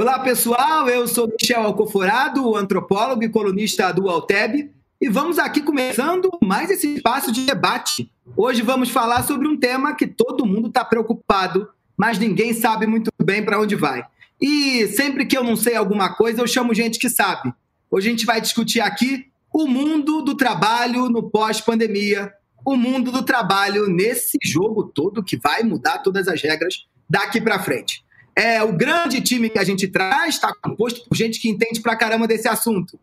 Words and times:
Olá, 0.00 0.18
pessoal. 0.18 0.88
Eu 0.88 1.06
sou 1.06 1.28
Michel 1.28 1.62
Alcoforado, 1.62 2.56
antropólogo 2.56 3.22
e 3.22 3.28
colunista 3.28 3.92
do 3.92 4.08
Alteb, 4.08 4.72
e 4.98 5.08
vamos 5.10 5.38
aqui 5.38 5.60
começando 5.60 6.30
mais 6.42 6.70
esse 6.70 6.94
espaço 6.94 7.30
de 7.30 7.44
debate. 7.44 8.10
Hoje 8.34 8.62
vamos 8.62 8.88
falar 8.88 9.24
sobre 9.24 9.46
um 9.46 9.58
tema 9.58 9.94
que 9.94 10.06
todo 10.06 10.46
mundo 10.46 10.68
está 10.68 10.82
preocupado, 10.86 11.68
mas 11.98 12.18
ninguém 12.18 12.54
sabe 12.54 12.86
muito 12.86 13.10
bem 13.22 13.44
para 13.44 13.60
onde 13.60 13.76
vai. 13.76 14.02
E 14.40 14.86
sempre 14.86 15.26
que 15.26 15.36
eu 15.36 15.44
não 15.44 15.54
sei 15.54 15.76
alguma 15.76 16.14
coisa, 16.14 16.40
eu 16.40 16.46
chamo 16.46 16.72
gente 16.72 16.98
que 16.98 17.10
sabe. 17.10 17.52
Hoje 17.90 18.08
a 18.08 18.10
gente 18.10 18.24
vai 18.24 18.40
discutir 18.40 18.80
aqui 18.80 19.26
o 19.52 19.66
mundo 19.66 20.22
do 20.22 20.34
trabalho 20.34 21.10
no 21.10 21.28
pós-pandemia, 21.28 22.32
o 22.64 22.74
mundo 22.74 23.12
do 23.12 23.22
trabalho 23.22 23.86
nesse 23.86 24.38
jogo 24.42 24.82
todo 24.82 25.22
que 25.22 25.36
vai 25.36 25.62
mudar 25.62 25.98
todas 25.98 26.26
as 26.26 26.40
regras 26.40 26.86
daqui 27.06 27.38
para 27.38 27.62
frente. 27.62 28.02
É, 28.40 28.62
o 28.62 28.72
grande 28.72 29.20
time 29.20 29.50
que 29.50 29.58
a 29.58 29.64
gente 29.64 29.86
traz 29.86 30.36
está 30.36 30.50
composto 30.62 31.06
por 31.06 31.14
gente 31.14 31.38
que 31.38 31.50
entende 31.50 31.78
pra 31.78 31.94
caramba 31.94 32.26
desse 32.26 32.48
assunto. 32.48 32.98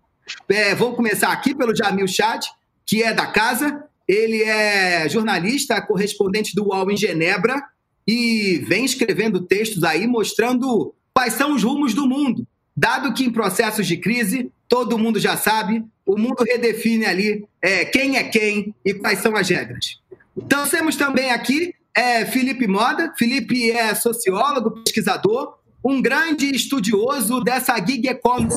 É, 0.50 0.74
vou 0.74 0.96
começar 0.96 1.32
aqui 1.32 1.54
pelo 1.54 1.76
Jamil 1.76 2.08
Chad, 2.08 2.44
que 2.84 3.04
é 3.04 3.14
da 3.14 3.28
casa. 3.28 3.84
Ele 4.08 4.42
é 4.42 5.08
jornalista, 5.08 5.80
correspondente 5.80 6.56
do 6.56 6.70
UOL 6.70 6.90
em 6.90 6.98
Genebra 6.98 7.62
e 8.08 8.64
vem 8.68 8.84
escrevendo 8.84 9.40
textos 9.42 9.84
aí 9.84 10.08
mostrando 10.08 10.92
quais 11.14 11.34
são 11.34 11.54
os 11.54 11.62
rumos 11.62 11.94
do 11.94 12.08
mundo. 12.08 12.48
Dado 12.76 13.14
que 13.14 13.24
em 13.24 13.30
processos 13.30 13.86
de 13.86 13.98
crise, 13.98 14.52
todo 14.68 14.98
mundo 14.98 15.20
já 15.20 15.38
sabe, 15.38 15.86
o 16.04 16.18
mundo 16.18 16.44
redefine 16.44 17.06
ali 17.06 17.46
é, 17.62 17.86
quem 17.86 18.18
é 18.18 18.24
quem 18.24 18.74
e 18.84 18.92
quais 18.92 19.20
são 19.20 19.36
as 19.36 19.48
regras. 19.48 20.00
Então, 20.36 20.68
temos 20.68 20.96
também 20.96 21.30
aqui 21.30 21.76
é 21.98 22.24
Felipe 22.28 22.68
Moda. 22.68 23.12
Felipe 23.18 23.72
é 23.72 23.96
sociólogo, 23.96 24.84
pesquisador, 24.84 25.58
um 25.84 26.00
grande 26.00 26.46
estudioso 26.56 27.42
dessa 27.42 27.76
gig 27.84 28.08
economy, 28.08 28.54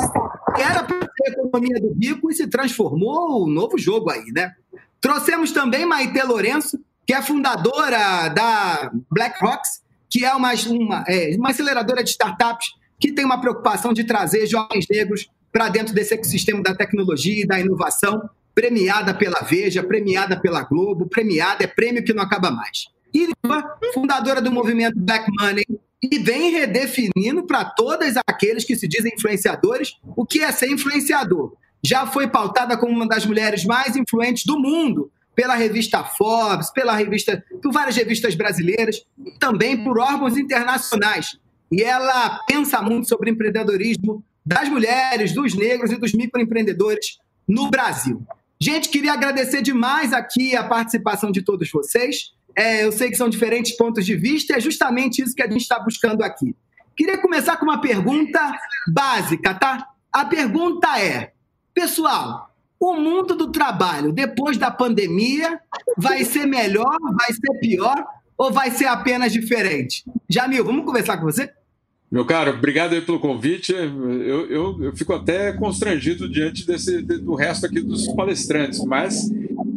que 0.55 0.60
era 0.60 0.84
para 0.84 1.00
ser 1.00 1.33
economia 1.33 1.80
do 1.80 1.94
rico 1.94 2.30
e 2.30 2.34
se 2.34 2.46
transformou 2.46 3.46
um 3.46 3.50
novo 3.50 3.78
jogo 3.78 4.11
aí, 4.11 4.27
né? 4.33 4.52
Trouxemos 5.00 5.52
também 5.52 5.86
Maite 5.86 6.22
Lourenço, 6.22 6.78
que 7.06 7.14
é 7.14 7.22
fundadora 7.22 8.28
da 8.28 8.91
BlackRocks, 9.11 9.80
que 10.11 10.22
é 10.22 10.34
uma, 10.34 10.52
uma, 10.68 11.05
é, 11.08 11.34
uma 11.36 11.50
aceleradora 11.50 12.05
de 12.05 12.11
startups 12.11 12.74
que 12.98 13.11
tem 13.11 13.24
uma 13.24 13.41
preocupação 13.41 13.94
de 13.94 14.05
trazer 14.05 14.46
jovens 14.46 14.84
negros 14.91 15.30
para 15.50 15.70
dentro 15.70 15.94
desse 15.94 16.12
ecossistema 16.12 16.62
da 16.62 16.74
tecnologia 16.74 17.42
e 17.42 17.46
da 17.46 17.58
inovação, 17.58 18.28
premiada 18.55 19.14
pela 19.14 19.41
Veja, 19.41 19.83
premiada 19.83 20.38
pela 20.38 20.62
Globo, 20.62 21.06
premiada, 21.06 21.64
é 21.64 21.66
prêmio 21.66 22.05
que 22.05 22.12
não 22.12 22.22
acaba 22.22 22.50
mais. 22.50 22.91
Iriva, 23.12 23.78
fundadora 23.92 24.41
do 24.41 24.50
movimento 24.50 24.98
Black 24.98 25.27
Money, 25.39 25.64
e 26.03 26.19
vem 26.19 26.50
redefinindo 26.50 27.44
para 27.44 27.64
todos 27.64 28.14
aqueles 28.27 28.64
que 28.64 28.77
se 28.77 28.89
dizem 28.89 29.12
influenciadores 29.14 29.97
o 30.17 30.25
que 30.25 30.41
é 30.41 30.50
ser 30.50 30.70
influenciador. 30.70 31.55
Já 31.83 32.06
foi 32.06 32.28
pautada 32.28 32.77
como 32.77 32.92
uma 32.92 33.06
das 33.06 33.27
mulheres 33.27 33.64
mais 33.64 33.97
influentes 33.97 34.44
do 34.44 34.58
mundo 34.58 35.11
pela 35.34 35.55
revista 35.55 36.05
Forbes, 36.05 36.70
pela 36.70 36.94
revista, 36.94 37.42
por 37.62 37.72
várias 37.72 37.97
revistas 37.97 38.34
brasileiras 38.34 39.05
e 39.24 39.30
também 39.39 39.83
por 39.83 39.98
órgãos 39.98 40.36
internacionais. 40.36 41.39
E 41.70 41.83
ela 41.83 42.41
pensa 42.47 42.83
muito 42.83 43.08
sobre 43.08 43.30
empreendedorismo 43.30 44.24
das 44.45 44.69
mulheres, 44.69 45.33
dos 45.33 45.55
negros 45.55 45.92
e 45.92 45.97
dos 45.97 46.12
microempreendedores 46.12 47.19
no 47.47 47.70
Brasil. 47.70 48.22
Gente, 48.62 48.91
queria 48.91 49.14
agradecer 49.14 49.62
demais 49.62 50.12
aqui 50.12 50.55
a 50.55 50.62
participação 50.62 51.33
de 51.33 51.41
todos 51.41 51.70
vocês. 51.70 52.33
É, 52.55 52.84
eu 52.84 52.92
sei 52.92 53.08
que 53.08 53.17
são 53.17 53.28
diferentes 53.28 53.75
pontos 53.75 54.05
de 54.05 54.14
vista, 54.14 54.52
e 54.52 54.57
é 54.57 54.61
justamente 54.61 55.23
isso 55.23 55.35
que 55.35 55.42
a 55.42 55.51
gente 55.51 55.62
está 55.62 55.79
buscando 55.79 56.23
aqui. 56.23 56.55
Queria 56.95 57.17
começar 57.17 57.57
com 57.57 57.64
uma 57.64 57.80
pergunta 57.80 58.52
básica, 58.86 59.55
tá? 59.55 59.89
A 60.12 60.27
pergunta 60.27 61.01
é: 61.01 61.33
pessoal, 61.73 62.55
o 62.79 62.95
mundo 62.95 63.35
do 63.35 63.51
trabalho 63.51 64.12
depois 64.12 64.58
da 64.58 64.70
pandemia 64.70 65.58
vai 65.96 66.23
ser 66.24 66.45
melhor, 66.45 66.98
vai 67.01 67.33
ser 67.33 67.58
pior 67.61 68.05
ou 68.36 68.52
vai 68.52 68.70
ser 68.70 68.86
apenas 68.86 69.33
diferente? 69.33 70.05
Jamil, 70.29 70.64
vamos 70.64 70.85
conversar 70.85 71.17
com 71.17 71.24
você? 71.24 71.51
Meu 72.11 72.25
caro, 72.25 72.51
obrigado 72.51 72.93
aí 72.93 73.01
pelo 73.01 73.21
convite. 73.21 73.73
Eu, 73.73 74.51
eu, 74.51 74.85
eu 74.85 74.97
fico 74.97 75.13
até 75.13 75.53
constrangido 75.53 76.29
diante 76.29 76.67
desse, 76.67 77.01
do 77.01 77.35
resto 77.37 77.67
aqui 77.67 77.81
dos 77.81 78.09
palestrantes, 78.15 78.85
mas 78.85 79.31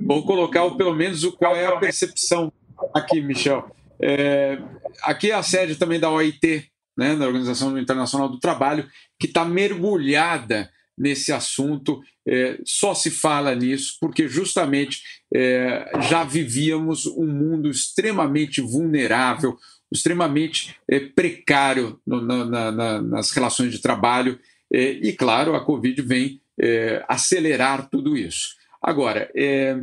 vou 0.03 0.25
colocar 0.25 0.67
pelo 0.71 0.95
menos 0.95 1.23
o 1.23 1.31
qual 1.31 1.55
é 1.55 1.67
a 1.67 1.77
percepção 1.77 2.51
aqui, 2.91 3.21
Michel. 3.21 3.69
É, 4.01 4.57
aqui 5.03 5.29
é 5.29 5.35
a 5.35 5.43
sede 5.43 5.75
também 5.75 5.99
da 5.99 6.09
OIT, 6.09 6.65
né, 6.97 7.15
da 7.15 7.27
Organização 7.27 7.77
Internacional 7.77 8.27
do 8.27 8.39
Trabalho, 8.39 8.87
que 9.19 9.27
está 9.27 9.45
mergulhada 9.45 10.69
nesse 10.97 11.31
assunto, 11.31 12.01
é, 12.27 12.57
só 12.65 12.93
se 12.93 13.09
fala 13.11 13.53
nisso 13.55 13.97
porque 13.99 14.27
justamente 14.27 15.01
é, 15.33 15.91
já 16.09 16.23
vivíamos 16.23 17.05
um 17.05 17.27
mundo 17.27 17.69
extremamente 17.69 18.61
vulnerável, 18.61 19.57
extremamente 19.93 20.75
é, 20.89 20.99
precário 20.99 21.99
no, 22.05 22.21
na, 22.21 22.71
na, 22.71 23.01
nas 23.01 23.31
relações 23.31 23.71
de 23.71 23.79
trabalho, 23.79 24.39
é, 24.73 24.91
e 24.91 25.13
claro, 25.13 25.55
a 25.55 25.63
Covid 25.63 26.01
vem 26.01 26.41
é, 26.59 27.03
acelerar 27.07 27.87
tudo 27.89 28.17
isso. 28.17 28.55
Agora, 28.81 29.29
é, 29.35 29.77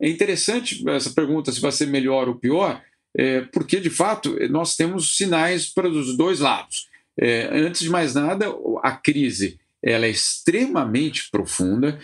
interessante 0.00 0.88
essa 0.88 1.10
pergunta 1.10 1.52
se 1.52 1.60
vai 1.60 1.72
ser 1.72 1.86
melhor 1.86 2.28
ou 2.28 2.36
pior, 2.36 2.82
porque 3.52 3.80
de 3.80 3.90
fato 3.90 4.36
nós 4.48 4.76
temos 4.76 5.16
sinais 5.16 5.66
para 5.66 5.88
os 5.88 6.16
dois 6.16 6.38
lados. 6.38 6.88
Antes 7.50 7.80
de 7.80 7.90
mais 7.90 8.14
nada, 8.14 8.46
a 8.80 8.92
crise 8.92 9.58
ela 9.82 10.06
é 10.06 10.10
extremamente 10.10 11.28
profunda. 11.28 11.98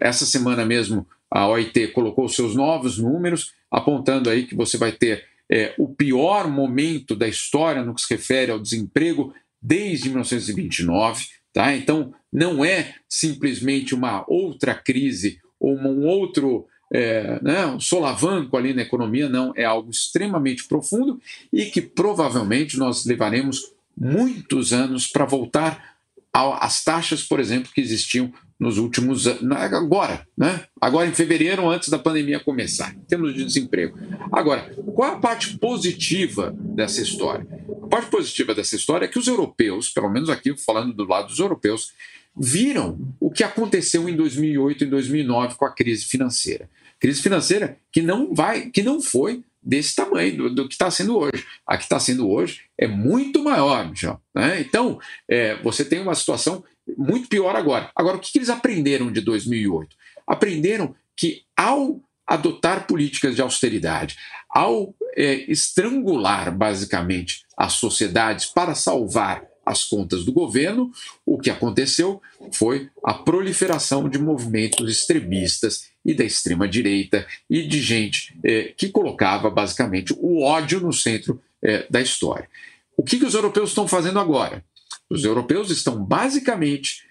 Essa 0.00 0.26
semana 0.26 0.66
mesmo 0.66 1.06
a 1.30 1.46
OIT 1.46 1.88
colocou 1.88 2.28
seus 2.28 2.56
novos 2.56 2.98
números, 2.98 3.52
apontando 3.70 4.28
aí 4.28 4.44
que 4.44 4.56
você 4.56 4.76
vai 4.76 4.90
ter 4.90 5.24
é, 5.50 5.74
o 5.76 5.88
pior 5.88 6.48
momento 6.48 7.16
da 7.16 7.26
história 7.26 7.82
no 7.82 7.94
que 7.94 8.02
se 8.02 8.14
refere 8.14 8.52
ao 8.52 8.60
desemprego 8.60 9.34
desde 9.60 10.08
1929. 10.08 11.26
Tá? 11.52 11.74
Então, 11.74 12.14
não 12.32 12.64
é 12.64 12.94
simplesmente 13.08 13.94
uma 13.94 14.24
outra 14.28 14.74
crise 14.74 15.40
ou 15.58 15.76
um 15.76 16.06
outro 16.06 16.66
é, 16.92 17.40
né, 17.42 17.66
um 17.66 17.78
solavanco 17.78 18.56
ali 18.56 18.74
na 18.74 18.82
economia, 18.82 19.28
não, 19.28 19.52
é 19.56 19.64
algo 19.64 19.90
extremamente 19.90 20.66
profundo 20.66 21.20
e 21.52 21.66
que 21.66 21.80
provavelmente 21.80 22.76
nós 22.76 23.04
levaremos 23.04 23.72
muitos 23.96 24.72
anos 24.72 25.06
para 25.06 25.24
voltar 25.24 25.96
às 26.32 26.82
taxas, 26.82 27.22
por 27.22 27.38
exemplo, 27.38 27.70
que 27.72 27.80
existiam 27.80 28.32
nos 28.60 28.76
últimos 28.76 29.26
agora, 29.26 30.26
né? 30.36 30.64
Agora 30.78 31.08
em 31.08 31.14
fevereiro, 31.14 31.68
antes 31.68 31.88
da 31.88 31.98
pandemia 31.98 32.38
começar, 32.38 32.94
em 32.94 33.00
termos 33.06 33.34
de 33.34 33.42
desemprego. 33.42 33.98
Agora, 34.30 34.70
qual 34.94 35.14
a 35.14 35.18
parte 35.18 35.56
positiva 35.56 36.54
dessa 36.54 37.00
história? 37.00 37.46
A 37.82 37.86
parte 37.86 38.10
positiva 38.10 38.54
dessa 38.54 38.76
história 38.76 39.06
é 39.06 39.08
que 39.08 39.18
os 39.18 39.26
europeus, 39.26 39.88
pelo 39.88 40.10
menos 40.10 40.28
aqui 40.28 40.54
falando 40.54 40.92
do 40.92 41.04
lado 41.04 41.28
dos 41.28 41.38
europeus, 41.38 41.92
viram 42.36 42.98
o 43.18 43.30
que 43.30 43.42
aconteceu 43.42 44.06
em 44.08 44.14
2008 44.14 44.84
e 44.84 44.86
2009 44.86 45.54
com 45.54 45.64
a 45.64 45.74
crise 45.74 46.04
financeira. 46.04 46.68
Crise 47.00 47.22
financeira 47.22 47.78
que 47.90 48.02
não 48.02 48.34
vai, 48.34 48.68
que 48.68 48.82
não 48.82 49.00
foi 49.00 49.42
desse 49.62 49.94
tamanho 49.94 50.36
do, 50.36 50.54
do 50.54 50.68
que 50.68 50.74
está 50.74 50.90
sendo 50.90 51.16
hoje. 51.16 51.44
A 51.66 51.76
que 51.76 51.82
está 51.82 52.00
sendo 52.00 52.28
hoje 52.28 52.62
é 52.78 52.86
muito 52.86 53.42
maior, 53.42 53.88
Michel. 53.88 54.20
Né? 54.34 54.60
Então, 54.60 54.98
é, 55.28 55.56
você 55.62 55.84
tem 55.84 56.00
uma 56.00 56.14
situação 56.14 56.64
muito 56.96 57.28
pior 57.28 57.54
agora. 57.54 57.90
Agora, 57.94 58.16
o 58.16 58.20
que, 58.20 58.32
que 58.32 58.38
eles 58.38 58.50
aprenderam 58.50 59.12
de 59.12 59.20
2008? 59.20 59.94
Aprenderam 60.26 60.94
que 61.16 61.42
ao 61.56 62.00
adotar 62.26 62.86
políticas 62.86 63.34
de 63.34 63.42
austeridade, 63.42 64.16
ao 64.48 64.94
é, 65.16 65.50
estrangular 65.50 66.56
basicamente 66.56 67.44
as 67.56 67.74
sociedades 67.74 68.46
para 68.46 68.74
salvar 68.74 69.49
as 69.64 69.84
contas 69.84 70.24
do 70.24 70.32
governo, 70.32 70.90
o 71.24 71.38
que 71.38 71.50
aconteceu 71.50 72.20
foi 72.52 72.88
a 73.04 73.14
proliferação 73.14 74.08
de 74.08 74.18
movimentos 74.18 74.90
extremistas 74.90 75.90
e 76.04 76.14
da 76.14 76.24
extrema-direita 76.24 77.26
e 77.48 77.66
de 77.66 77.80
gente 77.80 78.36
é, 78.44 78.72
que 78.76 78.88
colocava 78.88 79.50
basicamente 79.50 80.14
o 80.18 80.42
ódio 80.42 80.80
no 80.80 80.92
centro 80.92 81.40
é, 81.62 81.86
da 81.90 82.00
história. 82.00 82.48
O 82.96 83.02
que, 83.02 83.18
que 83.18 83.26
os 83.26 83.34
europeus 83.34 83.70
estão 83.70 83.86
fazendo 83.86 84.18
agora? 84.18 84.64
Os 85.08 85.24
europeus 85.24 85.70
estão 85.70 86.02
basicamente, 86.02 87.04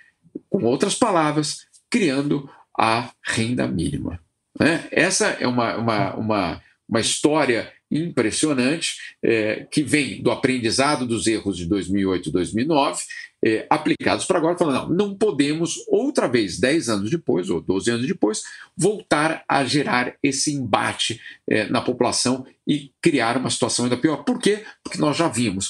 com 0.49 0.63
outras 0.63 0.95
palavras, 0.95 1.65
criando 1.89 2.49
a 2.77 3.11
renda 3.23 3.67
mínima. 3.67 4.19
Né? 4.59 4.87
Essa 4.91 5.27
é 5.39 5.47
uma, 5.47 5.75
uma, 5.77 6.13
uma, 6.15 6.61
uma 6.87 6.99
história 6.99 7.71
impressionante 7.91 8.97
é, 9.23 9.67
que 9.71 9.81
vem 9.81 10.21
do 10.21 10.31
aprendizado 10.31 11.05
dos 11.05 11.27
erros 11.27 11.57
de 11.57 11.65
2008 11.65 12.29
e 12.29 12.31
2009, 12.31 13.03
é, 13.43 13.65
aplicados 13.69 14.25
para 14.25 14.37
agora, 14.37 14.57
falando, 14.57 14.89
não, 14.89 15.07
não 15.09 15.15
podemos 15.15 15.75
outra 15.87 16.27
vez, 16.27 16.59
10 16.59 16.89
anos 16.89 17.09
depois 17.09 17.49
ou 17.49 17.61
12 17.61 17.89
anos 17.91 18.07
depois, 18.07 18.43
voltar 18.75 19.43
a 19.47 19.63
gerar 19.63 20.15
esse 20.21 20.53
embate 20.53 21.21
é, 21.49 21.67
na 21.69 21.81
população 21.81 22.45
e 22.67 22.91
criar 23.01 23.37
uma 23.37 23.49
situação 23.49 23.85
ainda 23.85 23.97
pior. 23.97 24.23
Por 24.23 24.39
quê? 24.39 24.63
Porque 24.83 24.99
nós 24.99 25.17
já 25.17 25.27
vimos 25.27 25.69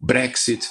Brexit, 0.00 0.68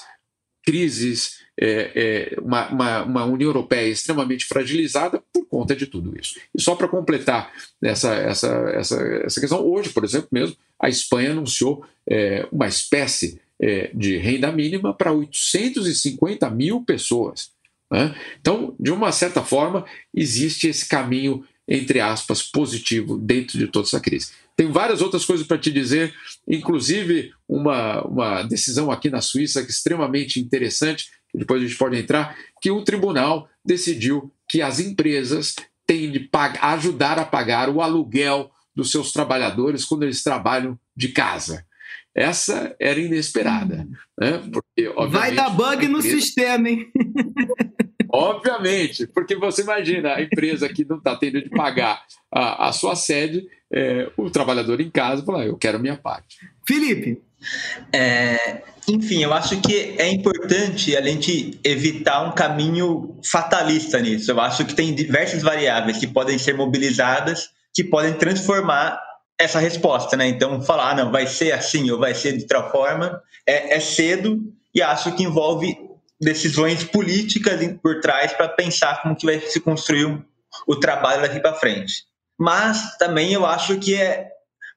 crises 0.65 1.46
é, 1.59 1.91
é, 1.95 2.39
uma, 2.39 2.69
uma, 2.69 3.03
uma, 3.03 3.25
União 3.25 3.49
Europeia 3.49 3.89
extremamente 3.89 4.45
fragilizada 4.45 5.23
por 5.33 5.45
conta 5.45 5.75
de 5.75 5.87
tudo 5.87 6.17
isso. 6.19 6.39
E 6.53 6.61
só 6.61 6.75
para 6.75 6.87
completar 6.87 7.51
essa, 7.81 8.13
essa, 8.13 8.47
essa, 8.75 9.01
essa 9.23 9.39
questão, 9.39 9.65
hoje, 9.65 9.89
por 9.89 10.03
exemplo, 10.03 10.29
mesmo, 10.31 10.55
a 10.79 10.87
Espanha 10.87 11.31
anunciou 11.31 11.83
é, 12.07 12.47
uma 12.51 12.67
espécie 12.67 13.41
é, 13.59 13.89
de 13.93 14.17
renda 14.17 14.51
mínima 14.51 14.93
para 14.93 15.11
850 15.11 16.49
mil 16.51 16.81
pessoas. 16.81 17.49
Né? 17.91 18.15
Então, 18.39 18.75
de 18.79 18.91
uma 18.91 19.11
certa 19.11 19.41
forma, 19.41 19.85
existe 20.13 20.67
esse 20.67 20.87
caminho, 20.87 21.43
entre 21.67 21.99
aspas, 21.99 22.43
positivo 22.43 23.17
dentro 23.17 23.57
de 23.57 23.67
toda 23.67 23.87
essa 23.87 23.99
crise. 23.99 24.31
Tem 24.57 24.71
várias 24.71 25.03
outras 25.03 25.23
coisas 25.23 25.45
para 25.45 25.59
te 25.59 25.71
dizer, 25.71 26.15
inclusive 26.47 27.31
uma, 27.47 28.01
uma 28.01 28.41
decisão 28.41 28.89
aqui 28.89 29.07
na 29.07 29.21
Suíça 29.21 29.61
que 29.61 29.67
é 29.67 29.69
extremamente 29.69 30.39
interessante, 30.39 31.11
que 31.31 31.37
depois 31.37 31.61
a 31.61 31.65
gente 31.65 31.77
pode 31.77 31.95
entrar, 31.95 32.35
que 32.59 32.71
o 32.71 32.83
tribunal 32.83 33.47
decidiu 33.63 34.33
que 34.49 34.59
as 34.63 34.79
empresas 34.79 35.55
têm 35.85 36.11
de 36.11 36.27
ajudar 36.59 37.19
a 37.19 37.25
pagar 37.25 37.69
o 37.69 37.81
aluguel 37.81 38.49
dos 38.75 38.89
seus 38.89 39.11
trabalhadores 39.11 39.85
quando 39.85 40.03
eles 40.03 40.23
trabalham 40.23 40.77
de 40.95 41.09
casa. 41.09 41.63
Essa 42.17 42.75
era 42.79 42.99
inesperada. 42.99 43.87
Hum. 43.87 43.93
Né? 44.19 44.49
Porque, 44.51 44.89
Vai 45.09 45.35
dar 45.35 45.51
bug 45.51 45.85
empresa... 45.85 45.91
no 45.91 46.01
sistema, 46.01 46.67
hein? 46.67 46.87
Obviamente, 48.11 49.05
porque 49.05 49.35
você 49.35 49.61
imagina 49.61 50.15
a 50.15 50.21
empresa 50.21 50.67
que 50.67 50.83
não 50.85 50.97
está 50.97 51.15
tendo 51.15 51.43
de 51.43 51.49
pagar 51.49 52.01
a, 52.33 52.69
a 52.69 52.71
sua 52.71 52.95
sede, 52.95 53.45
é, 53.71 54.09
o 54.17 54.29
trabalhador 54.31 54.81
em 54.81 54.89
casa 54.89 55.23
fala: 55.23 55.45
eu 55.45 55.57
quero 55.57 55.77
a 55.77 55.81
minha 55.81 55.97
parte. 55.97 56.37
Felipe. 56.65 57.21
É, 57.93 58.63
enfim, 58.87 59.21
eu 59.21 59.33
acho 59.33 59.61
que 59.61 59.95
é 59.99 60.09
importante 60.09 60.95
a 60.95 61.01
gente 61.01 61.59
evitar 61.63 62.27
um 62.27 62.33
caminho 62.33 63.19
fatalista 63.29 63.99
nisso. 63.99 64.31
Eu 64.31 64.39
acho 64.39 64.65
que 64.65 64.73
tem 64.73 64.95
diversas 64.95 65.43
variáveis 65.43 65.97
que 65.97 66.07
podem 66.07 66.37
ser 66.39 66.55
mobilizadas 66.55 67.49
que 67.75 67.83
podem 67.83 68.13
transformar 68.13 68.99
essa 69.39 69.59
resposta, 69.59 70.17
né? 70.17 70.27
Então, 70.27 70.61
falar, 70.61 70.91
ah, 70.91 70.95
não, 70.95 71.11
vai 71.11 71.27
ser 71.27 71.51
assim 71.51 71.89
ou 71.91 71.99
vai 71.99 72.15
ser 72.15 72.33
de 72.33 72.43
outra 72.43 72.69
forma, 72.69 73.21
é, 73.45 73.75
é 73.75 73.79
cedo 73.79 74.41
e 74.73 74.81
acho 74.81 75.15
que 75.15 75.23
envolve 75.23 75.77
decisões 76.19 76.83
políticas 76.83 77.59
por 77.81 77.99
trás 78.01 78.33
para 78.33 78.49
pensar 78.49 79.01
como 79.01 79.15
que 79.15 79.25
vai 79.25 79.39
se 79.39 79.59
construir 79.59 80.23
o, 80.67 80.75
trabalho 80.75 81.21
daqui 81.21 81.39
para 81.39 81.53
frente. 81.53 82.05
Mas 82.39 82.97
também 82.97 83.33
eu 83.33 83.45
acho 83.45 83.77
que 83.77 83.95
é 83.95 84.27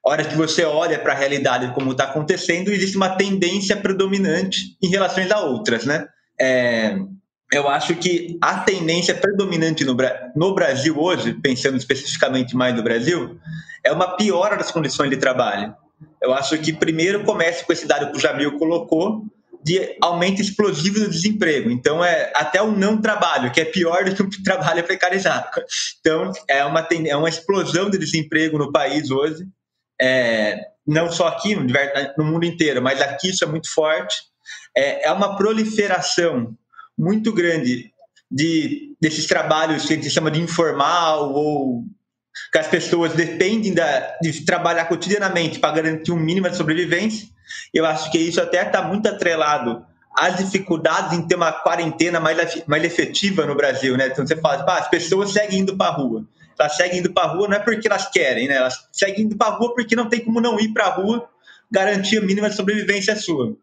hora 0.03 0.23
que 0.23 0.35
você 0.35 0.63
olha 0.63 0.99
para 0.99 1.13
a 1.13 1.15
realidade 1.15 1.73
como 1.73 1.91
está 1.91 2.05
acontecendo, 2.05 2.71
existe 2.71 2.97
uma 2.97 3.15
tendência 3.15 3.75
predominante 3.75 4.77
em 4.81 4.89
relação 4.89 5.23
a 5.31 5.39
outras, 5.41 5.85
né? 5.85 6.07
É, 6.39 6.97
eu 7.51 7.67
acho 7.67 7.95
que 7.95 8.37
a 8.41 8.59
tendência 8.59 9.13
predominante 9.13 9.83
no, 9.83 9.95
no 10.35 10.55
Brasil 10.55 10.97
hoje, 10.97 11.33
pensando 11.33 11.77
especificamente 11.77 12.55
mais 12.55 12.73
no 12.75 12.81
Brasil, 12.81 13.37
é 13.83 13.91
uma 13.91 14.15
piora 14.15 14.55
das 14.55 14.71
condições 14.71 15.09
de 15.09 15.17
trabalho. 15.17 15.75
Eu 16.21 16.33
acho 16.33 16.57
que 16.59 16.71
primeiro 16.71 17.23
começa 17.23 17.65
com 17.65 17.73
esse 17.73 17.85
dado 17.85 18.11
que 18.11 18.17
o 18.17 18.19
Jamil 18.19 18.57
colocou, 18.57 19.25
de 19.63 19.95
aumento 20.01 20.41
explosivo 20.41 20.99
do 20.99 21.09
desemprego. 21.09 21.69
Então, 21.69 22.03
é 22.03 22.31
até 22.35 22.61
o 22.61 22.71
não 22.71 22.99
trabalho, 22.99 23.51
que 23.51 23.61
é 23.61 23.65
pior 23.65 24.05
do 24.05 24.15
que 24.15 24.23
o 24.23 24.43
trabalho 24.43 24.83
precarizado. 24.83 25.49
Então, 25.99 26.31
é 26.47 26.65
uma, 26.65 26.87
é 27.05 27.15
uma 27.15 27.29
explosão 27.29 27.89
de 27.89 27.97
desemprego 27.97 28.57
no 28.57 28.71
país 28.71 29.11
hoje. 29.11 29.45
É, 30.01 30.57
não 30.87 31.11
só 31.11 31.27
aqui, 31.27 31.55
no 32.17 32.23
mundo 32.23 32.43
inteiro, 32.43 32.81
mas 32.81 32.99
aqui 33.01 33.29
isso 33.29 33.43
é 33.43 33.47
muito 33.47 33.71
forte. 33.71 34.17
É, 34.75 35.07
é 35.07 35.11
uma 35.11 35.35
proliferação 35.35 36.57
muito 37.01 37.33
grande 37.33 37.91
de, 38.29 38.95
desses 39.01 39.25
trabalhos 39.25 39.85
que 39.85 39.93
a 39.93 39.95
gente 39.95 40.09
chama 40.11 40.29
de 40.29 40.39
informal 40.39 41.33
ou 41.33 41.83
que 42.51 42.59
as 42.59 42.67
pessoas 42.67 43.13
dependem 43.13 43.73
da, 43.73 44.17
de 44.21 44.45
trabalhar 44.45 44.85
cotidianamente 44.85 45.59
para 45.59 45.73
garantir 45.73 46.11
um 46.11 46.17
mínimo 46.17 46.47
de 46.47 46.55
sobrevivência. 46.55 47.27
Eu 47.73 47.85
acho 47.87 48.11
que 48.11 48.19
isso 48.19 48.39
até 48.39 48.61
está 48.61 48.83
muito 48.83 49.09
atrelado 49.09 49.83
às 50.15 50.37
dificuldades 50.37 51.17
em 51.17 51.27
ter 51.27 51.35
uma 51.35 51.51
quarentena 51.51 52.19
mais, 52.19 52.63
mais 52.67 52.83
efetiva 52.83 53.47
no 53.47 53.55
Brasil, 53.55 53.97
né? 53.97 54.07
Então 54.07 54.25
você 54.25 54.35
fala, 54.35 54.63
ah, 54.67 54.77
as 54.77 54.89
pessoas 54.89 55.31
seguem 55.31 55.61
indo 55.61 55.75
para 55.75 55.87
a 55.87 55.95
rua. 55.95 56.25
Elas 56.59 56.75
seguem 56.75 56.99
indo 56.99 57.11
para 57.11 57.23
a 57.23 57.33
rua 57.33 57.47
não 57.47 57.55
é 57.55 57.59
porque 57.59 57.87
elas 57.87 58.09
querem, 58.11 58.47
né? 58.47 58.57
Elas 58.57 58.87
seguem 58.91 59.25
indo 59.25 59.35
para 59.35 59.47
a 59.47 59.57
rua 59.57 59.73
porque 59.73 59.95
não 59.95 60.07
tem 60.07 60.19
como 60.19 60.39
não 60.39 60.59
ir 60.59 60.71
para 60.71 60.85
a 60.85 60.89
rua 60.89 61.27
garantir 61.71 62.19
a 62.19 62.21
mínima 62.21 62.49
de 62.49 62.55
sobrevivência 62.55 63.15
sua. 63.15 63.55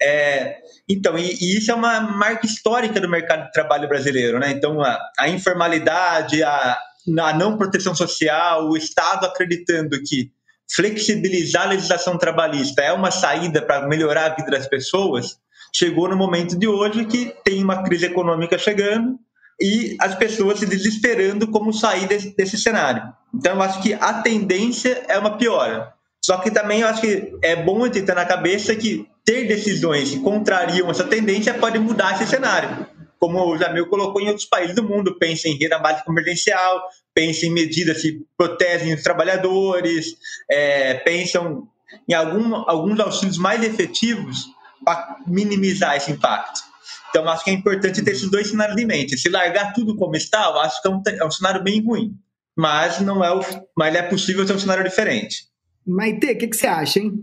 É, 0.00 0.58
então, 0.92 1.16
e, 1.16 1.32
e, 1.40 1.58
isso 1.58 1.70
é 1.70 1.74
uma 1.74 2.00
marca 2.00 2.44
histórica 2.44 3.00
do 3.00 3.08
mercado 3.08 3.46
de 3.46 3.52
trabalho 3.52 3.88
brasileiro, 3.88 4.38
né? 4.38 4.50
Então, 4.50 4.80
a, 4.80 4.98
a 5.18 5.28
informalidade, 5.28 6.42
a, 6.42 6.78
a 7.20 7.32
não 7.32 7.56
proteção 7.56 7.94
social, 7.94 8.68
o 8.68 8.76
Estado 8.76 9.24
acreditando 9.26 10.02
que 10.02 10.32
flexibilizar 10.74 11.64
a 11.64 11.70
legislação 11.70 12.18
trabalhista 12.18 12.82
é 12.82 12.92
uma 12.92 13.10
saída 13.10 13.62
para 13.62 13.86
melhorar 13.86 14.26
a 14.26 14.34
vida 14.34 14.50
das 14.50 14.66
pessoas, 14.66 15.36
chegou 15.74 16.08
no 16.08 16.16
momento 16.16 16.58
de 16.58 16.66
hoje 16.66 17.04
que 17.04 17.34
tem 17.44 17.62
uma 17.62 17.82
crise 17.82 18.06
econômica 18.06 18.58
chegando 18.58 19.18
e 19.60 19.96
as 20.00 20.14
pessoas 20.14 20.58
se 20.58 20.66
desesperando 20.66 21.46
como 21.48 21.72
sair 21.72 22.06
desse, 22.06 22.34
desse 22.34 22.56
cenário. 22.56 23.02
Então, 23.34 23.54
eu 23.54 23.62
acho 23.62 23.82
que 23.82 23.94
a 23.94 24.14
tendência 24.14 25.04
é 25.08 25.18
uma 25.18 25.36
piora. 25.36 25.92
Só 26.24 26.38
que 26.38 26.50
também 26.50 26.80
eu 26.80 26.88
acho 26.88 27.00
que 27.00 27.32
é 27.42 27.56
bom 27.56 27.88
ter 27.88 28.04
na 28.14 28.24
cabeça 28.24 28.74
que 28.74 29.06
ter 29.24 29.46
decisões 29.46 30.10
que 30.10 30.20
contrariam 30.20 30.90
essa 30.90 31.04
tendência 31.04 31.54
pode 31.54 31.78
mudar 31.78 32.14
esse 32.14 32.26
cenário 32.26 32.86
como 33.20 33.38
o 33.44 33.58
Jamil 33.58 33.86
colocou 33.86 34.22
em 34.22 34.28
outros 34.28 34.46
países 34.46 34.74
do 34.74 34.82
mundo, 34.82 35.18
pensa 35.18 35.46
em 35.46 35.56
renda 35.58 35.78
básica 35.78 36.10
emergencial, 36.10 36.82
pensa 37.14 37.44
em 37.44 37.50
medidas 37.50 38.00
que 38.00 38.24
protegem 38.36 38.94
os 38.94 39.02
trabalhadores, 39.02 40.16
é, 40.50 40.94
pensam 40.94 41.68
em 42.08 42.14
algum, 42.14 42.54
alguns 42.54 42.98
auxílios 42.98 43.36
mais 43.36 43.62
efetivos 43.62 44.46
para 44.82 45.18
minimizar 45.26 45.96
esse 45.96 46.10
impacto. 46.10 46.62
Então, 47.10 47.28
acho 47.28 47.44
que 47.44 47.50
é 47.50 47.52
importante 47.52 48.02
ter 48.02 48.12
esses 48.12 48.30
dois 48.30 48.48
cenários 48.48 48.78
em 48.78 48.86
mente. 48.86 49.18
Se 49.18 49.28
largar 49.28 49.74
tudo 49.74 49.96
como 49.96 50.16
está, 50.16 50.44
eu 50.44 50.60
acho 50.60 50.80
que 50.80 50.88
é 50.88 50.90
um, 50.90 51.02
é 51.06 51.24
um 51.26 51.30
cenário 51.30 51.62
bem 51.62 51.84
ruim. 51.84 52.14
Mas 52.56 53.00
não 53.00 53.22
é, 53.22 53.30
o, 53.30 53.42
mas 53.76 53.94
é 53.94 54.02
possível 54.02 54.46
ter 54.46 54.54
um 54.54 54.58
cenário 54.58 54.84
diferente. 54.84 55.44
Maite, 55.86 56.26
o 56.26 56.38
que, 56.38 56.48
que 56.48 56.56
você 56.56 56.66
acha, 56.66 57.00
hein? 57.00 57.22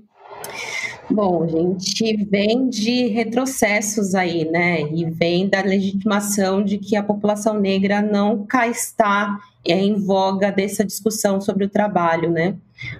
Bom, 1.09 1.43
a 1.43 1.47
gente 1.47 2.25
vem 2.25 2.69
de 2.69 3.07
retrocessos 3.07 4.13
aí, 4.13 4.43
né? 4.43 4.81
E 4.81 5.05
vem 5.05 5.47
da 5.47 5.61
legitimação 5.61 6.61
de 6.61 6.77
que 6.77 6.97
a 6.97 7.03
população 7.03 7.59
negra 7.59 8.01
não 8.01 8.45
cá 8.45 8.67
está 8.67 9.39
é, 9.65 9.79
em 9.79 9.95
voga 9.95 10.51
dessa 10.51 10.83
discussão 10.83 11.39
sobre 11.39 11.63
o 11.63 11.69
trabalho, 11.69 12.29
né? 12.29 12.55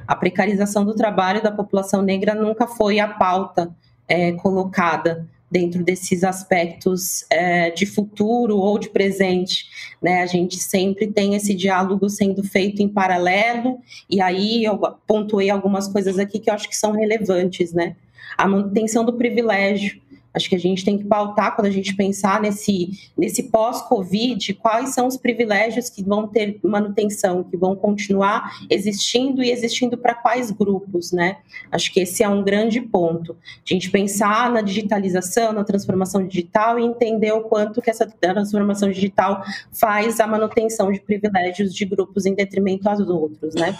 A 0.08 0.16
precarização 0.16 0.86
do 0.86 0.96
trabalho 0.96 1.44
da 1.44 1.52
população 1.52 2.02
negra 2.02 2.34
nunca 2.34 2.66
foi 2.66 3.00
a 3.00 3.08
pauta 3.08 3.76
é, 4.08 4.32
colocada 4.32 5.28
dentro 5.50 5.84
desses 5.84 6.24
aspectos 6.24 7.26
é, 7.30 7.72
de 7.72 7.86
futuro 7.86 8.58
ou 8.58 8.78
de 8.78 8.90
presente. 8.90 9.66
Né? 10.02 10.22
A 10.22 10.26
gente 10.26 10.58
sempre 10.58 11.08
tem 11.08 11.36
esse 11.36 11.54
diálogo 11.54 12.10
sendo 12.10 12.44
feito 12.44 12.82
em 12.82 12.90
paralelo, 12.90 13.80
e 14.10 14.22
aí 14.22 14.64
eu 14.64 14.78
pontuei 15.08 15.50
algumas 15.50 15.88
coisas 15.88 16.20
aqui 16.20 16.40
que 16.40 16.50
eu 16.50 16.54
acho 16.54 16.70
que 16.70 16.76
são 16.76 16.92
relevantes. 16.92 17.74
Né? 17.74 17.96
A 18.38 18.48
manutenção 18.48 19.06
do 19.06 19.14
privilégio, 19.14 20.02
Acho 20.34 20.50
que 20.50 20.56
a 20.56 20.60
gente 20.60 20.86
tem 20.86 20.98
que 20.98 21.04
pautar 21.04 21.56
quando 21.56 21.68
a 21.68 21.72
gente 21.72 21.96
pensar 21.96 22.42
nesse, 22.42 22.92
nesse 23.18 23.44
pós-Covid, 23.44 24.54
quais 24.56 24.90
são 24.90 25.08
os 25.08 25.18
privilégios 25.18 25.90
que 25.90 26.04
vão 26.04 26.28
ter 26.28 26.60
manutenção, 26.64 27.44
que 27.44 27.58
vão 27.58 27.76
continuar 27.76 28.52
existindo 28.70 29.44
e 29.44 29.52
existindo 29.52 29.98
para 29.98 30.14
quais 30.14 30.52
grupos, 30.52 31.12
né? 31.12 31.38
Acho 31.72 31.92
que 31.92 32.02
esse 32.02 32.24
é 32.24 32.30
um 32.30 32.44
grande 32.44 32.80
ponto. 32.82 33.34
A 33.34 33.74
gente 33.74 33.90
pensar 33.90 34.52
na 34.52 34.62
digitalização, 34.62 35.52
na 35.54 35.64
transformação 35.64 36.26
digital 36.26 36.80
e 36.80 36.84
entender 36.84 37.32
o 37.32 37.42
quanto 37.42 37.82
que 37.82 37.90
essa 37.90 38.06
transformação 38.06 38.92
digital 38.92 39.42
faz 39.72 40.20
a 40.20 40.28
manutenção 40.28 40.92
de 40.92 41.00
privilégios 41.00 41.74
de 41.74 41.86
grupos 41.86 42.26
em 42.26 42.34
detrimento 42.34 42.88
aos 42.88 43.00
outros, 43.00 43.56
né? 43.56 43.76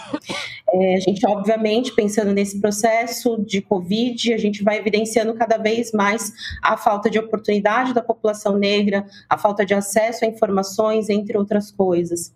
É, 0.70 0.96
a 0.96 1.00
gente, 1.00 1.26
obviamente, 1.26 1.94
pensando 1.94 2.32
nesse 2.32 2.60
processo 2.60 3.38
de 3.38 3.60
Covid, 3.60 4.34
a 4.34 4.38
gente 4.38 4.62
vai 4.62 4.78
evidenciando 4.78 5.34
cada 5.34 5.56
vez 5.56 5.92
mais 5.92 6.32
a 6.62 6.76
falta 6.76 7.10
de 7.10 7.18
oportunidade 7.18 7.94
da 7.94 8.02
população 8.02 8.56
negra, 8.56 9.06
a 9.28 9.38
falta 9.38 9.64
de 9.64 9.74
acesso 9.74 10.24
a 10.24 10.28
informações, 10.28 11.08
entre 11.08 11.36
outras 11.36 11.70
coisas. 11.70 12.32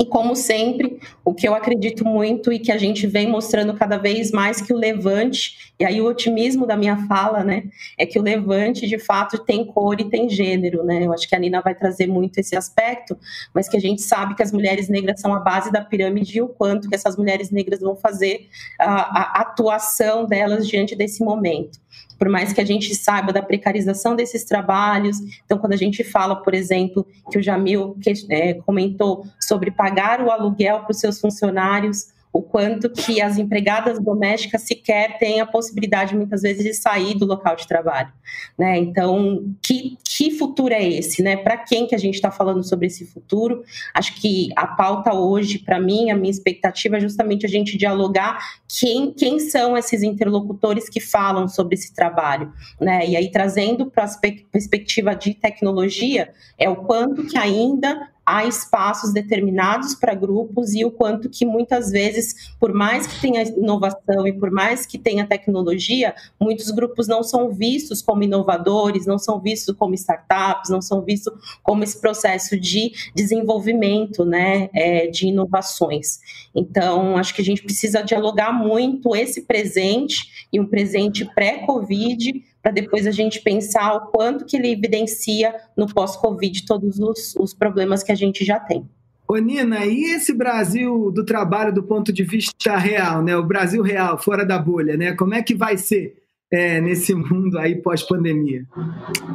E 0.00 0.04
como 0.04 0.34
sempre, 0.34 0.98
o 1.24 1.32
que 1.32 1.46
eu 1.46 1.54
acredito 1.54 2.04
muito 2.04 2.52
e 2.52 2.58
que 2.58 2.72
a 2.72 2.78
gente 2.78 3.06
vem 3.06 3.28
mostrando 3.28 3.74
cada 3.74 3.96
vez 3.96 4.32
mais 4.32 4.60
que 4.60 4.72
o 4.72 4.76
levante, 4.76 5.72
e 5.78 5.84
aí 5.84 6.00
o 6.00 6.06
otimismo 6.06 6.66
da 6.66 6.76
minha 6.76 7.06
fala, 7.06 7.44
né, 7.44 7.64
é 7.96 8.04
que 8.04 8.18
o 8.18 8.22
levante 8.22 8.88
de 8.88 8.98
fato 8.98 9.38
tem 9.38 9.64
cor 9.64 10.00
e 10.00 10.10
tem 10.10 10.28
gênero, 10.28 10.82
né? 10.82 11.06
Eu 11.06 11.12
acho 11.12 11.28
que 11.28 11.34
a 11.34 11.38
Nina 11.38 11.60
vai 11.60 11.76
trazer 11.76 12.08
muito 12.08 12.38
esse 12.38 12.56
aspecto, 12.56 13.16
mas 13.54 13.68
que 13.68 13.76
a 13.76 13.80
gente 13.80 14.02
sabe 14.02 14.34
que 14.34 14.42
as 14.42 14.50
mulheres 14.50 14.88
negras 14.88 15.20
são 15.20 15.32
a 15.32 15.38
base 15.38 15.70
da 15.70 15.80
pirâmide 15.84 16.38
e 16.38 16.42
o 16.42 16.48
quanto 16.48 16.88
que 16.88 16.94
essas 16.94 17.16
mulheres 17.16 17.50
negras 17.50 17.80
vão 17.80 17.94
fazer 17.94 18.48
a, 18.80 19.38
a 19.38 19.40
atuação 19.42 20.26
delas 20.26 20.66
diante 20.66 20.96
desse 20.96 21.22
momento. 21.22 21.78
Por 22.18 22.28
mais 22.28 22.52
que 22.52 22.60
a 22.60 22.64
gente 22.64 22.94
saiba 22.94 23.32
da 23.32 23.42
precarização 23.42 24.14
desses 24.14 24.44
trabalhos. 24.44 25.18
Então, 25.44 25.58
quando 25.58 25.72
a 25.72 25.76
gente 25.76 26.04
fala, 26.04 26.36
por 26.36 26.54
exemplo, 26.54 27.06
que 27.30 27.38
o 27.38 27.42
Jamil 27.42 27.96
que, 28.00 28.12
é, 28.30 28.54
comentou 28.54 29.26
sobre 29.40 29.70
pagar 29.70 30.20
o 30.20 30.30
aluguel 30.30 30.80
para 30.80 30.92
os 30.92 31.00
seus 31.00 31.20
funcionários, 31.20 32.13
o 32.34 32.42
quanto 32.42 32.90
que 32.90 33.22
as 33.22 33.38
empregadas 33.38 34.00
domésticas 34.00 34.62
sequer 34.62 35.18
têm 35.18 35.40
a 35.40 35.46
possibilidade, 35.46 36.16
muitas 36.16 36.42
vezes, 36.42 36.64
de 36.64 36.74
sair 36.74 37.14
do 37.14 37.24
local 37.24 37.54
de 37.54 37.64
trabalho. 37.64 38.12
Né? 38.58 38.76
Então, 38.76 39.54
que, 39.62 39.96
que 40.02 40.32
futuro 40.32 40.74
é 40.74 40.82
esse? 40.82 41.22
Né? 41.22 41.36
Para 41.36 41.56
quem 41.58 41.86
que 41.86 41.94
a 41.94 41.98
gente 41.98 42.16
está 42.16 42.32
falando 42.32 42.64
sobre 42.64 42.88
esse 42.88 43.06
futuro? 43.06 43.62
Acho 43.94 44.16
que 44.16 44.48
a 44.56 44.66
pauta 44.66 45.14
hoje, 45.14 45.60
para 45.60 45.78
mim, 45.78 46.10
a 46.10 46.16
minha 46.16 46.30
expectativa 46.32 46.96
é 46.96 47.00
justamente 47.00 47.46
a 47.46 47.48
gente 47.48 47.78
dialogar 47.78 48.40
quem, 48.80 49.12
quem 49.12 49.38
são 49.38 49.78
esses 49.78 50.02
interlocutores 50.02 50.88
que 50.88 50.98
falam 50.98 51.46
sobre 51.46 51.76
esse 51.76 51.94
trabalho. 51.94 52.52
Né? 52.80 53.10
E 53.10 53.16
aí, 53.16 53.30
trazendo 53.30 53.86
para 53.86 54.06
a 54.06 54.10
perspectiva 54.50 55.14
de 55.14 55.34
tecnologia, 55.34 56.32
é 56.58 56.68
o 56.68 56.74
quanto 56.74 57.28
que 57.28 57.38
ainda 57.38 58.12
há 58.26 58.44
espaços 58.44 59.12
determinados 59.12 59.94
para 59.94 60.14
grupos 60.14 60.74
e 60.74 60.84
o 60.84 60.90
quanto 60.90 61.28
que 61.28 61.44
muitas 61.44 61.90
vezes, 61.90 62.52
por 62.58 62.72
mais 62.72 63.06
que 63.06 63.20
tenha 63.20 63.42
inovação 63.42 64.26
e 64.26 64.32
por 64.32 64.50
mais 64.50 64.86
que 64.86 64.98
tenha 64.98 65.26
tecnologia, 65.26 66.14
muitos 66.40 66.70
grupos 66.70 67.06
não 67.06 67.22
são 67.22 67.50
vistos 67.50 68.00
como 68.00 68.22
inovadores, 68.22 69.06
não 69.06 69.18
são 69.18 69.40
vistos 69.40 69.76
como 69.76 69.94
startups, 69.94 70.70
não 70.70 70.80
são 70.80 71.02
vistos 71.02 71.32
como 71.62 71.84
esse 71.84 72.00
processo 72.00 72.58
de 72.58 72.92
desenvolvimento, 73.14 74.24
né, 74.24 74.68
é, 74.72 75.06
de 75.06 75.28
inovações. 75.28 76.20
Então, 76.54 77.16
acho 77.16 77.34
que 77.34 77.42
a 77.42 77.44
gente 77.44 77.62
precisa 77.62 78.02
dialogar 78.02 78.52
muito 78.52 79.14
esse 79.14 79.42
presente 79.42 80.48
e 80.52 80.60
um 80.60 80.66
presente 80.66 81.24
pré-Covid 81.34 82.53
para 82.64 82.72
depois 82.72 83.06
a 83.06 83.10
gente 83.10 83.42
pensar 83.42 83.94
o 83.94 84.00
quanto 84.06 84.46
que 84.46 84.56
ele 84.56 84.72
evidencia 84.72 85.54
no 85.76 85.86
pós-Covid 85.86 86.64
todos 86.64 86.98
os, 86.98 87.36
os 87.36 87.52
problemas 87.52 88.02
que 88.02 88.10
a 88.10 88.14
gente 88.14 88.42
já 88.42 88.58
tem. 88.58 88.88
Ô 89.28 89.36
Nina, 89.36 89.84
e 89.84 90.04
esse 90.14 90.32
Brasil 90.32 91.12
do 91.12 91.26
trabalho 91.26 91.74
do 91.74 91.82
ponto 91.82 92.10
de 92.10 92.24
vista 92.24 92.78
real, 92.78 93.22
né? 93.22 93.36
O 93.36 93.44
Brasil 93.44 93.82
real, 93.82 94.16
fora 94.16 94.46
da 94.46 94.58
bolha, 94.58 94.96
né? 94.96 95.12
Como 95.12 95.34
é 95.34 95.42
que 95.42 95.54
vai 95.54 95.76
ser 95.76 96.23
é, 96.54 96.80
nesse 96.80 97.12
mundo 97.14 97.58
aí 97.58 97.74
pós-pandemia? 97.74 98.64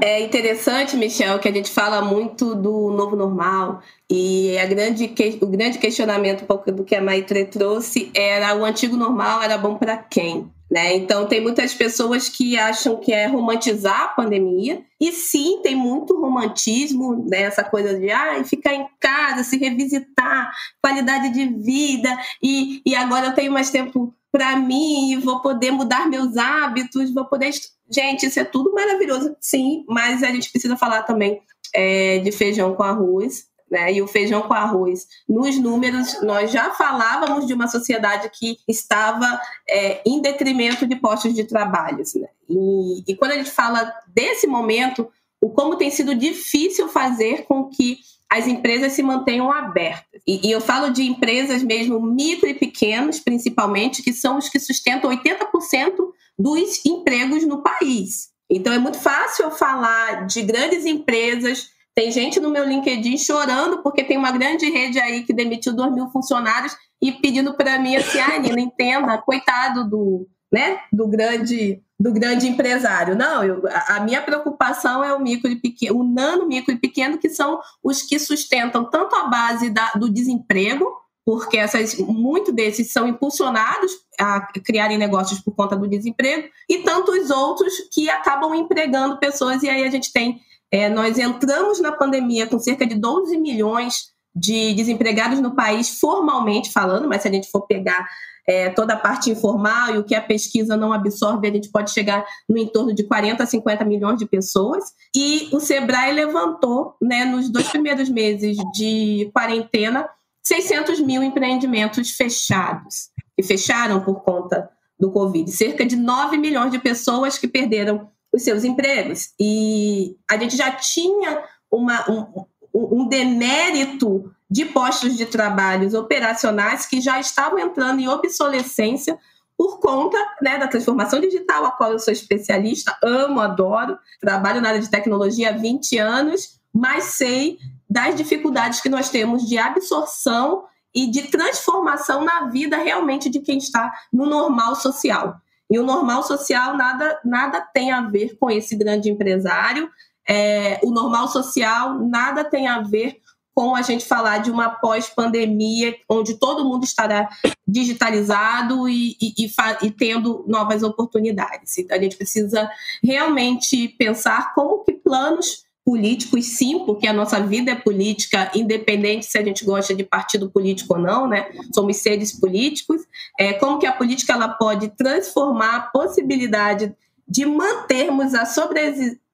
É 0.01 0.21
interessante, 0.21 0.95
Michel, 0.95 1.37
que 1.39 1.49
a 1.49 1.51
gente 1.51 1.69
fala 1.69 2.01
muito 2.01 2.55
do 2.55 2.91
novo 2.91 3.15
normal 3.15 3.81
e 4.09 4.57
a 4.57 4.65
grande, 4.65 5.13
o 5.41 5.47
grande 5.47 5.77
questionamento 5.77 6.45
do 6.71 6.83
que 6.85 6.95
a 6.95 7.01
Maitre 7.01 7.45
trouxe 7.45 8.09
era 8.15 8.55
o 8.55 8.63
antigo 8.63 8.95
normal 8.95 9.41
era 9.43 9.57
bom 9.57 9.75
para 9.75 9.97
quem? 9.97 10.49
Né? 10.71 10.95
Então, 10.95 11.27
tem 11.27 11.41
muitas 11.41 11.73
pessoas 11.73 12.29
que 12.29 12.55
acham 12.55 12.95
que 12.97 13.11
é 13.11 13.25
romantizar 13.25 14.03
a 14.03 14.07
pandemia, 14.09 14.83
e 15.01 15.11
sim, 15.11 15.61
tem 15.63 15.75
muito 15.75 16.15
romantismo, 16.21 17.25
né? 17.27 17.41
essa 17.41 17.63
coisa 17.63 17.99
de 17.99 18.11
ah, 18.11 18.43
ficar 18.43 18.75
em 18.75 18.85
casa, 18.99 19.43
se 19.43 19.57
revisitar, 19.57 20.51
qualidade 20.79 21.33
de 21.33 21.47
vida, 21.47 22.15
e, 22.41 22.83
e 22.85 22.93
agora 22.93 23.27
eu 23.27 23.33
tenho 23.33 23.51
mais 23.51 23.71
tempo 23.71 24.13
para 24.31 24.55
mim, 24.55 25.19
vou 25.19 25.41
poder 25.41 25.71
mudar 25.71 26.07
meus 26.07 26.37
hábitos, 26.37 27.13
vou 27.13 27.25
poder. 27.25 27.51
Gente, 27.89 28.27
isso 28.27 28.39
é 28.39 28.43
tudo 28.43 28.73
maravilhoso, 28.73 29.35
sim, 29.39 29.83
mas 29.87 30.21
a 30.23 30.27
gente 30.27 30.51
precisa 30.51 30.77
falar 30.77 31.03
também 31.03 31.41
é, 31.73 32.19
de 32.19 32.31
feijão 32.31 32.75
com 32.75 32.83
arroz, 32.83 33.49
né, 33.69 33.93
e 33.93 34.01
o 34.01 34.07
feijão 34.07 34.41
com 34.41 34.53
arroz. 34.53 35.07
Nos 35.27 35.57
números, 35.57 36.21
nós 36.21 36.51
já 36.51 36.71
falávamos 36.71 37.45
de 37.45 37.53
uma 37.53 37.67
sociedade 37.67 38.29
que 38.33 38.57
estava 38.67 39.39
é, 39.67 40.01
em 40.05 40.21
detrimento 40.21 40.87
de 40.87 40.95
postos 40.95 41.33
de 41.33 41.43
trabalho. 41.43 42.03
Né? 42.15 42.27
E, 42.49 43.11
e 43.11 43.15
quando 43.15 43.31
a 43.31 43.35
gente 43.35 43.51
fala 43.51 43.93
desse 44.07 44.47
momento, 44.47 45.07
o 45.41 45.49
como 45.49 45.75
tem 45.75 45.91
sido 45.91 46.15
difícil 46.15 46.89
fazer 46.89 47.45
com 47.45 47.69
que 47.69 47.99
as 48.31 48.47
empresas 48.47 48.93
se 48.93 49.01
mantenham 49.01 49.51
abertas. 49.51 50.21
E, 50.27 50.47
e, 50.47 50.51
eu 50.51 50.61
falo 50.61 50.91
de 50.91 51.03
empresas 51.03 51.63
mesmo 51.63 51.99
micro 51.99 52.47
e 52.47 52.53
pequenos, 52.53 53.19
principalmente, 53.19 54.03
que 54.03 54.13
são 54.13 54.37
os 54.37 54.47
que 54.49 54.59
sustentam 54.59 55.09
80% 55.09 55.95
dos 56.37 56.85
empregos 56.85 57.45
no 57.45 57.63
país. 57.63 58.29
Então 58.49 58.71
é 58.71 58.79
muito 58.79 58.99
fácil 58.99 59.45
eu 59.45 59.51
falar 59.51 60.25
de 60.25 60.41
grandes 60.41 60.85
empresas 60.85 61.69
tem 61.99 62.11
gente 62.11 62.39
no 62.39 62.49
meu 62.49 62.63
LinkedIn 62.63 63.17
chorando 63.17 63.83
porque 63.83 64.05
tem 64.05 64.17
uma 64.17 64.31
grande 64.31 64.69
rede 64.69 64.97
aí 64.97 65.23
que 65.23 65.33
demitiu 65.33 65.75
2 65.75 65.93
mil 65.93 66.07
funcionários 66.07 66.73
e 67.01 67.11
pedindo 67.11 67.53
para 67.55 67.77
mim 67.77 67.97
assim, 67.97 68.19
ah, 68.19 68.39
Nina, 68.39 68.61
entenda, 68.61 69.17
coitado 69.17 69.89
do, 69.89 70.25
né, 70.49 70.79
do 70.93 71.09
grande 71.09 71.81
do 71.99 72.13
grande 72.13 72.47
empresário. 72.47 73.15
Não, 73.15 73.43
eu, 73.43 73.63
a 73.87 73.99
minha 73.99 74.21
preocupação 74.21 75.03
é 75.03 75.13
o 75.13 75.19
micro 75.19 75.49
e 75.49 75.55
pequeno, 75.55 75.99
o 75.99 76.03
nano, 76.03 76.47
micro 76.47 76.73
e 76.73 76.77
pequeno, 76.77 77.17
que 77.17 77.29
são 77.29 77.59
os 77.83 78.01
que 78.01 78.17
sustentam 78.17 78.89
tanto 78.89 79.15
a 79.15 79.27
base 79.27 79.69
da, 79.69 79.91
do 79.91 80.09
desemprego, 80.09 80.85
porque 81.25 81.57
essas, 81.57 81.95
muito 81.97 82.51
desses 82.51 82.91
são 82.91 83.07
impulsionados 83.07 83.91
a 84.19 84.41
criarem 84.63 84.97
negócios 84.97 85.39
por 85.41 85.53
conta 85.53 85.75
do 85.75 85.87
desemprego, 85.87 86.47
e 86.69 86.79
tantos 86.79 87.29
outros 87.29 87.73
que 87.91 88.09
acabam 88.09 88.55
empregando 88.55 89.19
pessoas, 89.19 89.61
e 89.61 89.69
aí 89.69 89.83
a 89.83 89.89
gente 89.89 90.11
tem 90.13 90.41
é, 90.71 90.87
nós 90.87 91.17
entramos 91.17 91.79
na 91.79 91.91
pandemia 91.91 92.45
com 92.45 92.59
cerca 92.59 92.85
de 92.85 92.95
12 92.95 93.37
milhões 93.37 94.11
de 94.35 94.73
desempregados 94.73 95.39
no 95.39 95.55
país, 95.55 95.99
formalmente 95.99 96.71
falando, 96.71 97.07
mas 97.07 97.23
se 97.23 97.27
a 97.27 97.31
gente 97.31 97.49
for 97.49 97.61
pegar 97.61 98.07
é, 98.49 98.67
toda 98.71 98.95
a 98.95 98.97
parte 98.97 99.29
informal 99.29 99.93
e 99.93 99.97
o 99.99 100.03
que 100.03 100.15
a 100.15 100.21
pesquisa 100.21 100.75
não 100.75 100.91
absorve, 100.91 101.47
a 101.47 101.53
gente 101.53 101.69
pode 101.69 101.91
chegar 101.91 102.25
no 102.49 102.57
entorno 102.57 102.95
de 102.95 103.03
40 103.03 103.43
a 103.43 103.45
50 103.45 103.85
milhões 103.85 104.17
de 104.17 104.25
pessoas. 104.25 104.85
E 105.15 105.47
o 105.53 105.59
Sebrae 105.59 106.11
levantou, 106.11 106.95
né, 106.99 107.25
nos 107.25 107.47
dois 107.47 107.69
primeiros 107.69 108.09
meses 108.09 108.57
de 108.73 109.29
quarentena, 109.35 110.09
600 110.41 110.99
mil 110.99 111.21
empreendimentos 111.21 112.09
fechados, 112.15 113.11
que 113.37 113.43
fecharam 113.43 114.01
por 114.01 114.23
conta 114.23 114.67
do 114.99 115.11
Covid. 115.11 115.51
Cerca 115.51 115.85
de 115.85 115.95
9 115.95 116.35
milhões 116.39 116.71
de 116.71 116.79
pessoas 116.79 117.37
que 117.37 117.47
perderam 117.47 118.09
os 118.33 118.41
seus 118.41 118.63
empregos. 118.63 119.29
E 119.39 120.17
a 120.27 120.35
gente 120.37 120.57
já 120.57 120.71
tinha 120.71 121.43
uma, 121.71 122.09
um, 122.09 122.45
um 122.73 123.07
demérito 123.07 124.33
de 124.49 124.65
postos 124.65 125.15
de 125.15 125.25
trabalhos 125.25 125.93
operacionais 125.93 126.85
que 126.85 126.99
já 126.99 127.19
estavam 127.19 127.59
entrando 127.59 127.99
em 127.99 128.07
obsolescência 128.07 129.17
por 129.57 129.79
conta 129.79 130.17
né, 130.41 130.57
da 130.57 130.67
transformação 130.67 131.19
digital, 131.19 131.65
a 131.65 131.71
qual 131.71 131.91
eu 131.91 131.99
sou 131.99 132.13
especialista, 132.13 132.97
amo, 133.03 133.41
adoro, 133.41 133.99
trabalho 134.19 134.61
na 134.61 134.69
área 134.69 134.79
de 134.79 134.89
tecnologia 134.89 135.49
há 135.49 135.51
20 135.51 135.97
anos, 135.97 136.59
mas 136.73 137.03
sei 137.05 137.57
das 137.89 138.15
dificuldades 138.15 138.79
que 138.79 138.87
nós 138.87 139.09
temos 139.09 139.45
de 139.47 139.57
absorção 139.57 140.63
e 140.95 141.11
de 141.11 141.23
transformação 141.23 142.23
na 142.23 142.45
vida 142.47 142.77
realmente 142.77 143.29
de 143.29 143.39
quem 143.39 143.57
está 143.57 143.91
no 144.11 144.25
normal 144.25 144.75
social. 144.75 145.35
E 145.69 145.77
o 145.77 145.85
normal 145.85 146.23
social 146.23 146.75
nada, 146.75 147.19
nada 147.23 147.61
tem 147.61 147.91
a 147.91 148.01
ver 148.01 148.37
com 148.39 148.49
esse 148.49 148.75
grande 148.75 149.09
empresário. 149.09 149.89
É, 150.27 150.79
o 150.83 150.89
normal 150.89 151.27
social 151.27 151.99
nada 151.99 152.43
tem 152.43 152.67
a 152.67 152.81
ver 152.81 153.19
com 153.59 153.75
a 153.75 153.81
gente 153.81 154.05
falar 154.05 154.37
de 154.37 154.49
uma 154.49 154.69
pós-pandemia 154.69 155.93
onde 156.07 156.39
todo 156.39 156.63
mundo 156.63 156.85
estará 156.85 157.27
digitalizado 157.67 158.87
e, 158.87 159.17
e, 159.21 159.33
e, 159.37 159.51
e, 159.81 159.91
tendo 159.91 160.45
novas 160.47 160.81
oportunidades. 160.81 161.77
Então, 161.77 161.97
a 161.97 162.01
gente 162.01 162.15
precisa 162.15 162.71
realmente 163.03 163.89
pensar 163.99 164.53
como 164.53 164.85
que 164.85 164.93
planos 164.93 165.65
políticos, 165.83 166.45
sim, 166.45 166.85
porque 166.85 167.05
a 167.05 167.11
nossa 167.11 167.41
vida 167.41 167.71
é 167.71 167.75
política, 167.75 168.49
independente 168.55 169.25
se 169.25 169.37
a 169.37 169.43
gente 169.43 169.65
gosta 169.65 169.93
de 169.93 170.05
partido 170.05 170.49
político 170.49 170.93
ou 170.93 171.01
não, 171.01 171.27
né? 171.27 171.51
Somos 171.75 171.97
seres 171.97 172.31
políticos. 172.31 173.01
É, 173.37 173.51
como 173.51 173.77
que 173.77 173.85
a 173.85 173.91
política 173.91 174.31
ela 174.31 174.47
pode 174.47 174.87
transformar 174.95 175.75
a 175.75 175.81
possibilidade 175.81 176.95
de 177.27 177.45
mantermos 177.45 178.33
a 178.33 178.45
sobre 178.45 178.79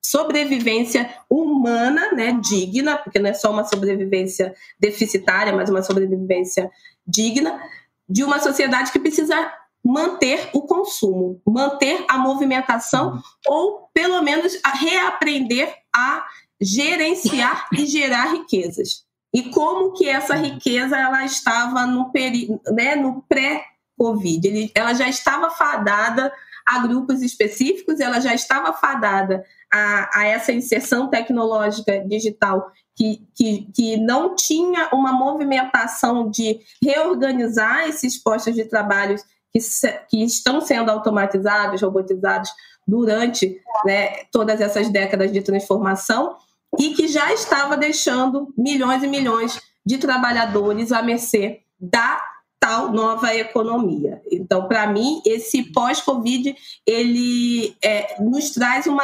sobrevivência 0.09 1.09
humana, 1.29 2.11
né, 2.11 2.39
digna, 2.41 2.97
porque 2.97 3.19
não 3.19 3.29
é 3.29 3.33
só 3.33 3.51
uma 3.51 3.63
sobrevivência 3.63 4.53
deficitária, 4.79 5.53
mas 5.53 5.69
uma 5.69 5.81
sobrevivência 5.81 6.69
digna 7.05 7.59
de 8.07 8.23
uma 8.23 8.39
sociedade 8.39 8.91
que 8.91 8.99
precisa 8.99 9.51
manter 9.83 10.49
o 10.53 10.63
consumo, 10.63 11.41
manter 11.45 12.05
a 12.09 12.17
movimentação 12.17 13.21
ou 13.47 13.89
pelo 13.93 14.21
menos 14.23 14.59
reaprender 14.79 15.73
a 15.95 16.25
gerenciar 16.59 17.67
e 17.71 17.85
gerar 17.85 18.31
riquezas. 18.31 19.05
E 19.33 19.43
como 19.49 19.93
que 19.93 20.07
essa 20.07 20.35
riqueza 20.35 20.97
ela 20.97 21.25
estava 21.25 21.85
no, 21.85 22.11
peri 22.11 22.47
né, 22.71 22.95
no 22.95 23.21
pré-Covid. 23.27 24.71
Ela 24.73 24.93
já 24.93 25.09
estava 25.09 25.49
fadada 25.49 26.31
a 26.65 26.79
grupos 26.79 27.21
específicos, 27.21 27.99
ela 27.99 28.19
já 28.19 28.33
estava 28.33 28.73
fadada 28.73 29.43
a, 29.71 30.19
a 30.19 30.25
essa 30.25 30.51
inserção 30.51 31.09
tecnológica 31.09 31.99
digital 32.07 32.71
que, 32.95 33.21
que, 33.35 33.67
que 33.73 33.97
não 33.97 34.35
tinha 34.35 34.89
uma 34.93 35.11
movimentação 35.11 36.29
de 36.29 36.59
reorganizar 36.81 37.87
esses 37.87 38.17
postos 38.17 38.55
de 38.55 38.65
trabalho 38.65 39.15
que, 39.51 39.61
se, 39.61 39.91
que 40.09 40.23
estão 40.23 40.59
sendo 40.59 40.89
automatizados, 40.89 41.81
robotizados 41.81 42.49
durante 42.87 43.61
né, 43.85 44.23
todas 44.31 44.59
essas 44.61 44.89
décadas 44.89 45.31
de 45.31 45.41
transformação 45.41 46.35
e 46.79 46.93
que 46.93 47.07
já 47.07 47.33
estava 47.33 47.77
deixando 47.77 48.53
milhões 48.57 49.03
e 49.03 49.07
milhões 49.07 49.61
de 49.85 49.97
trabalhadores 49.97 50.91
à 50.91 51.01
mercê 51.01 51.61
da 51.79 52.21
tal 52.65 52.91
nova 52.91 53.35
economia. 53.35 54.19
Então, 54.31 54.67
para 54.67 54.87
mim, 54.87 55.21
esse 55.23 55.71
pós-Covid 55.71 56.55
ele 56.83 57.77
é, 57.79 58.19
nos 58.19 58.49
traz 58.49 58.87
uma 58.87 59.03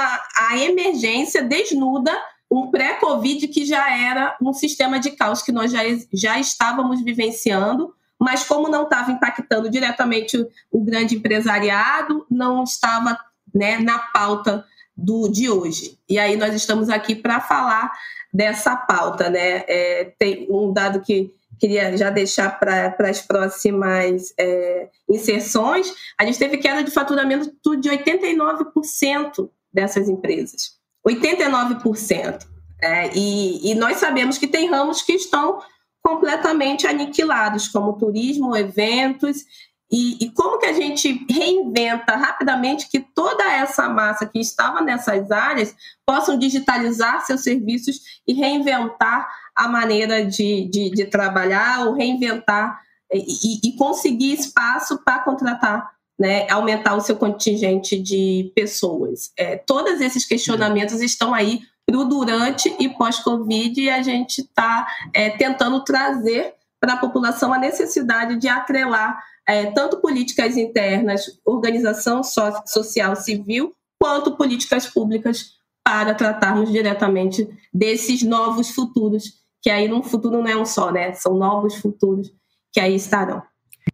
a 0.50 0.58
emergência 0.58 1.44
desnuda 1.44 2.12
um 2.50 2.72
pré-Covid 2.72 3.48
que 3.48 3.64
já 3.64 3.96
era 3.96 4.36
um 4.42 4.52
sistema 4.52 5.00
de 5.00 5.12
caos 5.12 5.44
que 5.44 5.52
nós 5.52 5.72
já, 5.72 5.82
já 6.12 6.40
estávamos 6.40 7.04
vivenciando, 7.04 7.94
mas 8.20 8.44
como 8.44 8.68
não 8.68 8.84
estava 8.84 9.12
impactando 9.12 9.70
diretamente 9.70 10.38
o, 10.38 10.50
o 10.72 10.84
grande 10.84 11.16
empresariado, 11.16 12.26
não 12.30 12.64
estava 12.64 13.16
né, 13.54 13.78
na 13.78 14.00
pauta 14.00 14.66
do, 14.98 15.30
de 15.30 15.50
hoje. 15.50 16.00
E 16.10 16.18
aí 16.18 16.36
nós 16.36 16.56
estamos 16.56 16.90
aqui 16.90 17.16
para 17.16 17.40
falar 17.40 17.92
dessa 18.34 18.76
pauta. 18.76 19.30
Né? 19.30 19.64
É, 19.68 20.14
tem 20.18 20.48
um 20.50 20.74
dado 20.74 21.00
que 21.02 21.32
queria 21.62 21.96
já 21.96 22.10
deixar 22.10 22.60
para 22.60 22.96
as 23.08 23.22
próximas 23.22 24.34
é, 24.36 24.90
inserções, 25.08 25.94
a 26.20 26.26
gente 26.26 26.40
teve 26.40 26.58
queda 26.58 26.84
de 26.84 26.90
faturamento 26.90 27.52
de 27.80 27.88
89% 27.88 29.48
dessas 29.72 30.10
empresas. 30.10 30.80
89%. 31.08 32.48
É, 32.82 33.12
e, 33.16 33.72
e 33.72 33.76
nós 33.76 33.98
sabemos 33.98 34.40
que 34.40 34.48
tem 34.48 34.72
ramos 34.72 35.04
que 35.04 35.14
estão 35.14 35.62
completamente 36.02 36.88
aniquilados, 36.88 37.68
como 37.68 37.94
turismo, 37.94 38.56
eventos, 38.56 39.46
e, 39.92 40.18
e, 40.24 40.32
como 40.32 40.58
que 40.58 40.66
a 40.66 40.74
gente 40.74 41.26
reinventa 41.30 42.16
rapidamente 42.16 42.90
que 42.90 43.02
toda 43.02 43.44
essa 43.44 43.90
massa 43.90 44.26
que 44.26 44.40
estava 44.40 44.80
nessas 44.82 45.30
áreas 45.30 45.76
possam 46.06 46.40
digitalizar 46.40 47.26
seus 47.26 47.44
serviços 47.44 48.00
e 48.26 48.34
reinventar 48.34 49.30
a 49.56 49.68
maneira 49.68 50.26
de, 50.26 50.68
de, 50.70 50.90
de 50.92 51.06
trabalhar 51.06 51.86
ou 51.86 51.94
reinventar 51.94 52.82
e, 53.14 53.60
e 53.70 53.76
conseguir 53.76 54.34
espaço 54.34 55.04
para 55.04 55.20
contratar, 55.20 55.92
né, 56.20 56.50
aumentar 56.50 56.96
o 56.96 57.02
seu 57.02 57.16
contingente 57.16 58.00
de 58.00 58.52
pessoas. 58.56 59.32
É, 59.38 59.58
todos 59.58 60.00
esses 60.00 60.26
questionamentos 60.26 61.02
estão 61.02 61.34
aí 61.34 61.62
para 61.86 61.98
o 61.98 62.06
durante 62.06 62.74
e 62.80 62.90
pós-Covid 62.90 63.82
e 63.82 63.90
a 63.90 64.02
gente 64.02 64.42
está 64.42 64.88
é, 65.14 65.30
tentando 65.32 65.84
trazer 65.84 66.54
para 66.80 66.94
a 66.94 66.98
população 66.98 67.54
a 67.54 67.60
necessidade 67.60 68.38
de 68.38 68.48
atrelar 68.48 69.22
é, 69.48 69.66
tanto 69.72 69.98
políticas 69.98 70.56
internas, 70.56 71.40
organização 71.44 72.24
so 72.24 72.42
social 72.66 73.16
civil, 73.16 73.74
quanto 74.00 74.38
políticas 74.38 74.88
públicas 74.88 75.60
para 75.84 76.14
tratarmos 76.14 76.72
diretamente 76.72 77.48
desses 77.74 78.24
novos 78.24 78.70
futuros 78.72 79.41
que 79.62 79.70
aí 79.70 79.88
no 79.88 80.02
futuro 80.02 80.38
não 80.38 80.48
é 80.48 80.58
um 80.58 80.66
só, 80.66 80.92
né? 80.92 81.14
São 81.14 81.38
novos 81.38 81.76
futuros 81.76 82.34
que 82.74 82.80
aí 82.80 82.96
estarão. 82.96 83.42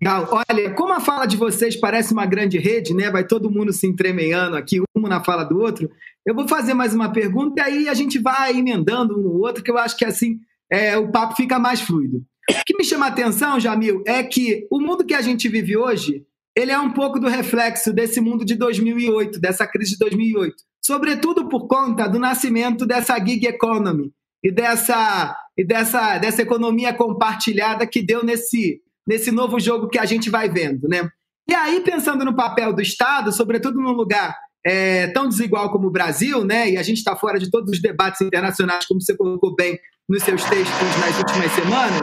Legal. 0.01 0.27
Olha, 0.31 0.73
como 0.73 0.93
a 0.93 0.99
fala 0.99 1.25
de 1.25 1.37
vocês 1.37 1.75
parece 1.75 2.13
uma 2.13 2.25
grande 2.25 2.57
rede, 2.57 2.93
né? 2.93 3.09
Vai 3.09 3.25
todo 3.25 3.49
mundo 3.49 3.71
se 3.73 3.87
entremeando 3.87 4.55
aqui, 4.55 4.81
um 4.95 5.01
na 5.01 5.23
fala 5.23 5.43
do 5.43 5.59
outro. 5.59 5.89
Eu 6.25 6.35
vou 6.35 6.47
fazer 6.47 6.73
mais 6.73 6.93
uma 6.93 7.11
pergunta 7.11 7.61
e 7.61 7.63
aí 7.63 7.89
a 7.89 7.93
gente 7.93 8.19
vai 8.19 8.57
emendando 8.57 9.17
um 9.17 9.23
no 9.23 9.39
outro, 9.39 9.63
que 9.63 9.71
eu 9.71 9.77
acho 9.77 9.97
que 9.97 10.05
assim 10.05 10.39
é, 10.71 10.97
o 10.97 11.11
papo 11.11 11.35
fica 11.35 11.57
mais 11.57 11.81
fluido. 11.81 12.23
O 12.49 12.63
que 12.65 12.77
me 12.77 12.83
chama 12.83 13.05
a 13.05 13.09
atenção, 13.09 13.59
Jamil, 13.59 14.03
é 14.05 14.23
que 14.23 14.67
o 14.71 14.79
mundo 14.79 15.05
que 15.05 15.13
a 15.13 15.21
gente 15.21 15.49
vive 15.49 15.75
hoje, 15.75 16.25
ele 16.55 16.71
é 16.71 16.79
um 16.79 16.91
pouco 16.91 17.19
do 17.19 17.27
reflexo 17.27 17.93
desse 17.93 18.21
mundo 18.21 18.45
de 18.45 18.55
2008, 18.55 19.39
dessa 19.39 19.65
crise 19.67 19.91
de 19.91 19.99
2008. 19.99 20.55
Sobretudo 20.83 21.49
por 21.49 21.67
conta 21.67 22.07
do 22.07 22.19
nascimento 22.19 22.85
dessa 22.85 23.17
gig 23.19 23.45
economy 23.45 24.13
e 24.47 24.51
dessa 24.51 25.35
e 25.57 25.65
dessa, 25.65 26.19
dessa 26.19 26.41
economia 26.41 26.93
compartilhada 26.93 27.85
que 27.87 28.01
deu 28.01 28.23
nesse, 28.23 28.79
nesse 29.07 29.31
novo 29.31 29.59
jogo 29.59 29.89
que 29.89 29.97
a 29.97 30.05
gente 30.05 30.29
vai 30.29 30.47
vendo, 30.47 30.87
né? 30.87 31.09
E 31.49 31.53
aí, 31.53 31.81
pensando 31.81 32.23
no 32.23 32.35
papel 32.35 32.71
do 32.73 32.81
Estado, 32.81 33.31
sobretudo 33.31 33.81
num 33.81 33.91
lugar 33.91 34.37
é, 34.63 35.07
tão 35.07 35.27
desigual 35.27 35.71
como 35.71 35.87
o 35.87 35.91
Brasil, 35.91 36.45
né? 36.45 36.69
E 36.69 36.77
a 36.77 36.83
gente 36.83 36.97
está 36.97 37.15
fora 37.15 37.39
de 37.39 37.49
todos 37.49 37.71
os 37.71 37.81
debates 37.81 38.21
internacionais, 38.21 38.85
como 38.85 39.01
você 39.01 39.17
colocou 39.17 39.55
bem 39.55 39.79
nos 40.07 40.21
seus 40.23 40.43
textos 40.43 40.97
nas 41.01 41.17
últimas 41.17 41.51
semanas, 41.51 42.01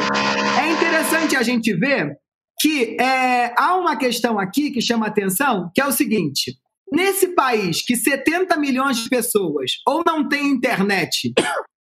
é 0.61 0.73
interessante 0.73 1.37
a 1.37 1.43
gente 1.43 1.73
ver 1.73 2.19
que 2.61 2.97
é, 3.01 3.55
há 3.57 3.77
uma 3.77 3.97
questão 3.97 4.39
aqui 4.39 4.71
que 4.71 4.83
chama 4.83 5.07
atenção, 5.07 5.71
que 5.73 5.81
é 5.81 5.87
o 5.87 5.93
seguinte: 5.93 6.59
nesse 6.93 7.29
país 7.29 7.83
que 7.83 7.95
70 7.95 8.57
milhões 8.59 8.99
de 8.99 9.09
pessoas 9.09 9.73
ou 9.87 10.03
não 10.05 10.29
tem 10.29 10.49
internet 10.49 11.33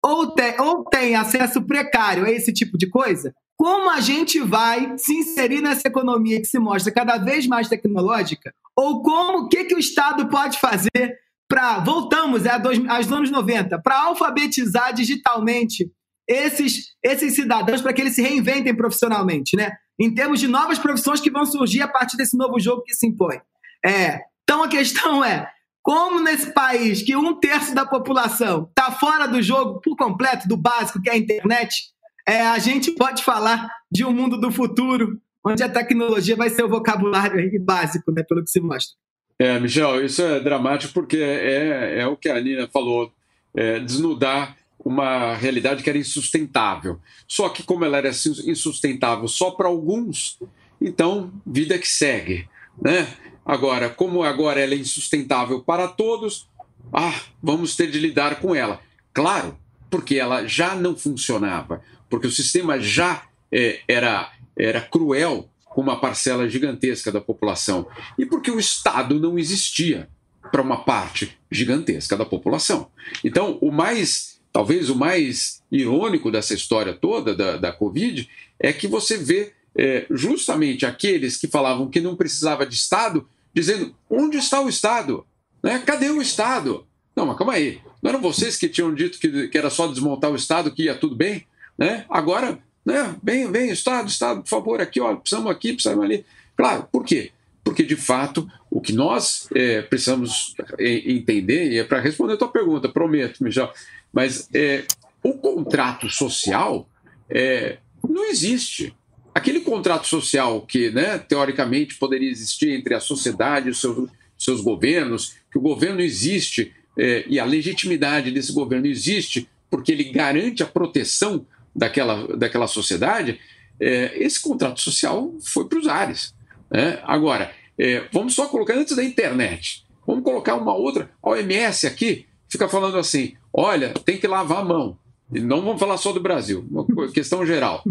ou 0.05 0.35
tem, 0.35 0.61
ou 0.61 0.85
tem 0.85 1.15
acesso 1.15 1.63
precário 1.63 2.25
a 2.25 2.31
esse 2.31 2.53
tipo 2.53 2.77
de 2.77 2.89
coisa, 2.89 3.33
como 3.57 3.91
a 3.91 4.01
gente 4.01 4.41
vai 4.41 4.95
se 4.99 5.15
inserir 5.15 5.61
nessa 5.61 5.87
economia 5.87 6.41
que 6.41 6.47
se 6.47 6.59
mostra 6.59 6.93
cada 6.93 7.19
vez 7.19 7.47
mais 7.47 7.69
tecnológica? 7.69 8.53
Ou 8.77 9.03
como, 9.03 9.45
o 9.45 9.49
que, 9.49 9.65
que 9.65 9.75
o 9.75 9.79
Estado 9.79 10.29
pode 10.29 10.59
fazer 10.59 11.17
para, 11.49 11.79
voltamos 11.81 12.45
é, 12.45 12.59
dois, 12.59 12.81
aos 12.89 13.13
anos 13.13 13.31
90, 13.31 13.81
para 13.81 14.01
alfabetizar 14.01 14.93
digitalmente 14.93 15.91
esses, 16.27 16.95
esses 17.03 17.35
cidadãos 17.35 17.81
para 17.83 17.93
que 17.93 18.01
eles 18.01 18.15
se 18.15 18.23
reinventem 18.23 18.75
profissionalmente, 18.75 19.57
né? 19.57 19.71
Em 20.01 20.13
termos 20.13 20.41
de 20.41 20.49
novas 20.49 20.79
profissões 20.79 21.21
que 21.21 21.31
vão 21.31 21.45
surgir 21.45 21.83
a 21.83 21.89
partir 21.89 22.17
desse 22.17 22.37
novo 22.37 22.59
jogo 22.59 22.83
que 22.83 22.95
se 22.95 23.07
impõe. 23.07 23.41
É, 23.85 24.21
então 24.43 24.63
a 24.63 24.69
questão 24.69 25.23
é, 25.23 25.49
como 25.83 26.21
nesse 26.21 26.53
país 26.53 27.03
que 27.03 27.17
um 27.17 27.35
terço 27.35 27.75
da 27.75 27.85
população 27.85 28.69
está 28.69 28.91
fora 28.93 29.27
do 29.27 29.43
jogo 29.43 29.81
por 29.81 29.97
completo, 29.97 30.47
do 30.47 30.57
básico, 30.57 31.03
que 31.03 31.11
é 31.11 31.15
a 31.15 31.19
internet, 31.19 31.93
é, 32.27 32.41
a 32.41 32.59
gente 32.59 32.93
pode 32.93 33.25
falar 33.25 33.69
de 33.91 34.05
um 34.05 34.13
mundo 34.13 34.39
do 34.39 34.53
futuro 34.53 35.21
onde 35.45 35.63
a 35.63 35.69
tecnologia 35.69 36.37
vai 36.37 36.49
ser 36.49 36.63
o 36.63 36.69
vocabulário 36.69 37.51
básico, 37.65 38.13
né, 38.13 38.23
pelo 38.23 38.45
que 38.45 38.51
se 38.51 38.61
mostra. 38.61 38.97
É, 39.39 39.59
Michel, 39.59 40.05
isso 40.05 40.23
é 40.23 40.39
dramático 40.39 40.95
porque 40.95 41.17
é, 41.17 42.01
é 42.01 42.07
o 42.07 42.17
que 42.17 42.29
a 42.29 42.41
Nina 42.41 42.69
falou, 42.69 43.13
é, 43.57 43.81
desnudar 43.81 44.57
uma 44.85 45.35
realidade 45.35 45.83
que 45.83 45.91
era 45.91 45.99
insustentável. 45.99 47.01
Só 47.27 47.49
que 47.49 47.63
como 47.65 47.85
ela 47.85 47.99
era 47.99 48.11
insustentável 48.11 49.27
só 49.27 49.51
para 49.51 49.67
alguns, 49.69 50.39
então 50.81 51.33
vida 51.45 51.77
que 51.79 51.89
segue, 51.89 52.49
né? 52.81 53.07
Agora, 53.45 53.91
como 53.91 54.23
agora 54.23 54.61
ela 54.61 54.75
é 54.75 54.79
insustentável 54.79 55.61
para 55.61 55.89
todos, 55.89 56.49
ah, 56.93 57.21
vamos 57.43 57.75
ter 57.77 57.91
de 57.91 57.99
lidar 57.99 58.41
com 58.41 58.55
ela. 58.55 58.81
Claro, 59.13 59.59
porque 59.91 60.17
ela 60.17 60.47
já 60.47 60.75
não 60.75 60.97
funcionava, 60.97 61.83
porque 62.09 62.27
o 62.27 62.31
sistema 62.31 62.81
já 62.81 63.25
é, 63.51 63.81
era, 63.87 64.33
era 64.57 64.81
cruel 64.81 65.49
com 65.67 65.81
uma 65.81 65.99
parcela 65.99 66.49
gigantesca 66.49 67.11
da 67.11 67.21
população 67.21 67.87
e 68.19 68.27
porque 68.27 68.51
o 68.51 68.59
Estado 68.59 69.19
não 69.19 69.39
existia 69.39 70.09
para 70.51 70.63
uma 70.63 70.85
parte 70.85 71.39
gigantesca 71.51 72.17
da 72.17 72.27
população. 72.27 72.89
Então, 73.25 73.59
o 73.61 73.71
mais, 73.71 74.41
talvez 74.53 74.91
o 74.91 74.97
mais 74.97 75.63
irônico 75.71 76.31
dessa 76.31 76.53
história 76.55 76.93
toda 76.93 77.35
da, 77.35 77.57
da 77.57 77.73
Covid 77.73 78.29
é 78.59 78.73
que 78.73 78.87
você 78.87 79.17
vê 79.17 79.53
é, 79.75 80.07
justamente 80.11 80.85
aqueles 80.85 81.37
que 81.37 81.47
falavam 81.47 81.89
que 81.89 82.01
não 82.01 82.17
precisava 82.17 82.67
de 82.67 82.75
Estado, 82.75 83.27
dizendo: 83.55 83.95
onde 84.09 84.39
está 84.39 84.61
o 84.61 84.69
Estado? 84.69 85.27
Né? 85.63 85.79
Cadê 85.81 86.11
o 86.11 86.23
Estado? 86.23 86.87
Não, 87.15 87.27
mas 87.27 87.37
calma 87.37 87.55
aí. 87.55 87.81
Não 88.03 88.11
eram 88.11 88.21
vocês 88.21 88.57
que 88.57 88.69
tinham 88.69 88.95
dito 88.95 89.19
que, 89.19 89.49
que 89.49 89.59
era 89.59 89.71
só 89.71 89.87
desmontar 89.87 90.31
o 90.31 90.37
Estado 90.37 90.73
que 90.73 90.85
ia 90.85 90.95
tudo 90.95 91.15
bem? 91.15 91.47
Né? 91.79 92.05
Agora, 92.09 92.59
né? 92.85 93.15
vem, 93.23 93.51
vem, 93.51 93.71
Estado, 93.71 94.09
Estado, 94.09 94.43
por 94.43 94.49
favor, 94.49 94.81
aqui, 94.81 95.01
ó, 95.01 95.15
precisamos 95.15 95.51
aqui, 95.51 95.73
precisamos 95.73 96.05
ali. 96.05 96.25
Claro, 96.57 96.89
por 96.91 97.05
quê? 97.05 97.31
Porque, 97.65 97.83
de 97.85 97.97
fato, 97.97 98.51
o 98.71 98.81
que 98.81 98.93
nós 98.93 99.49
é, 99.55 99.83
precisamos 99.83 100.55
é, 100.79 101.13
entender, 101.13 101.71
e 101.73 101.79
é 101.79 101.85
para 101.85 102.01
responder 102.01 102.35
a 102.35 102.37
tua 102.37 102.49
pergunta, 102.49 102.89
prometo, 102.89 103.43
Michel, 103.45 103.73
mas 104.13 104.49
é, 104.53 104.85
o 105.23 105.35
contrato 105.35 106.09
social 106.09 106.89
é, 107.31 107.79
não 108.03 108.29
existe 108.29 108.95
aquele 109.43 109.61
contrato 109.61 110.07
social 110.07 110.63
que, 110.63 110.91
né, 110.91 111.19
teoricamente, 111.19 111.97
poderia 111.97 112.31
existir 112.31 112.71
entre 112.71 112.95
a 112.95 113.01
sociedade 113.01 113.67
e 113.67 113.71
os 113.73 113.81
seus, 113.81 114.09
seus 114.39 114.61
governos, 114.61 115.35
que 115.51 115.59
o 115.59 115.61
governo 115.61 116.01
existe 116.01 116.73
é, 116.97 117.25
e 117.27 117.41
a 117.41 117.45
legitimidade 117.45 118.31
desse 118.31 118.53
governo 118.53 118.87
existe 118.87 119.49
porque 119.69 119.91
ele 119.91 120.05
garante 120.05 120.63
a 120.63 120.67
proteção 120.67 121.45
daquela, 121.75 122.37
daquela 122.37 122.69
sociedade, 122.69 123.41
é, 123.81 124.13
esse 124.23 124.41
contrato 124.41 124.81
social 124.81 125.35
foi 125.45 125.67
para 125.67 125.79
os 125.79 125.89
ares. 125.89 126.35
Né? 126.71 127.01
Agora, 127.03 127.53
é, 127.77 128.05
vamos 128.13 128.35
só 128.35 128.47
colocar 128.47 128.75
antes 128.75 128.95
da 128.95 129.03
internet, 129.03 129.85
vamos 130.07 130.23
colocar 130.23 130.55
uma 130.55 130.75
outra, 130.75 131.11
a 131.21 131.31
OMS 131.31 131.87
aqui 131.87 132.27
fica 132.49 132.69
falando 132.69 132.97
assim, 132.97 133.35
olha, 133.53 133.93
tem 134.05 134.19
que 134.19 134.29
lavar 134.29 134.59
a 134.59 134.65
mão. 134.65 134.97
E 135.33 135.41
não 135.41 135.63
vamos 135.63 135.81
falar 135.81 135.97
só 135.97 136.13
do 136.13 136.21
Brasil, 136.21 136.65
uma 136.71 137.11
questão 137.11 137.45
geral. 137.45 137.83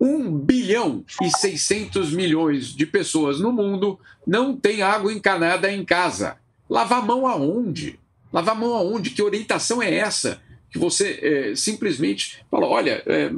1 0.00 0.38
bilhão 0.38 1.04
e 1.22 1.30
600 1.30 2.12
milhões 2.12 2.74
de 2.74 2.86
pessoas 2.86 3.40
no 3.40 3.52
mundo 3.52 3.98
não 4.26 4.56
têm 4.56 4.82
água 4.82 5.12
encanada 5.12 5.72
em 5.72 5.84
casa. 5.84 6.36
Lavar 6.68 7.04
mão 7.04 7.26
aonde? 7.26 7.98
Lavar 8.32 8.54
mão 8.54 8.74
aonde? 8.74 9.10
Que 9.10 9.22
orientação 9.22 9.82
é 9.82 9.92
essa? 9.94 10.40
Que 10.70 10.78
você 10.78 11.18
é, 11.22 11.56
simplesmente 11.56 12.44
fala: 12.50 12.66
olha, 12.66 13.02
é, 13.06 13.30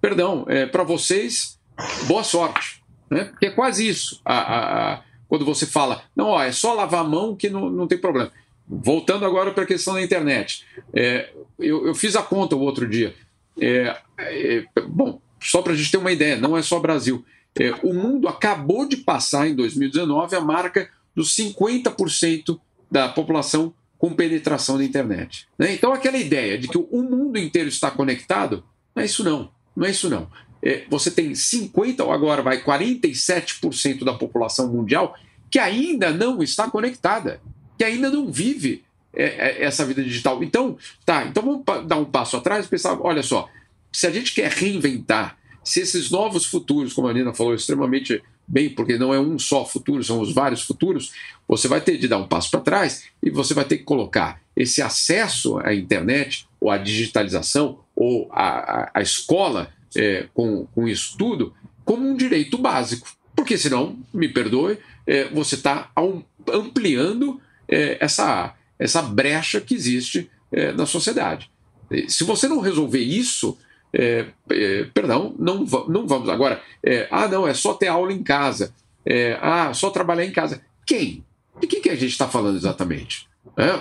perdão, 0.00 0.44
é, 0.48 0.66
para 0.66 0.82
vocês, 0.82 1.58
boa 2.06 2.24
sorte. 2.24 2.82
Né? 3.08 3.24
Porque 3.24 3.46
é 3.46 3.50
quase 3.50 3.86
isso. 3.86 4.20
A, 4.24 4.38
a, 4.38 4.94
a, 4.94 5.02
quando 5.28 5.44
você 5.44 5.64
fala, 5.66 6.02
não, 6.14 6.28
ó, 6.28 6.42
é 6.42 6.52
só 6.52 6.74
lavar 6.74 7.00
a 7.00 7.08
mão 7.08 7.36
que 7.36 7.48
não, 7.48 7.70
não 7.70 7.86
tem 7.86 7.98
problema. 7.98 8.30
Voltando 8.68 9.24
agora 9.24 9.52
para 9.52 9.64
a 9.64 9.66
questão 9.66 9.94
da 9.94 10.02
internet. 10.02 10.64
É, 10.94 11.30
eu, 11.58 11.86
eu, 11.86 11.94
fiz 11.94 12.16
a 12.16 12.22
conta 12.22 12.56
o 12.56 12.60
outro 12.60 12.88
dia. 12.88 13.14
É, 13.60 13.96
é, 14.18 14.64
bom, 14.88 15.20
só 15.42 15.62
para 15.62 15.72
a 15.72 15.76
gente 15.76 15.90
ter 15.90 15.98
uma 15.98 16.12
ideia, 16.12 16.36
não 16.36 16.56
é 16.56 16.62
só 16.62 16.78
Brasil. 16.78 17.24
É, 17.58 17.72
o 17.82 17.92
mundo 17.92 18.28
acabou 18.28 18.88
de 18.88 18.96
passar 18.96 19.48
em 19.48 19.54
2019 19.54 20.36
a 20.36 20.40
marca 20.40 20.88
dos 21.14 21.36
50% 21.36 22.58
da 22.90 23.08
população 23.08 23.74
com 23.98 24.14
penetração 24.14 24.78
da 24.78 24.84
internet. 24.84 25.46
Né? 25.58 25.74
Então, 25.74 25.92
aquela 25.92 26.16
ideia 26.16 26.58
de 26.58 26.66
que 26.66 26.78
o 26.78 27.02
mundo 27.02 27.38
inteiro 27.38 27.68
está 27.68 27.90
conectado, 27.90 28.64
não 28.94 29.02
é 29.02 29.06
isso 29.06 29.22
não. 29.22 29.50
Não 29.76 29.86
é 29.86 29.90
isso 29.90 30.10
não. 30.10 30.28
É, 30.62 30.84
você 30.88 31.10
tem 31.10 31.32
50% 31.32 32.00
ou 32.00 32.12
agora 32.12 32.42
vai 32.42 32.62
47% 32.62 34.04
da 34.04 34.14
população 34.14 34.72
mundial 34.72 35.14
que 35.50 35.58
ainda 35.58 36.10
não 36.10 36.42
está 36.42 36.70
conectada, 36.70 37.40
que 37.76 37.84
ainda 37.84 38.10
não 38.10 38.30
vive 38.30 38.84
é, 39.14 39.24
é, 39.24 39.64
essa 39.64 39.84
vida 39.84 40.02
digital. 40.02 40.42
Então, 40.42 40.78
tá, 41.04 41.24
então 41.24 41.42
vamos 41.42 41.86
dar 41.86 41.98
um 41.98 42.04
passo 42.04 42.36
atrás 42.36 42.64
e 42.64 42.68
pensar, 42.68 42.98
olha 43.00 43.22
só, 43.22 43.48
se 43.92 44.06
a 44.06 44.10
gente 44.10 44.34
quer 44.34 44.50
reinventar, 44.50 45.36
se 45.64 45.80
esses 45.80 46.10
novos 46.10 46.46
futuros, 46.46 46.92
como 46.92 47.08
a 47.08 47.12
Nina 47.12 47.32
falou, 47.32 47.54
extremamente 47.54 48.22
bem, 48.46 48.68
porque 48.70 48.98
não 48.98 49.14
é 49.14 49.20
um 49.20 49.38
só 49.38 49.64
futuro, 49.64 50.02
são 50.02 50.20
os 50.20 50.32
vários 50.32 50.62
futuros, 50.62 51.12
você 51.46 51.68
vai 51.68 51.80
ter 51.80 51.96
de 51.96 52.08
dar 52.08 52.18
um 52.18 52.26
passo 52.26 52.50
para 52.50 52.60
trás 52.60 53.04
e 53.22 53.30
você 53.30 53.54
vai 53.54 53.64
ter 53.64 53.78
que 53.78 53.84
colocar 53.84 54.40
esse 54.56 54.82
acesso 54.82 55.58
à 55.58 55.74
internet, 55.74 56.46
ou 56.60 56.70
à 56.70 56.76
digitalização, 56.76 57.78
ou 57.96 58.28
à, 58.32 58.90
à 58.92 59.00
escola 59.00 59.72
é, 59.96 60.28
com, 60.34 60.66
com 60.66 60.88
isso 60.88 61.16
tudo, 61.16 61.54
como 61.84 62.06
um 62.06 62.16
direito 62.16 62.58
básico. 62.58 63.08
Porque 63.34 63.56
senão, 63.56 63.96
me 64.12 64.28
perdoe, 64.28 64.78
é, 65.06 65.24
você 65.28 65.54
está 65.54 65.90
ampliando 66.52 67.40
é, 67.68 67.96
essa, 68.00 68.54
essa 68.78 69.02
brecha 69.02 69.60
que 69.60 69.74
existe 69.74 70.30
é, 70.50 70.72
na 70.72 70.84
sociedade. 70.84 71.50
Se 72.08 72.24
você 72.24 72.48
não 72.48 72.60
resolver 72.60 73.00
isso, 73.00 73.58
é, 73.94 74.26
é, 74.50 74.84
perdão, 74.94 75.34
não, 75.38 75.64
não 75.88 76.06
vamos. 76.06 76.28
Agora, 76.28 76.62
é, 76.84 77.08
ah, 77.10 77.28
não, 77.28 77.46
é 77.46 77.54
só 77.54 77.74
ter 77.74 77.88
aula 77.88 78.12
em 78.12 78.22
casa. 78.22 78.74
É, 79.04 79.38
ah, 79.40 79.72
só 79.74 79.90
trabalhar 79.90 80.24
em 80.24 80.32
casa. 80.32 80.62
Quem? 80.86 81.24
De 81.60 81.66
que, 81.66 81.80
que 81.80 81.90
a 81.90 81.94
gente 81.94 82.12
está 82.12 82.28
falando 82.28 82.56
exatamente? 82.56 83.28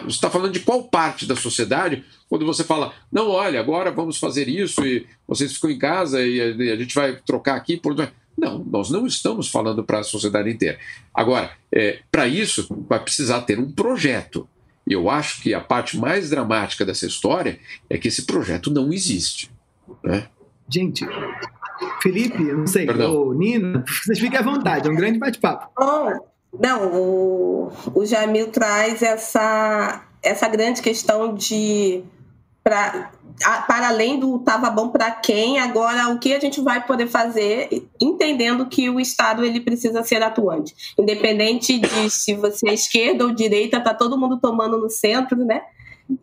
Você 0.04 0.16
está 0.16 0.30
falando 0.30 0.52
de 0.52 0.60
qual 0.60 0.84
parte 0.84 1.26
da 1.26 1.36
sociedade 1.36 2.04
quando 2.28 2.46
você 2.46 2.64
fala, 2.64 2.94
não, 3.12 3.30
olha, 3.30 3.60
agora 3.60 3.92
vamos 3.92 4.18
fazer 4.18 4.48
isso 4.48 4.86
e 4.86 5.06
vocês 5.28 5.54
ficam 5.54 5.70
em 5.70 5.78
casa 5.78 6.26
e 6.26 6.42
a, 6.42 6.74
a 6.74 6.78
gente 6.78 6.96
vai 6.96 7.16
trocar 7.16 7.56
aqui 7.56 7.78
por. 7.78 7.96
Não, 8.38 8.60
nós 8.60 8.90
não 8.90 9.06
estamos 9.06 9.50
falando 9.50 9.84
para 9.84 10.00
a 10.00 10.04
sociedade 10.04 10.50
inteira. 10.50 10.80
Agora, 11.14 11.52
é, 11.74 12.00
para 12.10 12.28
isso, 12.28 12.68
vai 12.88 13.00
precisar 13.00 13.42
ter 13.42 13.60
um 13.60 13.70
projeto. 13.70 14.48
E 14.88 14.94
eu 14.94 15.10
acho 15.10 15.42
que 15.42 15.54
a 15.54 15.60
parte 15.60 15.98
mais 15.98 16.30
dramática 16.30 16.86
dessa 16.86 17.06
história 17.06 17.60
é 17.90 17.98
que 17.98 18.08
esse 18.08 18.26
projeto 18.26 18.72
não 18.72 18.92
existe. 18.92 19.52
Né? 20.04 20.28
Gente, 20.70 21.06
Felipe, 22.02 22.42
eu 22.44 22.58
não 22.58 22.68
sei, 22.68 22.90
ou 22.90 23.34
Nina, 23.34 23.84
vocês 23.88 24.20
fiquem 24.20 24.40
à 24.40 24.42
vontade, 24.42 24.88
é 24.88 24.92
um 24.92 24.96
grande 24.96 25.20
bate-papo. 25.20 25.70
Oh, 25.78 26.32
não, 26.60 26.88
o, 26.94 27.72
o 27.94 28.06
Jamil 28.06 28.50
traz 28.50 29.02
essa, 29.02 30.04
essa 30.22 30.48
grande 30.48 30.82
questão 30.82 31.34
de. 31.34 32.04
Pra, 32.64 33.12
a, 33.44 33.62
para 33.64 33.88
além 33.88 34.20
do 34.20 34.36
estava 34.36 34.70
bom 34.70 34.90
para 34.90 35.10
quem, 35.10 35.60
agora 35.60 36.10
o 36.10 36.20
que 36.20 36.32
a 36.32 36.40
gente 36.40 36.62
vai 36.62 36.86
poder 36.86 37.08
fazer, 37.08 37.70
entendendo 38.00 38.68
que 38.68 38.88
o 38.88 39.00
Estado 39.00 39.44
ele 39.44 39.60
precisa 39.60 40.04
ser 40.04 40.22
atuante. 40.22 40.76
Independente 41.00 41.80
de 41.80 42.10
se 42.10 42.36
você 42.36 42.70
é 42.70 42.74
esquerda 42.74 43.26
ou 43.26 43.34
direita, 43.34 43.82
tá 43.82 43.96
todo 43.96 44.18
mundo 44.18 44.40
tomando 44.40 44.78
no 44.78 44.90
centro, 44.90 45.44
né? 45.44 45.62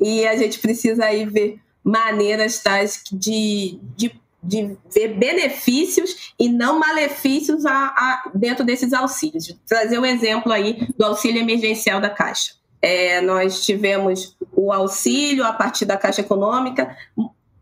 E 0.00 0.26
a 0.26 0.36
gente 0.36 0.60
precisa 0.60 1.06
aí 1.06 1.24
ver 1.24 1.58
maneiras 1.82 2.62
tais 2.62 3.02
de, 3.10 3.78
de, 3.96 4.12
de 4.42 4.76
ver 4.92 5.14
benefícios 5.14 6.32
e 6.38 6.48
não 6.48 6.78
malefícios 6.78 7.64
a, 7.66 7.72
a, 7.72 8.30
dentro 8.34 8.64
desses 8.64 8.92
auxílios. 8.92 9.48
Vou 9.48 9.58
trazer 9.66 9.98
o 9.98 10.02
um 10.02 10.06
exemplo 10.06 10.52
aí 10.52 10.88
do 10.96 11.04
auxílio 11.04 11.40
emergencial 11.40 12.00
da 12.00 12.10
Caixa. 12.10 12.52
É, 12.80 13.20
nós 13.20 13.64
tivemos 13.64 14.36
o 14.52 14.72
auxílio 14.72 15.44
a 15.44 15.52
partir 15.52 15.84
da 15.84 15.96
Caixa 15.96 16.20
Econômica. 16.20 16.96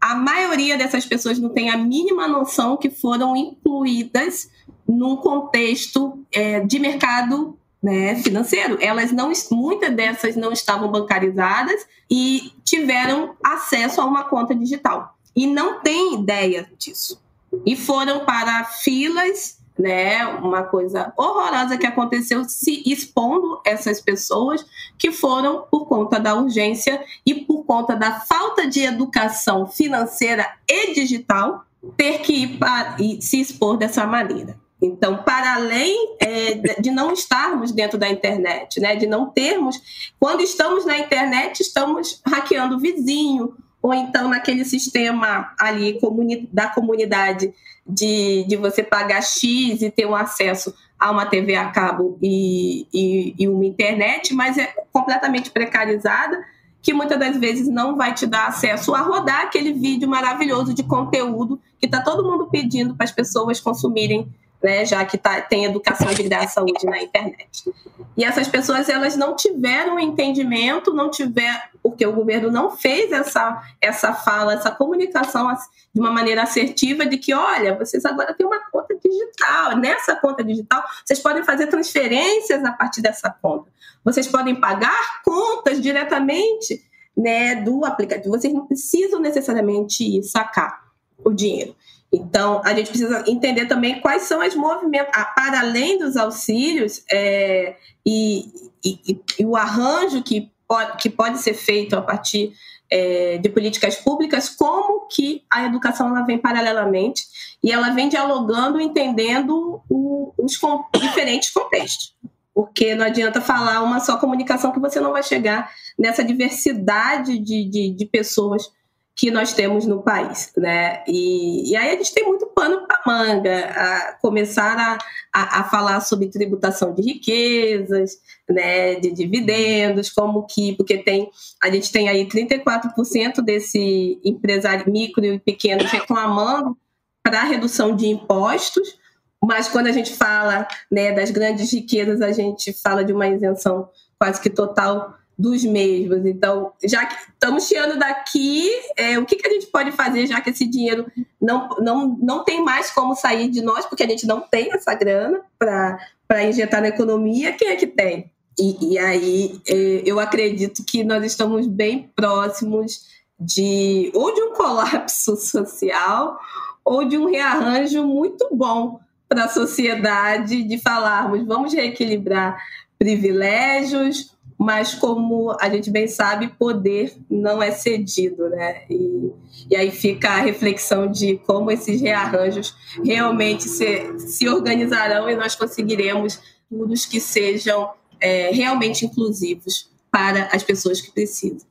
A 0.00 0.14
maioria 0.14 0.76
dessas 0.76 1.06
pessoas 1.06 1.38
não 1.38 1.48
tem 1.48 1.70
a 1.70 1.76
mínima 1.76 2.28
noção 2.28 2.76
que 2.76 2.90
foram 2.90 3.34
incluídas 3.34 4.50
num 4.86 5.16
contexto 5.16 6.24
é, 6.32 6.60
de 6.60 6.78
mercado 6.78 7.58
né, 7.86 8.16
financeiro. 8.16 8.78
Elas 8.80 9.12
não, 9.12 9.30
muitas 9.52 9.94
dessas 9.94 10.34
não 10.34 10.50
estavam 10.50 10.90
bancarizadas 10.90 11.86
e 12.10 12.52
tiveram 12.64 13.36
acesso 13.44 14.00
a 14.00 14.04
uma 14.04 14.24
conta 14.24 14.52
digital 14.56 15.16
e 15.36 15.46
não 15.46 15.78
têm 15.80 16.14
ideia 16.14 16.68
disso. 16.76 17.22
E 17.64 17.76
foram 17.76 18.24
para 18.24 18.64
filas, 18.64 19.60
né, 19.78 20.26
uma 20.26 20.64
coisa 20.64 21.12
horrorosa 21.16 21.78
que 21.78 21.86
aconteceu 21.86 22.42
se 22.48 22.82
expondo 22.84 23.60
essas 23.64 24.00
pessoas 24.00 24.66
que 24.98 25.12
foram 25.12 25.64
por 25.70 25.86
conta 25.86 26.18
da 26.18 26.34
urgência 26.34 27.00
e 27.24 27.36
por 27.36 27.62
conta 27.62 27.94
da 27.94 28.18
falta 28.18 28.66
de 28.66 28.80
educação 28.80 29.64
financeira 29.64 30.44
e 30.68 30.92
digital 30.92 31.64
ter 31.96 32.18
que 32.18 32.32
ir 32.32 32.58
para, 32.58 32.96
e 32.98 33.22
se 33.22 33.40
expor 33.40 33.76
dessa 33.76 34.04
maneira. 34.04 34.58
Então, 34.80 35.22
para 35.22 35.54
além 35.54 36.16
é, 36.20 36.54
de 36.80 36.90
não 36.90 37.12
estarmos 37.12 37.72
dentro 37.72 37.98
da 37.98 38.08
internet, 38.08 38.78
né, 38.78 38.94
de 38.94 39.06
não 39.06 39.30
termos, 39.30 40.12
quando 40.20 40.42
estamos 40.42 40.84
na 40.84 40.98
internet, 40.98 41.60
estamos 41.60 42.20
hackeando 42.26 42.76
o 42.76 42.78
vizinho, 42.78 43.54
ou 43.80 43.94
então 43.94 44.28
naquele 44.28 44.64
sistema 44.64 45.54
ali 45.58 45.98
comuni 46.00 46.48
da 46.52 46.68
comunidade 46.68 47.54
de, 47.86 48.44
de 48.48 48.56
você 48.56 48.82
pagar 48.82 49.22
X 49.22 49.80
e 49.80 49.90
ter 49.90 50.06
um 50.06 50.14
acesso 50.14 50.74
a 50.98 51.10
uma 51.10 51.26
TV 51.26 51.54
a 51.54 51.70
cabo 51.70 52.18
e, 52.20 52.86
e, 52.92 53.34
e 53.38 53.48
uma 53.48 53.64
internet, 53.64 54.34
mas 54.34 54.58
é 54.58 54.74
completamente 54.92 55.50
precarizada, 55.50 56.42
que 56.82 56.92
muitas 56.92 57.18
das 57.18 57.36
vezes 57.36 57.68
não 57.68 57.96
vai 57.96 58.14
te 58.14 58.26
dar 58.26 58.46
acesso 58.46 58.94
a 58.94 59.00
rodar 59.00 59.42
aquele 59.42 59.72
vídeo 59.72 60.08
maravilhoso 60.08 60.72
de 60.72 60.82
conteúdo 60.82 61.60
que 61.78 61.86
está 61.86 62.00
todo 62.00 62.28
mundo 62.28 62.46
pedindo 62.46 62.94
para 62.94 63.04
as 63.04 63.12
pessoas 63.12 63.60
consumirem 63.60 64.28
né, 64.66 64.84
já 64.84 65.04
que 65.04 65.16
tá, 65.16 65.40
tem 65.40 65.64
educação 65.64 66.12
de 66.12 66.24
graça 66.24 66.60
hoje 66.60 66.84
na 66.86 67.00
internet. 67.00 67.72
E 68.16 68.24
essas 68.24 68.48
pessoas 68.48 68.88
elas 68.88 69.16
não 69.16 69.36
tiveram 69.36 70.00
entendimento, 70.00 70.92
não 70.92 71.08
tiveram, 71.08 71.60
porque 71.80 72.04
o 72.04 72.12
governo 72.12 72.50
não 72.50 72.76
fez 72.76 73.12
essa, 73.12 73.62
essa 73.80 74.12
fala, 74.12 74.54
essa 74.54 74.72
comunicação 74.72 75.54
de 75.94 76.00
uma 76.00 76.10
maneira 76.10 76.42
assertiva 76.42 77.06
de 77.06 77.16
que, 77.16 77.32
olha, 77.32 77.78
vocês 77.78 78.04
agora 78.04 78.34
têm 78.34 78.44
uma 78.44 78.58
conta 78.72 78.98
digital, 78.98 79.76
nessa 79.76 80.16
conta 80.16 80.42
digital 80.42 80.82
vocês 81.04 81.20
podem 81.20 81.44
fazer 81.44 81.68
transferências 81.68 82.64
a 82.64 82.72
partir 82.72 83.00
dessa 83.00 83.30
conta, 83.30 83.70
vocês 84.04 84.26
podem 84.26 84.56
pagar 84.56 85.22
contas 85.22 85.80
diretamente 85.80 86.82
né, 87.16 87.54
do 87.54 87.84
aplicativo, 87.84 88.36
vocês 88.36 88.52
não 88.52 88.66
precisam 88.66 89.20
necessariamente 89.20 90.24
sacar 90.24 90.86
o 91.24 91.32
dinheiro. 91.32 91.76
Então, 92.12 92.62
a 92.64 92.74
gente 92.74 92.88
precisa 92.88 93.24
entender 93.26 93.66
também 93.66 94.00
quais 94.00 94.22
são 94.22 94.40
as 94.40 94.54
movimentos, 94.54 95.10
para 95.34 95.60
além 95.60 95.98
dos 95.98 96.16
auxílios 96.16 97.02
é, 97.10 97.76
e, 98.04 98.46
e, 98.84 99.20
e, 99.38 99.44
o 99.44 99.56
arranjo 99.56 100.22
que 100.22 100.50
pode, 100.66 100.96
que 100.98 101.10
pode 101.10 101.38
ser 101.38 101.54
feito 101.54 101.96
a 101.96 102.02
partir 102.02 102.52
é, 102.90 103.38
de 103.38 103.48
políticas 103.48 103.96
públicas, 103.96 104.48
como 104.48 105.08
que 105.08 105.42
a 105.50 105.64
educação 105.64 106.08
ela 106.08 106.24
vem 106.24 106.38
paralelamente 106.38 107.24
e 107.62 107.72
ela 107.72 107.90
vem 107.90 108.08
dialogando, 108.08 108.80
entendendo 108.80 109.82
o, 109.90 110.32
os 110.38 110.58
diferentes 111.00 111.50
contextos. 111.50 112.14
Porque 112.54 112.94
não 112.94 113.04
adianta 113.04 113.40
falar 113.40 113.82
uma 113.82 114.00
só 114.00 114.16
comunicação 114.16 114.72
que 114.72 114.80
você 114.80 114.98
não 115.00 115.12
vai 115.12 115.22
chegar 115.22 115.70
nessa 115.98 116.24
diversidade 116.24 117.38
de, 117.38 117.68
de, 117.68 117.90
de 117.90 118.06
pessoas 118.06 118.70
que 119.16 119.30
nós 119.30 119.54
temos 119.54 119.86
no 119.86 120.02
país, 120.02 120.52
né? 120.58 121.02
E, 121.08 121.70
e 121.70 121.74
aí 121.76 121.88
a 121.88 121.96
gente 121.96 122.12
tem 122.12 122.26
muito 122.26 122.46
pano 122.48 122.86
para 122.86 123.00
manga, 123.06 123.64
a 123.70 124.12
começar 124.20 124.78
a, 124.78 124.98
a, 125.32 125.60
a, 125.60 125.64
falar 125.64 126.00
sobre 126.02 126.28
tributação 126.28 126.92
de 126.92 127.00
riquezas, 127.00 128.18
né, 128.48 128.96
de 128.96 129.10
dividendos, 129.10 130.10
como 130.10 130.46
que, 130.46 130.74
porque 130.76 130.98
tem, 130.98 131.30
a 131.62 131.70
gente 131.70 131.90
tem 131.90 132.10
aí 132.10 132.28
34% 132.28 133.42
desse 133.42 134.20
empresário 134.22 134.92
micro 134.92 135.24
e 135.24 135.40
pequeno 135.40 135.82
reclamando 135.84 136.76
para 137.22 137.42
redução 137.42 137.96
de 137.96 138.06
impostos, 138.06 138.98
mas 139.42 139.66
quando 139.66 139.86
a 139.86 139.92
gente 139.92 140.12
fala 140.12 140.68
né, 140.92 141.12
das 141.12 141.30
grandes 141.30 141.72
riquezas, 141.72 142.20
a 142.20 142.32
gente 142.32 142.70
fala 142.82 143.02
de 143.02 143.14
uma 143.14 143.28
isenção 143.28 143.88
quase 144.18 144.40
que 144.42 144.50
total 144.50 145.14
dos 145.38 145.64
mesmos. 145.64 146.24
Então, 146.24 146.72
já 146.82 147.04
que 147.04 147.14
estamos 147.32 147.68
tirando 147.68 147.98
daqui, 147.98 148.70
é, 148.96 149.18
o 149.18 149.26
que, 149.26 149.36
que 149.36 149.46
a 149.46 149.50
gente 149.50 149.66
pode 149.66 149.92
fazer, 149.92 150.26
já 150.26 150.40
que 150.40 150.50
esse 150.50 150.66
dinheiro 150.66 151.06
não, 151.40 151.68
não, 151.78 152.16
não 152.20 152.44
tem 152.44 152.62
mais 152.62 152.90
como 152.90 153.14
sair 153.14 153.50
de 153.50 153.60
nós, 153.60 153.84
porque 153.84 154.02
a 154.02 154.08
gente 154.08 154.26
não 154.26 154.40
tem 154.40 154.72
essa 154.72 154.94
grana 154.94 155.42
para 155.58 156.44
injetar 156.44 156.80
na 156.80 156.88
economia, 156.88 157.52
quem 157.52 157.68
é 157.68 157.76
que 157.76 157.86
tem? 157.86 158.30
E, 158.58 158.94
e 158.94 158.98
aí 158.98 159.60
é, 159.68 160.02
eu 160.06 160.18
acredito 160.18 160.82
que 160.84 161.04
nós 161.04 161.22
estamos 161.24 161.66
bem 161.66 162.10
próximos 162.16 163.14
de 163.38 164.10
ou 164.14 164.32
de 164.32 164.40
um 164.40 164.54
colapso 164.54 165.36
social 165.36 166.38
ou 166.82 167.04
de 167.04 167.18
um 167.18 167.30
rearranjo 167.30 168.02
muito 168.06 168.48
bom 168.50 168.98
para 169.28 169.44
a 169.44 169.48
sociedade 169.48 170.62
de 170.62 170.78
falarmos 170.78 171.46
vamos 171.46 171.74
reequilibrar 171.74 172.56
privilégios, 172.98 174.34
mas 174.58 174.94
como 174.94 175.56
a 175.60 175.68
gente 175.68 175.90
bem 175.90 176.08
sabe, 176.08 176.48
poder 176.48 177.14
não 177.30 177.62
é 177.62 177.70
cedido, 177.70 178.48
né? 178.48 178.82
E, 178.88 179.30
e 179.70 179.76
aí 179.76 179.90
fica 179.90 180.30
a 180.30 180.40
reflexão 180.40 181.10
de 181.10 181.36
como 181.46 181.70
esses 181.70 182.00
rearranjos 182.00 182.74
realmente 183.04 183.64
se, 183.64 184.18
se 184.18 184.48
organizarão 184.48 185.28
e 185.28 185.36
nós 185.36 185.54
conseguiremos 185.54 186.40
tudo 186.68 186.94
que 187.08 187.20
sejam 187.20 187.90
é, 188.20 188.50
realmente 188.50 189.04
inclusivos 189.04 189.90
para 190.10 190.48
as 190.52 190.62
pessoas 190.62 191.00
que 191.00 191.12
precisam. 191.12 191.66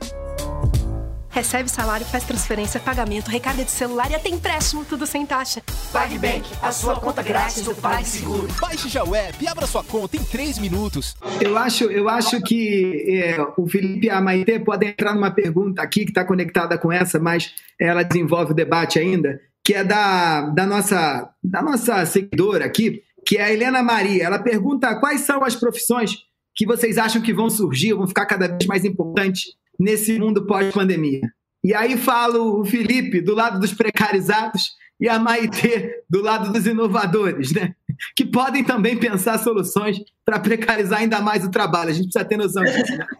Recebe 1.35 1.69
salário, 1.69 2.05
faz 2.05 2.23
transferência, 2.23 2.79
pagamento, 2.79 3.27
recarga 3.27 3.65
de 3.65 3.69
celular 3.69 4.09
e 4.09 4.15
até 4.15 4.29
empréstimo, 4.29 4.85
tudo 4.85 5.05
sem 5.05 5.25
taxa. 5.25 5.61
PagBank, 5.91 6.49
a 6.61 6.71
sua 6.71 6.95
conta 6.97 7.21
grátis 7.21 7.61
do 7.61 7.75
PagSeguro. 7.75 8.47
Baixe 8.57 8.87
já 8.87 9.03
o 9.03 9.13
app 9.13 9.43
e 9.43 9.45
abra 9.45 9.67
sua 9.67 9.83
conta 9.83 10.15
em 10.15 10.23
3 10.23 10.59
minutos. 10.59 11.13
Eu 11.41 11.57
acho, 11.57 11.91
eu 11.91 12.07
acho 12.07 12.41
que 12.41 13.03
é, 13.21 13.45
o 13.57 13.67
Felipe 13.67 14.07
e 14.07 14.09
a 14.09 14.21
Maite 14.21 14.59
podem 14.59 14.87
entrar 14.87 15.13
numa 15.13 15.29
pergunta 15.29 15.81
aqui 15.81 16.05
que 16.05 16.11
está 16.11 16.23
conectada 16.23 16.77
com 16.77 16.89
essa, 16.89 17.19
mas 17.19 17.53
ela 17.77 18.03
desenvolve 18.03 18.53
o 18.53 18.55
debate 18.55 18.97
ainda, 18.97 19.37
que 19.61 19.73
é 19.73 19.83
da, 19.83 20.39
da, 20.39 20.65
nossa, 20.65 21.29
da 21.43 21.61
nossa 21.61 22.05
seguidora 22.05 22.63
aqui, 22.63 23.03
que 23.25 23.35
é 23.35 23.43
a 23.43 23.51
Helena 23.51 23.83
Maria. 23.83 24.23
Ela 24.23 24.39
pergunta 24.39 24.95
quais 25.01 25.19
são 25.19 25.43
as 25.43 25.53
profissões 25.53 26.15
que 26.55 26.65
vocês 26.65 26.97
acham 26.97 27.21
que 27.21 27.33
vão 27.33 27.49
surgir, 27.49 27.91
vão 27.91 28.07
ficar 28.07 28.25
cada 28.25 28.47
vez 28.47 28.65
mais 28.65 28.85
importantes 28.85 29.53
nesse 29.79 30.19
mundo 30.19 30.45
pós-pandemia. 30.45 31.21
E 31.63 31.73
aí 31.73 31.97
falo 31.97 32.61
o 32.61 32.65
Felipe 32.65 33.21
do 33.21 33.33
lado 33.33 33.59
dos 33.59 33.73
precarizados 33.73 34.75
e 34.99 35.09
a 35.09 35.19
Maitê 35.19 36.03
do 36.09 36.21
lado 36.21 36.51
dos 36.51 36.65
inovadores, 36.65 37.51
né? 37.51 37.73
Que 38.15 38.25
podem 38.25 38.63
também 38.63 38.97
pensar 38.97 39.39
soluções 39.39 39.97
para 40.23 40.39
precarizar 40.39 40.99
ainda 40.99 41.21
mais 41.21 41.43
o 41.43 41.51
trabalho. 41.51 41.89
A 41.89 41.93
gente 41.93 42.05
precisa 42.05 42.25
ter 42.25 42.37
noção 42.37 42.63
disso. 42.63 42.97
Né? 42.97 43.05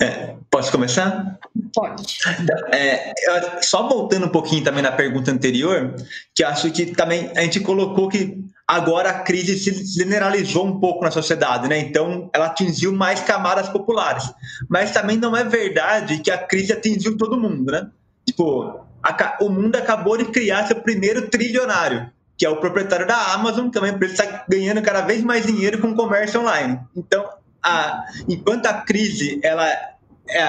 É, 0.00 0.34
posso 0.50 0.72
começar? 0.72 1.38
Pode. 1.74 2.16
É, 2.72 3.12
só 3.60 3.86
voltando 3.86 4.24
um 4.24 4.30
pouquinho 4.30 4.64
também 4.64 4.82
na 4.82 4.90
pergunta 4.90 5.30
anterior, 5.30 5.94
que 6.34 6.42
acho 6.42 6.70
que 6.70 6.86
também 6.86 7.30
a 7.36 7.42
gente 7.42 7.60
colocou 7.60 8.08
que 8.08 8.42
agora 8.66 9.10
a 9.10 9.20
crise 9.20 9.58
se 9.58 9.84
generalizou 9.98 10.66
um 10.66 10.80
pouco 10.80 11.04
na 11.04 11.10
sociedade, 11.10 11.68
né? 11.68 11.78
Então 11.78 12.28
ela 12.32 12.46
atingiu 12.46 12.92
mais 12.92 13.20
camadas 13.20 13.68
populares. 13.68 14.24
Mas 14.68 14.90
também 14.90 15.16
não 15.16 15.36
é 15.36 15.44
verdade 15.44 16.18
que 16.18 16.30
a 16.30 16.38
crise 16.38 16.72
atingiu 16.72 17.16
todo 17.16 17.40
mundo, 17.40 17.70
né? 17.70 17.88
Tipo, 18.26 18.80
a, 19.02 19.36
o 19.40 19.48
mundo 19.48 19.76
acabou 19.76 20.16
de 20.16 20.24
criar 20.26 20.66
seu 20.66 20.76
primeiro 20.76 21.28
trilionário, 21.28 22.10
que 22.36 22.44
é 22.44 22.50
o 22.50 22.56
proprietário 22.56 23.06
da 23.06 23.34
Amazon, 23.34 23.70
uma 23.76 23.88
empresa 23.88 24.14
que 24.14 24.22
está 24.22 24.44
ganhando 24.48 24.82
cada 24.82 25.02
vez 25.02 25.22
mais 25.22 25.46
dinheiro 25.46 25.78
com 25.78 25.94
comércio 25.94 26.40
online. 26.40 26.80
Então, 26.96 27.24
a, 27.62 28.04
enquanto 28.28 28.66
a 28.66 28.74
crise 28.74 29.40
ela 29.44 29.68
é, 30.28 30.42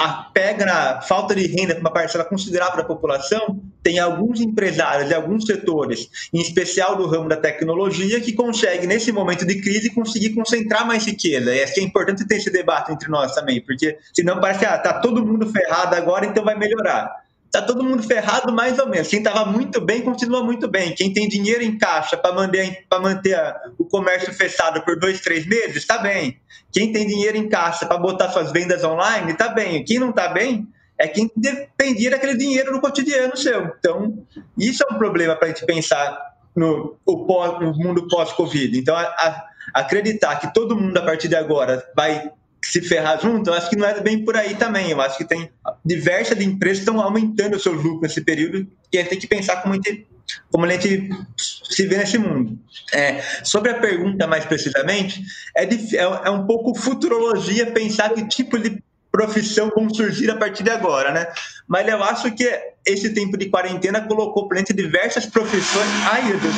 a 0.00 0.30
pega 0.32 0.64
na 0.66 1.00
falta 1.00 1.34
de 1.34 1.46
renda 1.46 1.74
para 1.74 1.80
uma 1.80 1.92
parcela 1.92 2.24
considerável 2.24 2.76
da 2.76 2.84
população, 2.84 3.60
tem 3.82 3.98
alguns 3.98 4.40
empresários 4.40 5.08
de 5.08 5.14
alguns 5.14 5.44
setores, 5.44 6.08
em 6.32 6.40
especial 6.40 6.96
do 6.96 7.06
ramo 7.06 7.28
da 7.28 7.36
tecnologia, 7.36 8.20
que 8.20 8.32
conseguem, 8.32 8.86
nesse 8.86 9.12
momento 9.12 9.44
de 9.44 9.60
crise, 9.60 9.90
conseguir 9.90 10.30
concentrar 10.30 10.86
mais 10.86 11.04
riqueza. 11.04 11.54
E 11.54 11.66
que 11.66 11.80
é 11.80 11.82
importante 11.82 12.26
ter 12.26 12.36
esse 12.36 12.50
debate 12.50 12.92
entre 12.92 13.08
nós 13.08 13.34
também, 13.34 13.60
porque 13.60 13.98
senão 14.12 14.40
parece 14.40 14.60
que 14.60 14.66
ah, 14.66 14.78
tá 14.78 14.94
todo 14.94 15.24
mundo 15.24 15.50
ferrado 15.50 15.94
agora, 15.94 16.26
então 16.26 16.44
vai 16.44 16.56
melhorar 16.56 17.21
tá 17.52 17.60
todo 17.60 17.84
mundo 17.84 18.02
ferrado 18.02 18.50
mais 18.50 18.78
ou 18.78 18.88
menos. 18.88 19.08
Quem 19.08 19.18
estava 19.18 19.44
muito 19.44 19.78
bem, 19.78 20.00
continua 20.00 20.42
muito 20.42 20.66
bem. 20.66 20.94
Quem 20.94 21.12
tem 21.12 21.28
dinheiro 21.28 21.62
em 21.62 21.76
caixa 21.76 22.16
para 22.16 22.34
manter, 22.34 22.86
manter 22.90 23.38
o 23.78 23.84
comércio 23.84 24.32
fechado 24.32 24.80
por 24.80 24.98
dois, 24.98 25.20
três 25.20 25.46
meses, 25.46 25.76
está 25.76 25.98
bem. 25.98 26.40
Quem 26.72 26.90
tem 26.90 27.06
dinheiro 27.06 27.36
em 27.36 27.50
caixa 27.50 27.84
para 27.84 27.98
botar 27.98 28.30
suas 28.30 28.50
vendas 28.50 28.82
online, 28.82 29.32
está 29.32 29.48
bem. 29.48 29.84
Quem 29.84 29.98
não 29.98 30.08
está 30.08 30.28
bem 30.28 30.66
é 30.98 31.06
quem 31.06 31.30
dependia 31.36 32.10
daquele 32.10 32.36
dinheiro 32.36 32.72
no 32.72 32.80
cotidiano 32.80 33.36
seu. 33.36 33.74
Então, 33.78 34.26
isso 34.56 34.82
é 34.88 34.94
um 34.94 34.96
problema 34.96 35.36
para 35.36 35.46
a 35.46 35.48
gente 35.48 35.66
pensar 35.66 36.18
no, 36.56 36.96
pós, 37.04 37.60
no 37.60 37.74
mundo 37.74 38.08
pós-Covid. 38.08 38.78
Então, 38.78 38.96
a, 38.96 39.02
a, 39.02 39.48
acreditar 39.74 40.36
que 40.36 40.54
todo 40.54 40.74
mundo 40.74 40.96
a 40.96 41.02
partir 41.02 41.28
de 41.28 41.36
agora 41.36 41.86
vai 41.94 42.30
se 42.72 42.80
ferrar 42.80 43.20
junto, 43.20 43.50
eu 43.50 43.54
acho 43.54 43.68
que 43.68 43.76
não 43.76 43.86
é 43.86 44.00
bem 44.00 44.24
por 44.24 44.34
aí 44.34 44.54
também. 44.54 44.90
Eu 44.90 45.00
acho 45.02 45.18
que 45.18 45.26
tem 45.26 45.50
diversas 45.84 46.40
empresas 46.40 46.78
que 46.78 46.90
estão 46.90 47.02
aumentando 47.02 47.54
o 47.54 47.60
seu 47.60 47.74
lucro 47.74 48.00
nesse 48.00 48.22
período 48.22 48.66
e 48.90 48.96
a 48.96 49.02
gente 49.02 49.10
tem 49.10 49.20
que 49.20 49.26
pensar 49.26 49.60
como 49.60 49.74
a 49.74 49.76
gente, 49.76 50.06
como 50.50 50.64
a 50.64 50.70
gente 50.70 51.10
se 51.36 51.86
vê 51.86 51.98
nesse 51.98 52.16
mundo. 52.16 52.58
É, 52.94 53.20
sobre 53.44 53.72
a 53.72 53.74
pergunta 53.78 54.26
mais 54.26 54.46
precisamente, 54.46 55.22
é, 55.54 55.64
é, 55.64 55.98
é 55.98 56.30
um 56.30 56.46
pouco 56.46 56.74
futurologia 56.74 57.70
pensar 57.70 58.08
que 58.14 58.26
tipo 58.26 58.58
de 58.58 58.82
profissão 59.10 59.70
vão 59.76 59.92
surgir 59.92 60.30
a 60.30 60.36
partir 60.36 60.62
de 60.62 60.70
agora, 60.70 61.12
né? 61.12 61.26
Mas 61.68 61.86
eu 61.86 62.02
acho 62.02 62.32
que 62.34 62.48
esse 62.86 63.10
tempo 63.12 63.36
de 63.36 63.50
quarentena 63.50 64.00
colocou 64.00 64.48
para 64.48 64.56
gente 64.56 64.72
diversas 64.72 65.26
profissões. 65.26 65.88
Ai, 66.10 66.22
meu 66.22 66.40
Deus, 66.40 66.54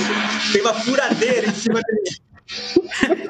tem 0.52 0.60
uma 0.60 0.74
furadeira 0.74 1.48
em 1.48 1.54
cima 1.54 1.80
dele. 1.82 2.23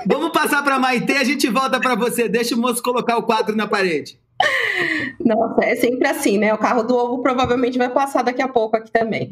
Vamos 0.06 0.32
passar 0.32 0.62
para 0.62 0.78
Maite, 0.78 1.12
a 1.12 1.24
gente 1.24 1.48
volta 1.48 1.80
para 1.80 1.94
você. 1.94 2.28
Deixa 2.28 2.54
o 2.54 2.58
moço 2.58 2.82
colocar 2.82 3.16
o 3.16 3.22
quadro 3.22 3.56
na 3.56 3.66
parede. 3.66 4.18
Nossa, 5.20 5.64
é 5.64 5.76
sempre 5.76 6.08
assim, 6.08 6.38
né? 6.38 6.52
O 6.52 6.58
carro 6.58 6.82
do 6.82 6.96
ovo 6.96 7.22
provavelmente 7.22 7.78
vai 7.78 7.88
passar 7.88 8.22
daqui 8.22 8.42
a 8.42 8.48
pouco 8.48 8.76
aqui 8.76 8.90
também. 8.90 9.30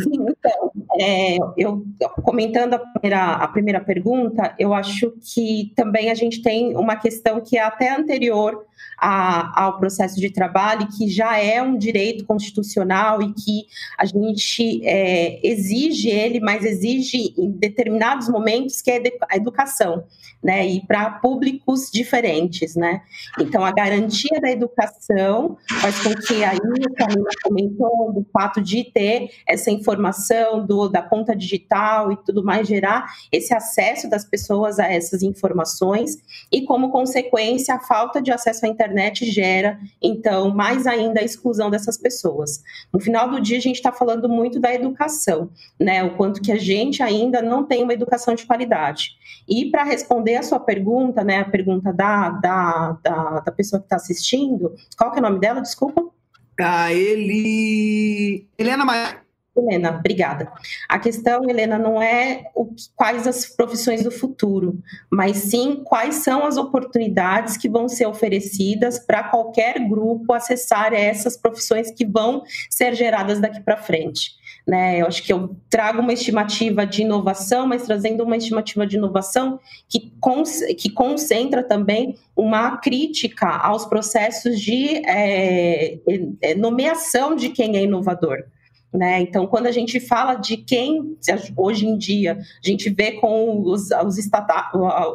Sim, 0.00 0.26
então, 0.28 0.72
é, 1.00 1.36
eu 1.56 1.84
comentando 2.22 2.74
a 2.74 2.78
primeira, 2.78 3.32
a 3.32 3.48
primeira 3.48 3.80
pergunta, 3.80 4.54
eu 4.58 4.74
acho 4.74 5.12
que 5.20 5.72
também 5.74 6.10
a 6.10 6.14
gente 6.14 6.42
tem 6.42 6.76
uma 6.76 6.96
questão 6.96 7.40
que 7.40 7.56
é 7.56 7.62
até 7.62 7.94
anterior 7.94 8.66
a, 8.98 9.64
ao 9.64 9.78
processo 9.78 10.20
de 10.20 10.30
trabalho, 10.30 10.88
que 10.96 11.08
já 11.08 11.38
é 11.38 11.62
um 11.62 11.76
direito 11.76 12.24
constitucional 12.24 13.22
e 13.22 13.32
que 13.32 13.66
a 13.96 14.04
gente 14.04 14.84
é, 14.84 15.38
exige 15.46 16.08
ele, 16.08 16.40
mas 16.40 16.64
exige 16.64 17.34
em 17.36 17.50
determinados 17.50 18.28
momentos, 18.28 18.80
que 18.80 18.90
é 18.90 19.02
a 19.30 19.36
educação, 19.36 20.04
né? 20.42 20.66
E 20.66 20.84
para 20.86 21.10
públicos 21.10 21.90
diferentes, 21.92 22.74
né? 22.74 23.02
Então, 23.40 23.64
a 23.64 23.70
garantia 23.70 24.40
da 24.40 24.50
educação 24.50 25.56
faz 25.80 26.02
com 26.02 26.14
que 26.14 26.42
aí 26.42 26.56
o 26.56 26.94
Camila 26.94 27.28
comentou 27.42 28.12
do 28.12 28.26
fato 28.32 28.60
de 28.60 28.84
ter 28.84 29.30
essa 29.46 29.70
informação 29.70 30.64
do, 30.66 30.88
da 30.88 31.02
conta 31.02 31.34
digital 31.36 32.10
e 32.12 32.16
tudo 32.16 32.44
mais, 32.44 32.66
gerar 32.66 33.06
esse 33.30 33.54
acesso 33.54 34.08
das 34.08 34.24
pessoas 34.24 34.78
a 34.78 34.86
essas 34.86 35.22
informações 35.22 36.16
e, 36.50 36.62
como 36.62 36.90
consequência, 36.90 37.74
a 37.74 37.80
falta 37.80 38.20
de 38.20 38.32
acesso 38.32 38.66
à 38.66 38.68
internet 38.68 39.24
gera, 39.30 39.78
então, 40.02 40.50
mais 40.50 40.86
ainda 40.86 41.20
a 41.20 41.24
exclusão 41.24 41.70
dessas 41.70 41.96
pessoas. 41.96 42.62
No 42.92 43.00
final 43.00 43.30
do 43.30 43.40
dia, 43.40 43.58
a 43.58 43.62
gente 43.62 43.76
está 43.76 43.92
falando 43.92 44.28
muito 44.28 44.58
da 44.58 44.74
educação, 44.74 45.50
né? 45.78 46.02
O 46.02 46.16
quanto 46.16 46.40
que 46.40 46.52
a 46.52 46.58
gente 46.58 47.02
ainda 47.02 47.40
não 47.40 47.64
tem 47.64 47.82
uma 47.82 47.92
educação 47.92 48.34
de 48.34 48.46
qualidade. 48.46 49.16
E 49.48 49.70
para 49.70 49.84
responder 49.84 50.36
a 50.36 50.42
sua 50.42 50.60
pergunta, 50.60 51.24
né, 51.24 51.40
a 51.40 51.44
pergunta 51.44 51.92
da, 51.92 52.30
da, 52.30 52.98
da, 53.02 53.27
da 53.30 53.52
pessoa 53.52 53.80
que 53.80 53.86
está 53.86 53.96
assistindo, 53.96 54.74
qual 54.96 55.10
que 55.10 55.18
é 55.18 55.20
o 55.20 55.22
nome 55.22 55.38
dela, 55.38 55.60
desculpa? 55.60 56.04
Ah, 56.60 56.92
ele... 56.92 58.48
Helena 58.58 58.84
Maia. 58.84 59.28
Helena, 59.58 59.90
obrigada. 59.90 60.52
A 60.88 60.98
questão, 60.98 61.48
Helena, 61.48 61.78
não 61.78 62.00
é 62.00 62.44
o, 62.54 62.68
quais 62.94 63.26
as 63.26 63.44
profissões 63.44 64.02
do 64.02 64.10
futuro, 64.10 64.80
mas 65.10 65.36
sim 65.36 65.82
quais 65.84 66.16
são 66.16 66.46
as 66.46 66.56
oportunidades 66.56 67.56
que 67.56 67.68
vão 67.68 67.88
ser 67.88 68.06
oferecidas 68.06 68.98
para 68.98 69.24
qualquer 69.24 69.78
grupo 69.88 70.32
acessar 70.32 70.92
essas 70.92 71.36
profissões 71.36 71.90
que 71.90 72.06
vão 72.06 72.42
ser 72.70 72.94
geradas 72.94 73.40
daqui 73.40 73.60
para 73.60 73.76
frente. 73.76 74.38
Né? 74.68 75.00
Eu 75.00 75.06
acho 75.06 75.22
que 75.22 75.32
eu 75.32 75.56
trago 75.70 76.02
uma 76.02 76.12
estimativa 76.12 76.84
de 76.84 77.00
inovação, 77.00 77.66
mas 77.66 77.86
trazendo 77.86 78.22
uma 78.22 78.36
estimativa 78.36 78.86
de 78.86 78.96
inovação 78.96 79.58
que, 79.88 80.12
que 80.76 80.90
concentra 80.90 81.62
também 81.62 82.16
uma 82.36 82.76
crítica 82.76 83.48
aos 83.48 83.86
processos 83.86 84.60
de 84.60 85.02
é, 85.06 85.98
nomeação 86.58 87.34
de 87.34 87.48
quem 87.48 87.78
é 87.78 87.84
inovador. 87.84 88.44
Né? 88.92 89.20
Então, 89.20 89.46
quando 89.46 89.68
a 89.68 89.72
gente 89.72 90.00
fala 90.00 90.34
de 90.34 90.58
quem, 90.58 91.16
hoje 91.56 91.86
em 91.86 91.96
dia, 91.96 92.38
a 92.38 92.66
gente 92.66 92.90
vê 92.90 93.12
com 93.12 93.62
os, 93.62 93.90
os, 93.90 94.18
startup, 94.18 94.70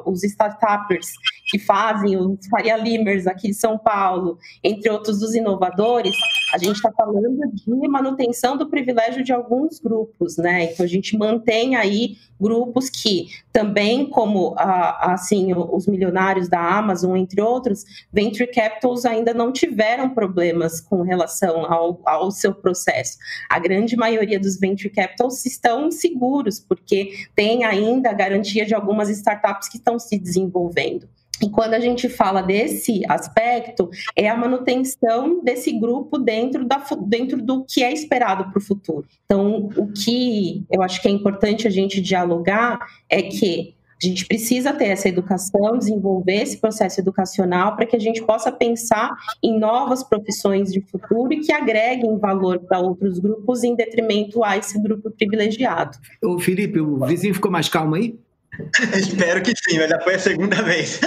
os 0.05 0.23
startuppers 0.23 1.09
que 1.45 1.60
fazem, 1.60 2.17
os 2.17 2.47
Faria 2.49 2.77
Limers 2.77 3.27
aqui 3.27 3.49
de 3.49 3.53
São 3.53 3.77
Paulo, 3.77 4.38
entre 4.63 4.89
outros 4.89 5.19
dos 5.19 5.36
inovadores, 5.36 6.15
a 6.53 6.58
gente 6.58 6.75
está 6.75 6.91
falando 6.91 7.39
de 7.53 7.88
manutenção 7.88 8.56
do 8.56 8.69
privilégio 8.69 9.23
de 9.23 9.34
alguns 9.34 9.79
grupos, 9.79 10.38
né? 10.38 10.71
Então, 10.71 10.86
a 10.86 10.89
gente 10.89 11.17
mantém 11.17 11.75
aí 11.75 12.17
grupos 12.39 12.89
que 12.89 13.27
também, 13.51 14.10
como 14.10 14.53
assim 14.58 15.53
os 15.53 15.88
milionários 15.88 16.49
da 16.49 16.60
Amazon, 16.60 17.15
entre 17.15 17.41
outros, 17.41 17.84
venture 18.12 18.51
capitals 18.51 19.06
ainda 19.06 19.34
não 19.34 19.51
tiveram 19.51 20.10
problemas 20.10 20.82
com 20.82 21.01
relação 21.01 21.65
ao, 21.71 22.01
ao 22.06 22.32
seu 22.32 22.53
processo. 22.53 23.17
A 23.49 23.60
grande 23.60 23.95
maioria 23.95 24.39
dos 24.39 24.60
venture 24.60 24.89
capitals 24.89 25.45
estão 25.45 25.89
seguros, 25.89 26.60
porque 26.60 27.12
tem 27.36 27.63
ainda 27.63 28.10
a 28.10 28.13
garantia 28.13 28.65
de 28.65 28.73
algumas 28.73 29.10
startups 29.10 29.69
que 29.69 29.77
estão 29.77 29.97
se 29.97 30.17
desenvolvendo. 30.17 31.08
E 31.43 31.49
quando 31.49 31.73
a 31.73 31.79
gente 31.79 32.08
fala 32.08 32.41
desse 32.41 33.01
aspecto, 33.10 33.89
é 34.15 34.29
a 34.29 34.38
manutenção 34.38 35.43
desse 35.43 35.73
grupo 35.73 36.17
dentro, 36.17 36.63
da, 36.63 36.82
dentro 37.06 37.41
do 37.41 37.65
que 37.65 37.84
é 37.84 37.91
esperado 37.91 38.49
para 38.49 38.58
o 38.58 38.62
futuro. 38.62 39.06
Então, 39.25 39.69
o 39.75 39.91
que 39.91 40.63
eu 40.71 40.82
acho 40.82 41.01
que 41.01 41.08
é 41.10 41.12
importante 41.12 41.67
a 41.67 41.69
gente 41.69 41.99
dialogar 41.99 42.79
é 43.10 43.21
que 43.23 43.75
a 44.01 44.06
gente 44.06 44.25
precisa 44.25 44.73
ter 44.73 44.86
essa 44.86 45.10
educação, 45.10 45.77
desenvolver 45.77 46.43
esse 46.43 46.58
processo 46.58 47.01
educacional 47.01 47.75
para 47.75 47.86
que 47.86 47.95
a 47.95 47.99
gente 47.99 48.23
possa 48.23 48.49
pensar 48.49 49.13
em 49.41 49.60
novas 49.60 50.01
profissões 50.01 50.71
de 50.71 50.79
futuro 50.79 51.34
e 51.34 51.41
que 51.41 51.51
agreguem 51.51 52.17
valor 52.17 52.60
para 52.60 52.79
outros 52.79 53.19
grupos 53.19 53.63
em 53.63 53.75
detrimento 53.75 54.43
a 54.43 54.58
esse 54.58 54.82
grupo 54.82 55.12
privilegiado. 55.12 55.97
Ô 56.23 56.39
Felipe, 56.39 56.79
o 56.79 57.06
vizinho 57.06 57.34
ficou 57.34 57.51
mais 57.51 57.67
calmo 57.67 57.95
aí? 57.95 58.17
Espero 58.93 59.41
que 59.41 59.53
sim, 59.55 59.77
mas 59.77 59.89
já 59.89 59.99
foi 60.01 60.15
a 60.15 60.19
segunda 60.19 60.61
vez. 60.61 60.99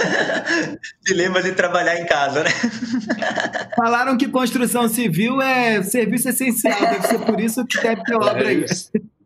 Dilemas 1.05 1.43
de 1.43 1.53
trabalhar 1.53 1.99
em 1.99 2.05
casa, 2.05 2.43
né? 2.43 2.49
Falaram 3.75 4.17
que 4.17 4.27
construção 4.27 4.87
civil 4.89 5.41
é 5.41 5.81
serviço 5.83 6.29
essencial, 6.29 6.79
deve 6.79 7.07
ser 7.07 7.19
por 7.19 7.39
isso 7.39 7.65
que 7.65 7.81
deve 7.81 8.03
ter 8.03 8.15
obra 8.15 8.47
aí. 8.47 8.63
É 8.63 9.17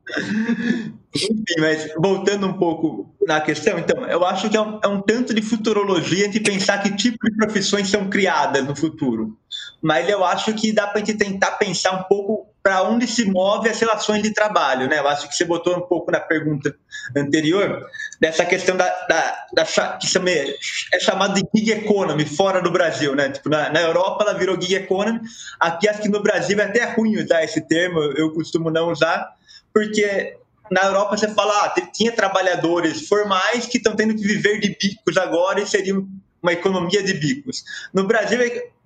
enfim, 1.13 1.43
mas 1.60 1.93
voltando 1.97 2.47
um 2.47 2.53
pouco 2.53 3.13
na 3.25 3.39
questão, 3.41 3.77
então, 3.79 4.05
eu 4.05 4.25
acho 4.25 4.49
que 4.49 4.57
é 4.57 4.62
um, 4.62 4.79
é 4.84 4.88
um, 4.88 5.01
tanto 5.01 5.34
de 5.34 5.41
futurologia 5.41 6.27
de 6.27 6.39
pensar 6.39 6.81
que 6.81 6.95
tipo 6.95 7.29
de 7.29 7.36
profissões 7.38 7.89
são 7.89 8.10
criadas 8.10 8.65
no 8.65 8.75
futuro. 8.75 9.38
Mas 9.81 10.10
eu 10.10 10.23
acho 10.23 10.53
que 10.53 10.71
dá 10.71 10.88
para 10.88 11.01
a 11.01 11.05
gente 11.05 11.17
tentar 11.17 11.51
pensar 11.51 11.91
um 11.93 12.03
pouco 12.03 12.51
para 12.63 12.84
onde 12.84 13.08
se 13.08 13.26
move 13.26 13.69
as 13.69 13.80
relações 13.80 14.21
de 14.21 14.34
trabalho, 14.34 14.88
né? 14.88 15.00
Eu 15.00 15.08
acho 15.08 15.28
que 15.28 15.36
você 15.36 15.43
botou 15.43 15.76
um 15.76 15.82
pouco 15.82 16.12
na 16.12 16.19
pergunta 16.19 16.76
anterior 17.15 17.88
dessa 18.19 18.45
questão 18.45 18.78
da, 18.78 18.88
da, 19.08 19.45
da 19.54 19.65
que 19.65 20.08
é 20.93 21.00
chamada 21.00 21.34
de 21.34 21.43
gig 21.56 21.71
economy 21.71 22.26
fora 22.26 22.62
do 22.62 22.69
Brasil, 22.69 23.15
né? 23.15 23.30
Tipo, 23.30 23.50
na, 23.50 23.69
na, 23.71 23.82
Europa 23.82 24.24
ela 24.24 24.34
virou 24.38 24.62
gig 24.62 24.76
economy, 24.76 25.19
aqui 25.60 25.89
acho 25.89 26.02
que 26.02 26.10
no 26.10 26.21
Brasil 26.21 26.60
é 26.60 26.63
até 26.63 26.84
ruim 26.93 27.17
usar 27.17 27.43
esse 27.43 27.62
termo, 27.62 28.00
eu 28.15 28.32
costumo 28.32 28.69
não 28.69 28.91
usar, 28.91 29.34
porque 29.74 30.38
na 30.69 30.86
Europa 30.86 31.17
você 31.17 31.28
fala, 31.30 31.65
ah, 31.65 31.82
tinha 31.91 32.12
trabalhadores 32.12 33.08
formais 33.08 33.65
que 33.65 33.78
estão 33.78 33.95
tendo 33.95 34.15
que 34.15 34.21
viver 34.21 34.60
de 34.60 34.69
bicos 34.80 35.17
agora 35.17 35.60
e 35.62 35.67
seria 35.67 35.95
uma 36.41 36.54
economia 36.54 37.04
de 37.04 37.13
bicos. 37.13 37.63
No 37.93 38.06
Brasil, 38.06 38.39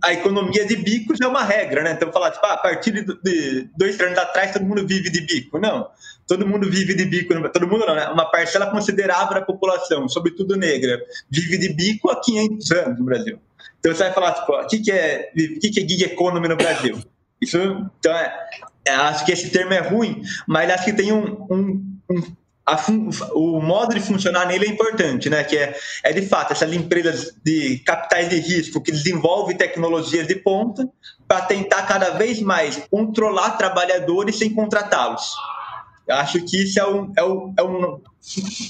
a 0.05 0.13
economia 0.13 0.65
de 0.65 0.75
bicos 0.75 1.19
é 1.19 1.27
uma 1.27 1.43
regra, 1.43 1.81
né? 1.81 1.93
Então, 1.93 2.11
falar, 2.11 2.29
tipo, 2.29 2.45
ah, 2.45 2.53
a 2.53 2.57
partir 2.57 2.91
de 2.91 3.69
dois 3.75 3.99
anos 3.99 4.17
atrás, 4.19 4.51
todo 4.51 4.63
mundo 4.63 4.85
vive 4.85 5.09
de 5.09 5.21
bico. 5.21 5.57
Não, 5.57 5.89
todo 6.27 6.47
mundo 6.47 6.69
vive 6.69 6.93
de 6.93 7.05
bico, 7.05 7.33
todo 7.49 7.67
mundo 7.67 7.87
não, 7.87 7.95
né? 7.95 8.07
Uma 8.09 8.29
parcela 8.29 8.69
considerável 8.69 9.33
da 9.33 9.41
população, 9.41 10.07
sobretudo 10.07 10.55
negra, 10.55 10.99
vive 11.27 11.57
de 11.57 11.73
bico 11.73 12.11
há 12.11 12.21
500 12.21 12.71
anos 12.71 12.99
no 12.99 13.05
Brasil. 13.05 13.39
Então, 13.79 13.95
você 13.95 14.03
vai 14.03 14.13
falar, 14.13 14.33
tipo, 14.33 14.53
o 14.53 14.67
que, 14.67 14.79
que, 14.79 14.91
é, 14.91 15.31
o 15.33 15.59
que, 15.59 15.69
que 15.71 15.79
é 15.79 15.87
gig 15.87 16.03
economy 16.03 16.49
no 16.49 16.55
Brasil? 16.55 16.99
Isso, 17.41 17.57
então, 17.57 18.15
é, 18.15 18.47
é, 18.85 18.91
acho 18.91 19.25
que 19.25 19.31
esse 19.31 19.49
termo 19.49 19.73
é 19.73 19.79
ruim, 19.79 20.21
mas 20.47 20.69
acho 20.69 20.85
que 20.85 20.93
tem 20.93 21.11
um, 21.11 21.47
um, 21.49 21.97
um 22.11 22.21
o 23.33 23.61
modo 23.61 23.93
de 23.93 24.01
funcionar 24.01 24.47
nele 24.47 24.65
é 24.65 24.69
importante, 24.69 25.29
né? 25.29 25.43
Que 25.43 25.57
é, 25.57 25.77
é 26.03 26.11
de 26.11 26.23
fato 26.23 26.51
essas 26.51 26.73
empresas 26.73 27.35
de 27.43 27.77
capitais 27.79 28.29
de 28.29 28.39
risco 28.39 28.81
que 28.81 28.91
desenvolvem 28.91 29.55
tecnologias 29.55 30.25
de 30.25 30.35
ponta 30.35 30.89
para 31.27 31.41
tentar 31.41 31.83
cada 31.83 32.11
vez 32.11 32.41
mais 32.41 32.77
controlar 32.89 33.51
trabalhadores 33.51 34.37
sem 34.37 34.51
contratá-los. 34.51 35.35
Acho 36.09 36.43
que 36.43 36.63
isso 36.63 36.79
é 36.79 36.87
um, 36.87 37.13
é 37.15 37.23
um, 37.23 37.53
é 37.57 37.63
um 37.63 38.01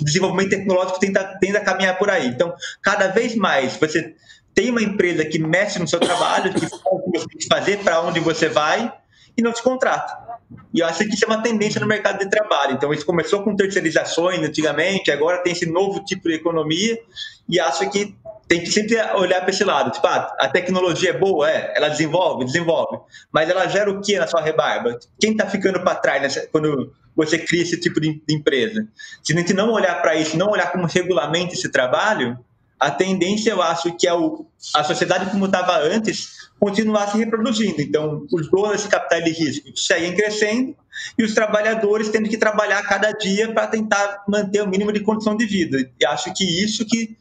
desenvolvimento 0.02 0.50
tecnológico 0.50 1.00
que 1.00 1.06
tenta, 1.06 1.24
tenta 1.40 1.60
caminhar 1.62 1.98
por 1.98 2.10
aí. 2.10 2.28
Então, 2.28 2.54
cada 2.82 3.08
vez 3.08 3.36
mais 3.36 3.78
você 3.78 4.14
tem 4.54 4.72
uma 4.72 4.82
empresa 4.82 5.26
que 5.26 5.40
mexe 5.40 5.80
no 5.80 5.88
seu 5.88 6.00
trabalho, 6.00 6.54
que 6.54 6.62
faz 6.62 6.72
o 6.86 7.12
que 7.12 7.20
você 7.20 7.28
tem 7.28 7.38
que 7.38 7.48
fazer, 7.48 7.78
para 7.80 8.02
onde 8.02 8.22
você 8.22 8.48
vai, 8.48 8.92
e 9.38 9.42
não 9.42 9.52
te 9.52 9.62
contrata. 9.62 10.25
E 10.74 10.80
eu 10.80 10.86
acho 10.86 11.00
que 11.00 11.14
isso 11.14 11.26
é 11.26 11.28
uma 11.28 11.42
tendência 11.42 11.80
no 11.82 11.88
mercado 11.88 12.20
de 12.20 12.30
trabalho. 12.30 12.74
Então, 12.74 12.94
isso 12.94 13.06
começou 13.06 13.44
com 13.44 13.56
terceirizações 13.56 14.40
antigamente, 14.40 15.12
agora 15.12 15.42
tem 15.42 15.54
esse 15.54 15.66
novo 15.66 16.04
tipo 16.04 16.28
de 16.28 16.36
economia, 16.36 17.00
e 17.48 17.60
acho 17.60 17.90
que 17.90 18.16
tem 18.48 18.60
que 18.60 18.72
sempre 18.72 18.96
olhar 19.16 19.42
para 19.42 19.50
esse 19.50 19.64
lado. 19.64 19.92
Tipo, 19.92 20.06
ah, 20.08 20.36
a 20.40 20.48
tecnologia 20.48 21.10
é 21.12 21.18
boa, 21.18 21.50
é, 21.50 21.74
ela 21.76 21.90
desenvolve, 21.90 22.46
desenvolve, 22.46 23.00
mas 23.32 23.50
ela 23.50 23.68
gera 23.68 23.90
o 23.90 24.02
que 24.02 24.18
na 24.18 24.28
sua 24.28 24.42
rebarba? 24.42 25.00
Quem 25.20 25.32
está 25.32 25.48
ficando 25.48 25.82
para 25.82 25.96
trás 25.96 26.22
nessa, 26.22 26.48
quando 26.48 26.94
você 27.16 27.40
cria 27.40 27.64
esse 27.64 27.80
tipo 27.80 28.00
de, 28.00 28.22
de 28.28 28.36
empresa? 28.36 28.88
Se 29.24 29.34
a 29.34 29.38
gente 29.38 29.54
não 29.54 29.72
olhar 29.72 30.02
para 30.02 30.16
isso, 30.16 30.38
não 30.38 30.50
olhar 30.50 30.72
como 30.72 30.86
regulamenta 30.86 31.54
esse 31.54 31.70
trabalho, 31.70 32.38
a 32.80 32.92
tendência, 32.92 33.52
eu 33.52 33.62
acho, 33.62 33.96
que 33.96 34.08
é 34.08 34.14
o, 34.14 34.46
a 34.76 34.84
sociedade 34.84 35.30
como 35.32 35.46
estava 35.46 35.78
antes 35.80 36.46
continuar 36.60 37.08
se 37.08 37.18
reproduzindo. 37.18 37.82
Então, 37.82 38.26
os 38.32 38.50
donos 38.50 38.72
desse 38.72 38.88
capital 38.88 39.22
de 39.22 39.32
risco 39.32 39.76
seguem 39.78 40.16
crescendo 40.16 40.76
e 41.18 41.24
os 41.24 41.34
trabalhadores 41.34 42.10
tendo 42.10 42.30
que 42.30 42.38
trabalhar 42.38 42.82
cada 42.84 43.12
dia 43.12 43.54
para 43.54 43.68
tentar 43.68 44.24
manter 44.28 44.62
o 44.62 44.68
mínimo 44.68 44.92
de 44.92 45.02
condição 45.02 45.36
de 45.36 45.46
vida. 45.46 45.90
E 46.00 46.06
acho 46.06 46.34
que 46.34 46.44
isso 46.44 46.86
que 46.86 47.18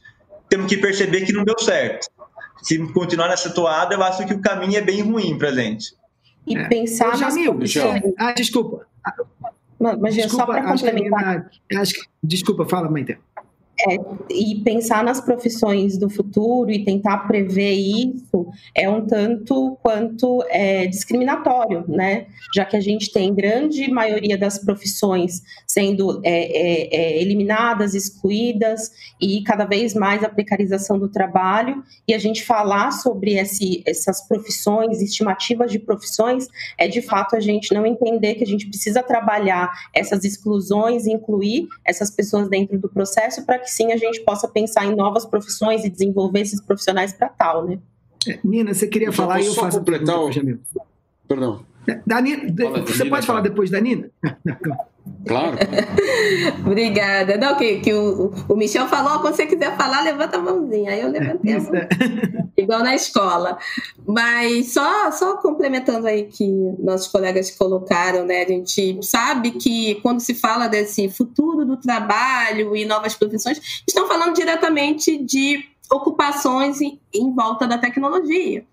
temos 0.48 0.66
que 0.66 0.76
perceber 0.76 1.22
que 1.22 1.32
não 1.32 1.44
deu 1.44 1.58
certo. 1.58 2.08
Se 2.62 2.78
continuar 2.92 3.28
nessa 3.28 3.50
toada, 3.50 3.94
eu 3.94 4.02
acho 4.02 4.24
que 4.26 4.32
o 4.32 4.40
caminho 4.40 4.78
é 4.78 4.80
bem 4.80 5.02
ruim 5.02 5.36
para 5.36 5.48
a 5.48 5.54
gente. 5.54 5.94
E 6.46 6.56
é. 6.56 6.68
pensar 6.68 7.10
profissões... 7.10 8.02
Ah, 8.18 8.32
desculpa. 8.32 8.86
Mas, 9.78 10.14
desculpa, 10.14 10.36
só 10.36 10.46
para 10.46 10.62
complementar. 10.62 11.50
Acho 11.76 11.94
que, 11.94 12.00
desculpa, 12.22 12.66
fala, 12.66 12.88
mãe. 12.90 13.04
É, 13.76 13.96
e 14.30 14.60
pensar 14.62 15.02
nas 15.02 15.20
profissões 15.20 15.98
do 15.98 16.08
futuro 16.08 16.70
e 16.70 16.84
tentar 16.84 17.18
prever 17.26 17.72
isso 17.72 18.46
é 18.72 18.88
um 18.88 19.04
tanto 19.04 19.76
quanto 19.82 20.44
é, 20.48 20.86
discriminatório, 20.86 21.84
né? 21.88 22.26
Já 22.54 22.64
que 22.64 22.76
a 22.76 22.80
gente 22.80 23.12
tem 23.12 23.34
grande 23.34 23.90
maioria 23.90 24.38
das 24.38 24.58
profissões 24.58 25.42
sendo 25.66 26.20
é, 26.22 26.30
é, 26.30 26.96
é, 26.96 27.22
eliminadas, 27.22 27.94
excluídas 27.94 28.92
e 29.20 29.42
cada 29.42 29.64
vez 29.64 29.92
mais 29.92 30.22
a 30.22 30.28
precarização 30.28 30.96
do 30.96 31.08
trabalho, 31.08 31.82
e 32.06 32.14
a 32.14 32.18
gente 32.18 32.44
falar 32.44 32.92
sobre 32.92 33.34
esse, 33.34 33.82
essas 33.86 34.26
profissões, 34.26 35.02
estimativas 35.02 35.72
de 35.72 35.80
profissões, 35.80 36.46
é 36.78 36.86
de 36.86 37.02
fato 37.02 37.34
a 37.34 37.40
gente 37.40 37.74
não 37.74 37.84
entender 37.84 38.36
que 38.36 38.44
a 38.44 38.46
gente 38.46 38.68
precisa 38.68 39.02
trabalhar 39.02 39.72
essas 39.92 40.24
exclusões, 40.24 41.06
incluir 41.06 41.66
essas 41.84 42.10
pessoas 42.10 42.48
dentro 42.48 42.78
do 42.78 42.88
processo 42.88 43.44
para 43.44 43.63
que 43.64 43.70
sim 43.70 43.92
a 43.92 43.96
gente 43.96 44.20
possa 44.20 44.46
pensar 44.46 44.84
em 44.86 44.94
novas 44.94 45.26
profissões 45.26 45.84
e 45.84 45.90
desenvolver 45.90 46.40
esses 46.40 46.60
profissionais 46.60 47.12
para 47.12 47.28
tal, 47.28 47.66
né? 47.66 47.78
É, 48.28 48.38
Nina, 48.44 48.72
você 48.72 48.86
queria 48.86 49.12
falar 49.12 49.40
e 49.40 49.46
eu 49.46 49.54
faço 49.54 49.78
completar 49.78 50.18
o... 50.18 50.30
Perdão. 51.26 51.64
Da 52.06 52.20
Nina, 52.20 52.52
você 52.86 53.04
pode 53.04 53.26
falar 53.26 53.40
depois 53.40 53.70
da 53.70 53.80
Nina? 53.80 54.10
Claro. 55.26 55.56
Obrigada. 56.66 57.36
Não, 57.36 57.56
que, 57.56 57.80
que 57.80 57.92
o, 57.92 58.32
o 58.48 58.56
Michel 58.56 58.86
falou, 58.88 59.20
quando 59.20 59.34
você 59.34 59.46
quiser 59.46 59.76
falar, 59.76 60.02
levanta 60.02 60.36
a 60.36 60.40
mãozinha. 60.40 60.90
Aí 60.90 61.00
eu 61.00 61.10
levantei 61.10 61.54
a 61.54 61.60
mão. 61.60 61.72
Igual 62.56 62.80
na 62.80 62.94
escola. 62.94 63.58
Mas 64.06 64.72
só, 64.72 65.10
só 65.12 65.36
complementando 65.38 66.06
aí 66.06 66.24
que 66.24 66.46
nossos 66.78 67.08
colegas 67.08 67.50
colocaram, 67.50 68.24
né? 68.24 68.42
A 68.42 68.48
gente 68.48 68.98
sabe 69.02 69.52
que 69.52 69.96
quando 69.96 70.20
se 70.20 70.34
fala 70.34 70.68
desse 70.68 71.08
futuro 71.08 71.64
do 71.64 71.76
trabalho 71.76 72.76
e 72.76 72.84
novas 72.84 73.14
profissões, 73.14 73.82
estão 73.86 74.06
falando 74.06 74.34
diretamente 74.34 75.22
de 75.22 75.64
ocupações 75.90 76.80
em, 76.80 76.98
em 77.12 77.34
volta 77.34 77.66
da 77.66 77.78
tecnologia, 77.78 78.64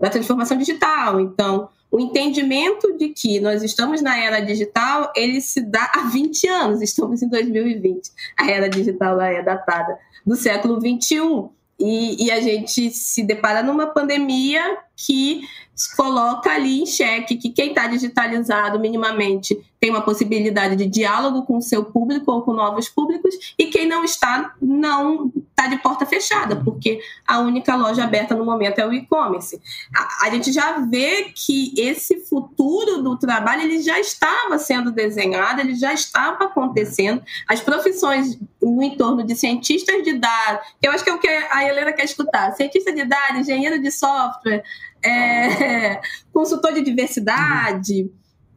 da 0.00 0.10
transformação 0.10 0.56
digital. 0.56 1.20
Então, 1.20 1.68
o 1.90 1.98
entendimento 1.98 2.96
de 2.96 3.08
que 3.08 3.40
nós 3.40 3.62
estamos 3.62 4.00
na 4.00 4.16
era 4.16 4.40
digital, 4.40 5.12
ele 5.16 5.40
se 5.40 5.60
dá 5.60 5.90
há 5.94 6.08
20 6.08 6.46
anos, 6.46 6.80
estamos 6.80 7.20
em 7.20 7.28
2020. 7.28 8.10
A 8.38 8.50
era 8.50 8.68
digital 8.68 9.20
é 9.20 9.42
datada 9.42 9.98
do 10.24 10.36
século 10.36 10.80
21. 10.80 11.50
E, 11.78 12.26
e, 12.26 12.30
a 12.30 12.40
gente 12.40 12.90
se 12.90 13.22
depara 13.22 13.62
numa 13.62 13.86
pandemia 13.86 14.62
que 14.94 15.40
coloca 15.86 16.50
ali 16.50 16.82
em 16.82 16.86
xeque 16.86 17.36
que 17.36 17.50
quem 17.50 17.70
está 17.70 17.86
digitalizado 17.86 18.78
minimamente 18.78 19.58
tem 19.80 19.90
uma 19.90 20.02
possibilidade 20.02 20.76
de 20.76 20.86
diálogo 20.86 21.42
com 21.42 21.56
o 21.56 21.62
seu 21.62 21.84
público 21.84 22.30
ou 22.30 22.42
com 22.42 22.52
novos 22.52 22.88
públicos, 22.88 23.54
e 23.58 23.66
quem 23.66 23.88
não 23.88 24.04
está, 24.04 24.54
não 24.60 25.32
está 25.48 25.66
de 25.68 25.78
porta 25.78 26.04
fechada, 26.04 26.54
porque 26.56 27.00
a 27.26 27.38
única 27.38 27.74
loja 27.74 28.04
aberta 28.04 28.34
no 28.34 28.44
momento 28.44 28.78
é 28.78 28.86
o 28.86 28.92
e-commerce. 28.92 29.58
A, 29.94 30.26
a, 30.26 30.30
gente 30.30 30.52
já 30.52 30.78
vê 30.80 31.32
que 31.34 31.72
esse 31.78 32.20
futuro 32.26 33.02
do 33.02 33.16
trabalho 33.16 33.62
ele 33.62 33.80
já 33.80 33.98
estava 33.98 34.58
sendo 34.58 34.92
desenhado, 34.92 35.60
ele 35.60 35.74
já 35.74 35.94
estava 35.94 36.44
acontecendo. 36.44 37.22
As 37.48 37.60
profissões 37.60 38.38
no 38.60 38.82
entorno 38.82 39.24
de 39.24 39.34
cientistas 39.34 40.02
de 40.02 40.12
dados, 40.18 40.60
que 40.80 40.88
eu 40.88 40.92
acho 40.92 41.02
que 41.02 41.10
é 41.10 41.14
o 41.14 41.18
que 41.18 41.28
a 41.28 41.64
Helena 41.64 41.92
quer 41.92 42.04
escutar, 42.04 42.52
cientista 42.52 42.92
de 42.92 43.04
dados, 43.04 43.40
engenheiro 43.40 43.80
de 43.80 43.90
software, 43.90 44.62
é, 45.02 46.00
consultor 46.32 46.72
de 46.72 46.82
diversidade, 46.82 48.10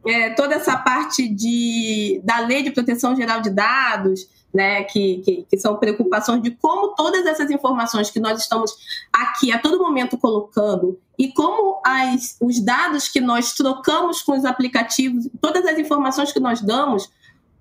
é, 0.05 0.31
toda 0.31 0.55
essa 0.55 0.77
parte 0.77 1.27
de, 1.27 2.21
da 2.23 2.39
lei 2.39 2.63
de 2.63 2.71
proteção 2.71 3.15
geral 3.15 3.41
de 3.41 3.49
dados, 3.49 4.27
né, 4.53 4.83
que, 4.83 5.17
que, 5.19 5.47
que, 5.49 5.57
são 5.57 5.77
preocupações 5.77 6.41
de 6.43 6.51
como 6.51 6.89
todas 6.89 7.25
essas 7.25 7.49
informações 7.49 8.11
que 8.11 8.19
nós 8.19 8.39
estamos 8.39 8.71
aqui 9.11 9.51
a 9.51 9.57
todo 9.57 9.79
momento 9.79 10.15
colocando 10.15 10.99
e 11.17 11.31
como 11.31 11.81
as, 11.83 12.37
os 12.39 12.59
dados 12.59 13.07
que 13.07 13.19
nós 13.19 13.53
trocamos 13.53 14.21
com 14.21 14.37
os 14.37 14.45
aplicativos, 14.45 15.27
todas 15.41 15.65
as 15.65 15.79
informações 15.79 16.31
que 16.31 16.39
nós 16.39 16.61
damos 16.61 17.09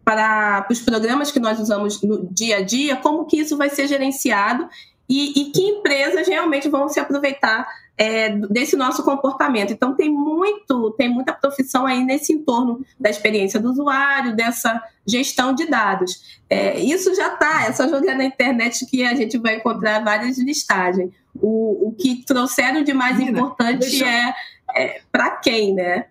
para, 0.05 0.63
para 0.63 0.73
os 0.73 0.81
programas 0.81 1.31
que 1.31 1.41
nós 1.41 1.59
usamos 1.59 2.03
no 2.03 2.27
dia 2.31 2.59
a 2.59 2.63
dia, 2.63 2.97
como 2.97 3.25
que 3.25 3.39
isso 3.39 3.57
vai 3.57 3.71
ser 3.71 3.87
gerenciado 3.87 4.69
e, 5.09 5.43
e 5.43 5.51
que 5.53 5.63
empresas 5.63 6.27
realmente 6.27 6.69
vão 6.69 6.89
se 6.89 6.99
aproveitar 6.99 7.67
é, 7.97 8.31
desse 8.31 8.77
nosso 8.77 9.03
comportamento. 9.03 9.73
Então 9.73 9.95
tem 9.95 10.11
muito, 10.11 10.93
tem 10.93 11.09
muita 11.09 11.33
profissão 11.33 11.87
aí 11.87 12.03
nesse 12.03 12.33
entorno 12.33 12.85
da 12.99 13.11
experiência 13.11 13.61
do 13.61 13.71
usuário, 13.71 14.35
dessa 14.35 14.83
gestão 15.07 15.55
de 15.55 15.67
dados. 15.67 16.41
É, 16.49 16.81
isso 16.81 17.15
já 17.15 17.35
está, 17.35 17.67
é 17.67 17.73
só 17.73 17.89
jogar 17.89 18.15
na 18.15 18.25
internet 18.25 18.87
que 18.87 19.05
a 19.05 19.15
gente 19.15 19.39
vai 19.39 19.57
encontrar 19.57 20.03
várias 20.03 20.39
listagens. 20.39 21.11
O, 21.35 21.89
o 21.89 21.93
que 21.93 22.25
trouxeram 22.25 22.83
de 22.83 22.93
mais 22.93 23.19
Nina, 23.19 23.31
importante 23.31 23.79
deixa... 23.79 24.07
é, 24.07 24.35
é 24.75 25.01
para 25.11 25.31
quem, 25.37 25.75
né? 25.75 26.07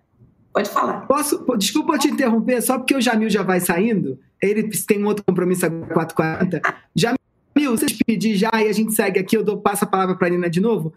Pode 0.52 0.68
falar. 0.68 1.06
Posso, 1.06 1.44
desculpa 1.56 1.98
te 1.98 2.08
interromper, 2.08 2.60
só 2.60 2.78
porque 2.78 2.94
o 2.94 3.00
Jamil 3.00 3.30
já 3.30 3.42
vai 3.42 3.58
saindo, 3.58 4.18
ele 4.40 4.68
tem 4.86 5.02
um 5.02 5.06
outro 5.06 5.24
compromisso 5.24 5.64
às 5.64 5.72
4h40. 5.72 6.60
Jamil, 6.94 7.18
Mil, 7.62 7.76
você 7.76 7.86
já 8.34 8.50
e 8.54 8.68
a 8.68 8.72
gente 8.72 8.92
segue 8.92 9.20
aqui, 9.20 9.36
eu 9.36 9.44
dou, 9.44 9.58
passo 9.58 9.84
a 9.84 9.86
palavra 9.86 10.16
para 10.16 10.26
a 10.26 10.30
Nina 10.30 10.50
de 10.50 10.60
novo. 10.60 10.92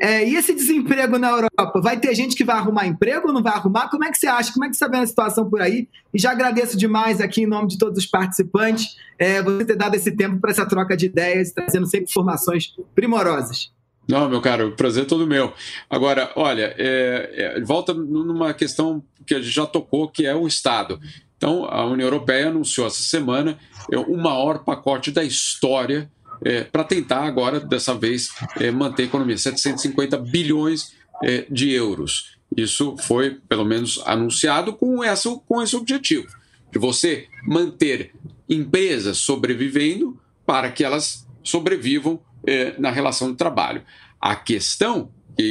É, 0.00 0.28
e 0.28 0.34
esse 0.34 0.54
desemprego 0.54 1.18
na 1.18 1.30
Europa? 1.30 1.80
Vai 1.80 1.98
ter 1.98 2.14
gente 2.14 2.34
que 2.34 2.44
vai 2.44 2.56
arrumar 2.56 2.86
emprego 2.86 3.28
ou 3.28 3.32
não 3.32 3.42
vai 3.42 3.52
arrumar? 3.52 3.88
Como 3.88 4.04
é 4.04 4.10
que 4.10 4.18
você 4.18 4.26
acha? 4.26 4.52
Como 4.52 4.64
é 4.64 4.68
que 4.68 4.74
você 4.74 4.84
está 4.84 4.92
vendo 4.92 5.04
a 5.04 5.06
situação 5.06 5.48
por 5.48 5.60
aí? 5.60 5.88
E 6.12 6.18
já 6.18 6.32
agradeço 6.32 6.76
demais 6.76 7.20
aqui 7.20 7.42
em 7.42 7.46
nome 7.46 7.68
de 7.68 7.78
todos 7.78 7.98
os 7.98 8.06
participantes 8.06 8.96
é, 9.18 9.42
você 9.42 9.64
ter 9.64 9.76
dado 9.76 9.94
esse 9.94 10.12
tempo 10.12 10.40
para 10.40 10.50
essa 10.50 10.64
troca 10.66 10.96
de 10.96 11.06
ideias, 11.06 11.52
trazendo 11.52 11.86
sempre 11.86 12.10
informações 12.10 12.74
primorosas. 12.94 13.72
Não, 14.08 14.28
meu 14.28 14.40
caro, 14.40 14.72
prazer 14.72 15.02
é 15.02 15.06
todo 15.06 15.26
meu. 15.26 15.52
Agora, 15.90 16.32
olha, 16.34 16.74
é, 16.78 17.56
é, 17.56 17.60
volta 17.60 17.92
numa 17.92 18.54
questão 18.54 19.02
que 19.26 19.34
a 19.34 19.38
gente 19.38 19.54
já 19.54 19.66
tocou, 19.66 20.08
que 20.08 20.24
é 20.24 20.34
o 20.34 20.46
Estado. 20.46 20.98
Então, 21.38 21.64
a 21.64 21.86
União 21.86 22.06
Europeia 22.06 22.48
anunciou 22.48 22.86
essa 22.86 23.00
semana 23.00 23.58
é, 23.90 23.96
o 23.96 24.16
maior 24.16 24.64
pacote 24.64 25.12
da 25.12 25.22
história 25.24 26.10
é, 26.44 26.64
para 26.64 26.84
tentar 26.84 27.24
agora, 27.24 27.60
dessa 27.60 27.94
vez, 27.94 28.30
é, 28.60 28.70
manter 28.70 29.04
a 29.04 29.06
economia, 29.06 29.38
750 29.38 30.18
bilhões 30.18 30.92
é, 31.22 31.46
de 31.48 31.70
euros. 31.70 32.36
Isso 32.56 32.96
foi, 32.98 33.38
pelo 33.48 33.64
menos, 33.64 34.02
anunciado 34.04 34.72
com, 34.72 35.02
essa, 35.02 35.30
com 35.46 35.62
esse 35.62 35.76
objetivo, 35.76 36.26
de 36.72 36.78
você 36.78 37.28
manter 37.46 38.12
empresas 38.48 39.18
sobrevivendo 39.18 40.18
para 40.44 40.70
que 40.70 40.82
elas 40.82 41.26
sobrevivam 41.44 42.20
é, 42.46 42.74
na 42.78 42.90
relação 42.90 43.30
de 43.30 43.36
trabalho. 43.36 43.82
A 44.20 44.34
questão, 44.34 45.10
e, 45.38 45.42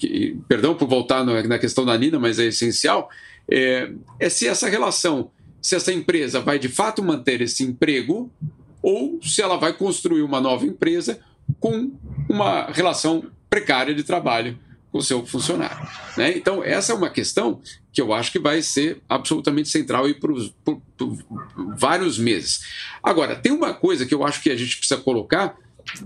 e, 0.00 0.06
e, 0.06 0.06
e 0.06 0.36
perdão 0.48 0.74
por 0.74 0.88
voltar 0.88 1.22
na 1.24 1.58
questão 1.58 1.84
da 1.84 1.98
Nina, 1.98 2.18
mas 2.18 2.38
é 2.38 2.46
essencial, 2.46 3.10
é, 3.50 3.90
é 4.18 4.28
se 4.28 4.46
essa 4.46 4.68
relação, 4.68 5.30
se 5.60 5.74
essa 5.74 5.92
empresa 5.92 6.40
vai 6.40 6.58
de 6.58 6.68
fato 6.68 7.02
manter 7.02 7.40
esse 7.40 7.62
emprego 7.62 8.30
ou 8.82 9.20
se 9.22 9.42
ela 9.42 9.56
vai 9.56 9.72
construir 9.72 10.22
uma 10.22 10.40
nova 10.40 10.64
empresa 10.64 11.18
com 11.60 11.92
uma 12.28 12.66
relação 12.70 13.24
precária 13.48 13.94
de 13.94 14.02
trabalho 14.02 14.58
com 14.90 14.98
o 14.98 15.02
seu 15.02 15.24
funcionário. 15.26 15.86
Né? 16.16 16.36
Então, 16.36 16.62
essa 16.64 16.92
é 16.92 16.94
uma 16.94 17.10
questão 17.10 17.60
que 17.92 18.00
eu 18.00 18.12
acho 18.12 18.32
que 18.32 18.38
vai 18.38 18.62
ser 18.62 19.00
absolutamente 19.08 19.68
central 19.68 20.04
por, 20.14 20.34
por, 20.64 20.82
por, 20.96 21.18
vários 21.76 22.18
meses. 22.18 22.60
Agora, 23.02 23.36
tem 23.36 23.52
uma 23.52 23.74
coisa 23.74 24.06
que 24.06 24.14
eu 24.14 24.24
acho 24.24 24.42
que 24.42 24.50
a 24.50 24.56
gente 24.56 24.76
precisa 24.76 25.00
colocar, 25.00 25.56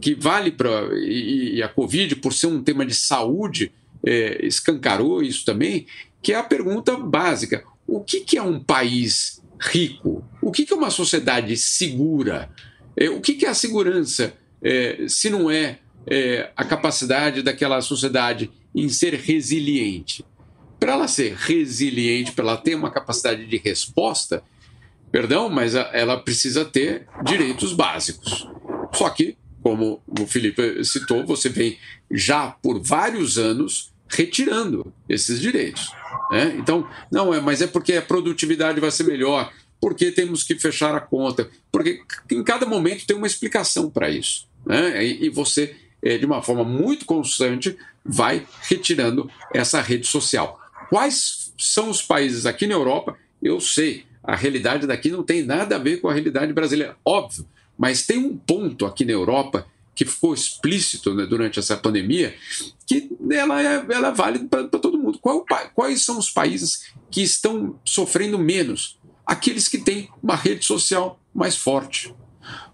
que 0.01 0.15
vale 0.15 0.51
para. 0.51 0.89
E, 0.99 1.57
e, 1.57 1.63
a 1.63 1.69
Covid, 1.69 2.17
por 2.17 2.33
ser 2.33 2.49
um 2.49 2.63
tema 2.63 2.85
de 2.85 2.95
saúde, 2.95 3.73
é, 4.05 4.45
escancarou 4.47 5.23
isso 5.23 5.45
também, 5.45 5.87
que 6.23 6.33
é 6.33 6.37
a 6.37 6.43
pergunta 6.43 6.97
básica: 6.97 7.65
o 7.87 8.01
que, 8.01 8.21
que 8.21 8.37
é 8.37 8.43
um 8.43 8.61
país 8.61 9.43
rico? 9.61 10.25
O 10.41 10.51
que, 10.51 10.65
que 10.65 10.73
é 10.73 10.77
uma 10.77 10.91
sociedade 10.91 11.57
segura? 11.57 12.51
É, 12.97 13.09
o 13.11 13.21
que, 13.21 13.35
que 13.35 13.47
é 13.47 13.49
a 13.49 13.55
segurança 13.55 14.35
é, 14.63 15.07
se 15.09 15.31
não 15.31 15.51
é, 15.51 15.79
é 16.07 16.51
a 16.57 16.65
capacidade 16.65 17.43
daquela 17.43 17.81
sociedade 17.81 18.51
em 18.75 18.89
ser 18.89 19.15
resiliente? 19.15 20.25
Para 20.79 20.93
ela 20.93 21.09
ser 21.09 21.35
resiliente, 21.35 22.33
para 22.33 22.45
ela 22.45 22.57
ter 22.57 22.75
uma 22.75 22.91
capacidade 22.91 23.47
de 23.47 23.57
resposta, 23.59 24.43
perdão, 25.13 25.51
mas 25.51 25.75
ela 25.75 26.17
precisa 26.19 26.65
ter 26.65 27.07
direitos 27.23 27.75
básicos. 27.75 28.49
Só 28.95 29.11
que, 29.11 29.37
como 29.63 30.03
o 30.07 30.27
Felipe 30.27 30.83
citou, 30.85 31.27
você 31.27 31.51
vem 31.51 31.77
já 32.11 32.49
por 32.49 32.81
vários 32.81 33.37
anos 33.37 33.93
retirando 34.09 34.93
esses 35.09 35.39
direitos. 35.39 35.93
Né? 36.31 36.57
Então, 36.59 36.87
não 37.11 37.33
é, 37.33 37.41
mas 37.41 37.61
é 37.61 37.67
porque 37.67 37.95
a 37.95 38.03
produtividade 38.03 38.81
vai 38.81 38.91
ser 38.91 39.05
melhor, 39.05 39.53
porque 39.81 40.11
temos 40.11 40.43
que 40.43 40.55
fechar 40.57 40.95
a 40.95 41.01
conta, 41.01 41.49
porque 41.73 42.03
em 42.31 42.43
cada 42.43 42.67
momento 42.67 43.07
tem 43.07 43.17
uma 43.17 43.27
explicação 43.27 43.91
para 43.91 44.11
isso. 44.11 44.47
Né? 44.65 45.05
E, 45.05 45.27
e 45.27 45.29
você, 45.29 45.75
é, 46.03 46.19
de 46.19 46.27
uma 46.27 46.43
forma 46.43 46.65
muito 46.65 47.05
constante, 47.05 47.77
vai 48.05 48.47
retirando 48.63 49.31
essa 49.55 49.81
rede 49.81 50.07
social. 50.07 50.61
Quais 50.89 51.53
são 51.59 51.91
os 51.91 52.03
países 52.03 52.47
aqui 52.47 52.67
na 52.67 52.75
Europa? 52.75 53.17
Eu 53.43 53.61
sei, 53.61 54.05
a 54.23 54.37
realidade 54.37 54.87
daqui 54.87 55.11
não 55.11 55.23
tem 55.23 55.45
nada 55.45 55.77
a 55.77 55.79
ver 55.79 56.01
com 56.01 56.09
a 56.09 56.13
realidade 56.13 56.53
brasileira, 56.53 56.97
óbvio, 57.05 57.47
mas 57.79 58.05
tem 58.05 58.19
um 58.19 58.37
ponto 58.37 58.85
aqui 58.85 59.05
na 59.05 59.13
Europa 59.13 59.67
que 59.95 60.05
ficou 60.05 60.33
explícito 60.33 61.15
né, 61.15 61.27
durante 61.27 61.59
essa 61.59 61.77
pandemia, 61.77 62.35
que 62.87 63.11
ela 63.31 63.63
é, 63.63 63.85
ela 63.91 64.09
é 64.09 64.13
válida 64.13 64.47
para 64.49 64.65
todo. 64.79 65.00
Qual, 65.21 65.45
quais 65.75 66.05
são 66.05 66.19
os 66.19 66.31
países 66.31 66.93
que 67.11 67.23
estão 67.23 67.79
sofrendo 67.85 68.39
menos? 68.39 68.99
Aqueles 69.27 69.69
que 69.69 69.79
têm 69.79 70.09
uma 70.23 70.35
rede 70.35 70.65
social 70.65 71.21
mais 71.35 71.57
forte. 71.57 72.15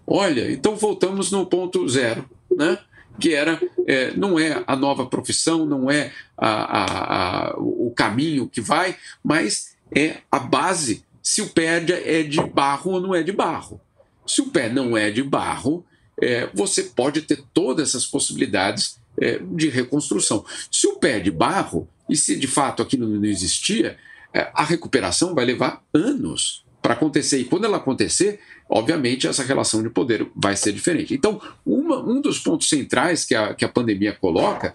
Olha, 0.05 0.51
então 0.51 0.75
voltamos 0.75 1.31
no 1.31 1.45
ponto 1.45 1.87
zero, 1.87 2.27
né? 2.49 2.79
que 3.19 3.33
era 3.33 3.59
é, 3.87 4.11
não 4.15 4.39
é 4.39 4.63
a 4.67 4.75
nova 4.75 5.05
profissão, 5.05 5.65
não 5.65 5.89
é 5.89 6.11
a, 6.37 6.49
a, 6.49 7.47
a, 7.49 7.55
o 7.57 7.91
caminho 7.95 8.47
que 8.47 8.61
vai, 8.61 8.95
mas 9.23 9.75
é 9.95 10.17
a 10.31 10.39
base 10.39 11.03
se 11.21 11.41
o 11.41 11.49
pé 11.49 11.83
é 12.05 12.23
de 12.23 12.41
barro 12.41 12.93
ou 12.93 13.01
não 13.01 13.13
é 13.13 13.23
de 13.23 13.31
barro. 13.31 13.81
Se 14.25 14.41
o 14.41 14.49
pé 14.49 14.69
não 14.69 14.95
é 14.95 15.09
de 15.09 15.23
barro, 15.23 15.85
é, 16.21 16.49
você 16.53 16.83
pode 16.83 17.21
ter 17.21 17.43
todas 17.53 17.89
essas 17.89 18.05
possibilidades 18.05 18.99
é, 19.19 19.39
de 19.39 19.69
reconstrução. 19.69 20.45
Se 20.71 20.87
o 20.87 20.95
pé 20.95 21.17
é 21.17 21.19
de 21.19 21.31
barro, 21.31 21.87
e 22.09 22.15
se 22.15 22.35
de 22.35 22.47
fato 22.47 22.81
aquilo 22.81 23.07
não 23.07 23.25
existia, 23.25 23.97
é, 24.33 24.49
a 24.53 24.63
recuperação 24.63 25.33
vai 25.33 25.45
levar 25.45 25.83
anos 25.93 26.65
para 26.81 26.93
acontecer. 26.93 27.39
E 27.39 27.45
quando 27.45 27.65
ela 27.65 27.77
acontecer, 27.77 28.39
obviamente 28.69 29.27
essa 29.27 29.43
relação 29.43 29.83
de 29.83 29.89
poder 29.89 30.27
vai 30.35 30.55
ser 30.55 30.71
diferente. 30.71 31.13
Então, 31.13 31.41
uma, 31.65 31.99
um 31.99 32.21
dos 32.21 32.39
pontos 32.39 32.69
centrais 32.69 33.25
que 33.25 33.35
a, 33.35 33.53
que 33.53 33.65
a 33.65 33.69
pandemia 33.69 34.13
coloca 34.13 34.73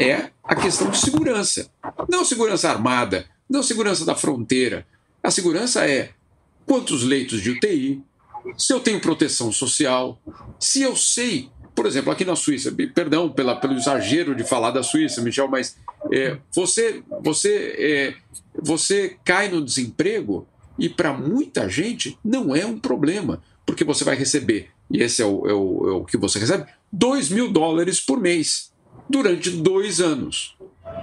é 0.00 0.30
a 0.44 0.54
questão 0.54 0.90
de 0.90 0.98
segurança. 0.98 1.70
Não 2.08 2.24
segurança 2.24 2.68
armada, 2.68 3.26
não 3.48 3.62
segurança 3.62 4.04
da 4.04 4.14
fronteira. 4.14 4.86
A 5.22 5.30
segurança 5.30 5.88
é 5.88 6.10
quantos 6.66 7.02
leitos 7.02 7.40
de 7.40 7.50
UTI, 7.50 8.02
se 8.56 8.72
eu 8.72 8.80
tenho 8.80 9.00
proteção 9.00 9.50
social, 9.50 10.20
se 10.60 10.82
eu 10.82 10.94
sei, 10.94 11.48
por 11.76 11.84
exemplo, 11.84 12.10
aqui 12.10 12.24
na 12.24 12.34
Suíça, 12.34 12.74
perdão 12.94 13.28
pela, 13.28 13.54
pelo 13.54 13.74
exagero 13.74 14.34
de 14.34 14.42
falar 14.42 14.70
da 14.70 14.82
Suíça, 14.82 15.20
Michel, 15.20 15.46
mas 15.46 15.76
é, 16.10 16.38
você, 16.52 17.02
você, 17.22 17.76
é, 17.78 18.14
você 18.58 19.16
cai 19.22 19.48
no 19.48 19.62
desemprego 19.62 20.48
e 20.78 20.88
para 20.88 21.12
muita 21.12 21.68
gente 21.68 22.18
não 22.24 22.56
é 22.56 22.64
um 22.64 22.78
problema, 22.78 23.42
porque 23.66 23.84
você 23.84 24.04
vai 24.04 24.16
receber, 24.16 24.70
e 24.90 25.02
esse 25.02 25.20
é 25.20 25.26
o, 25.26 25.46
é 25.46 25.52
o, 25.52 25.88
é 25.88 25.92
o 25.92 26.04
que 26.04 26.16
você 26.16 26.38
recebe, 26.38 26.64
2 26.90 27.28
mil 27.28 27.52
dólares 27.52 28.00
por 28.00 28.18
mês 28.18 28.72
durante 29.08 29.50
dois 29.50 30.00
anos. 30.00 30.56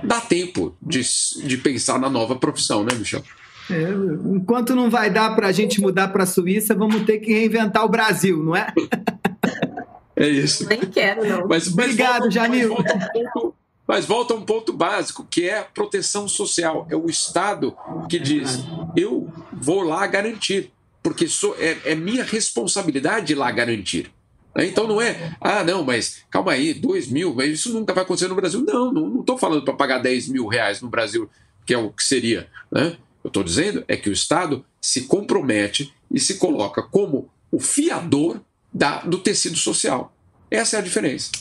Dá 0.04 0.20
tempo 0.20 0.76
de, 0.82 1.02
de 1.46 1.58
pensar 1.58 2.00
na 2.00 2.10
nova 2.10 2.36
profissão, 2.36 2.84
né, 2.84 2.96
Michel? 2.96 3.24
É, 3.70 3.90
enquanto 4.36 4.76
não 4.76 4.90
vai 4.90 5.10
dar 5.12 5.36
para 5.36 5.48
a 5.48 5.52
gente 5.52 5.80
mudar 5.80 6.08
para 6.08 6.24
a 6.24 6.28
Suíça, 6.28 6.74
vamos 6.74 7.04
ter 7.04 7.20
que 7.20 7.32
reinventar 7.32 7.86
o 7.86 7.90
Brasil, 7.90 8.42
não 8.44 8.56
é? 8.56 8.74
É 10.16 10.28
isso. 10.28 10.68
Nem 10.68 10.80
quero, 10.82 11.28
não. 11.28 11.48
Mas, 11.48 11.74
mas 11.74 11.86
Obrigado, 11.86 12.22
volta, 12.22 12.32
Jamil. 12.32 12.76
Mas 12.76 12.86
volta, 12.86 12.96
um 12.96 13.22
ponto, 13.32 13.56
mas 13.88 14.06
volta 14.06 14.34
a 14.34 14.38
um 14.38 14.42
ponto 14.42 14.74
básico, 14.74 15.28
que 15.30 15.48
é 15.48 15.60
a 15.60 15.64
proteção 15.64 16.28
social. 16.28 16.88
É 16.90 16.96
o 16.96 17.10
Estado 17.10 17.76
que 18.10 18.20
diz: 18.20 18.60
eu 18.96 19.32
vou 19.52 19.82
lá 19.82 20.06
garantir, 20.08 20.72
porque 21.02 21.28
sou, 21.28 21.56
é, 21.60 21.78
é 21.86 21.96
minha 21.96 22.24
responsabilidade 22.24 23.34
ir 23.34 23.36
lá 23.36 23.52
garantir. 23.52 24.12
Né? 24.56 24.68
Então 24.68 24.88
não 24.88 25.02
é, 25.02 25.36
ah, 25.42 25.64
não, 25.64 25.84
mas 25.84 26.24
calma 26.30 26.52
aí, 26.52 26.74
dois 26.74 27.08
mil, 27.08 27.34
mas 27.34 27.52
isso 27.52 27.74
nunca 27.74 27.94
vai 27.94 28.04
acontecer 28.04 28.28
no 28.28 28.36
Brasil. 28.36 28.62
Não, 28.62 28.92
não 28.92 29.20
estou 29.22 29.38
falando 29.38 29.66
para 29.66 29.74
pagar 29.74 29.98
10 29.98 30.30
mil 30.30 30.48
reais 30.48 30.82
no 30.82 30.90
Brasil, 30.90 31.30
que 31.66 31.74
é 31.74 31.78
o 31.78 31.90
que 31.90 32.04
seria. 32.04 32.48
Né? 32.72 32.98
Eu 33.24 33.30
estou 33.30 33.44
dizendo 33.44 33.84
é 33.88 33.96
que 33.96 34.10
o 34.10 34.14
Estado 34.14 34.64
se 34.80 35.02
compromete 35.02 35.94
e 36.12 36.20
se 36.20 36.36
coloca 36.36 36.84
como 36.84 37.30
o 37.52 37.60
fiador 37.60 38.40
da, 38.74 39.00
do 39.02 39.18
tecido 39.18 39.58
social. 39.58 40.16
Essa 40.50 40.78
é 40.78 40.80
a 40.80 40.84
diferença. 40.84 41.32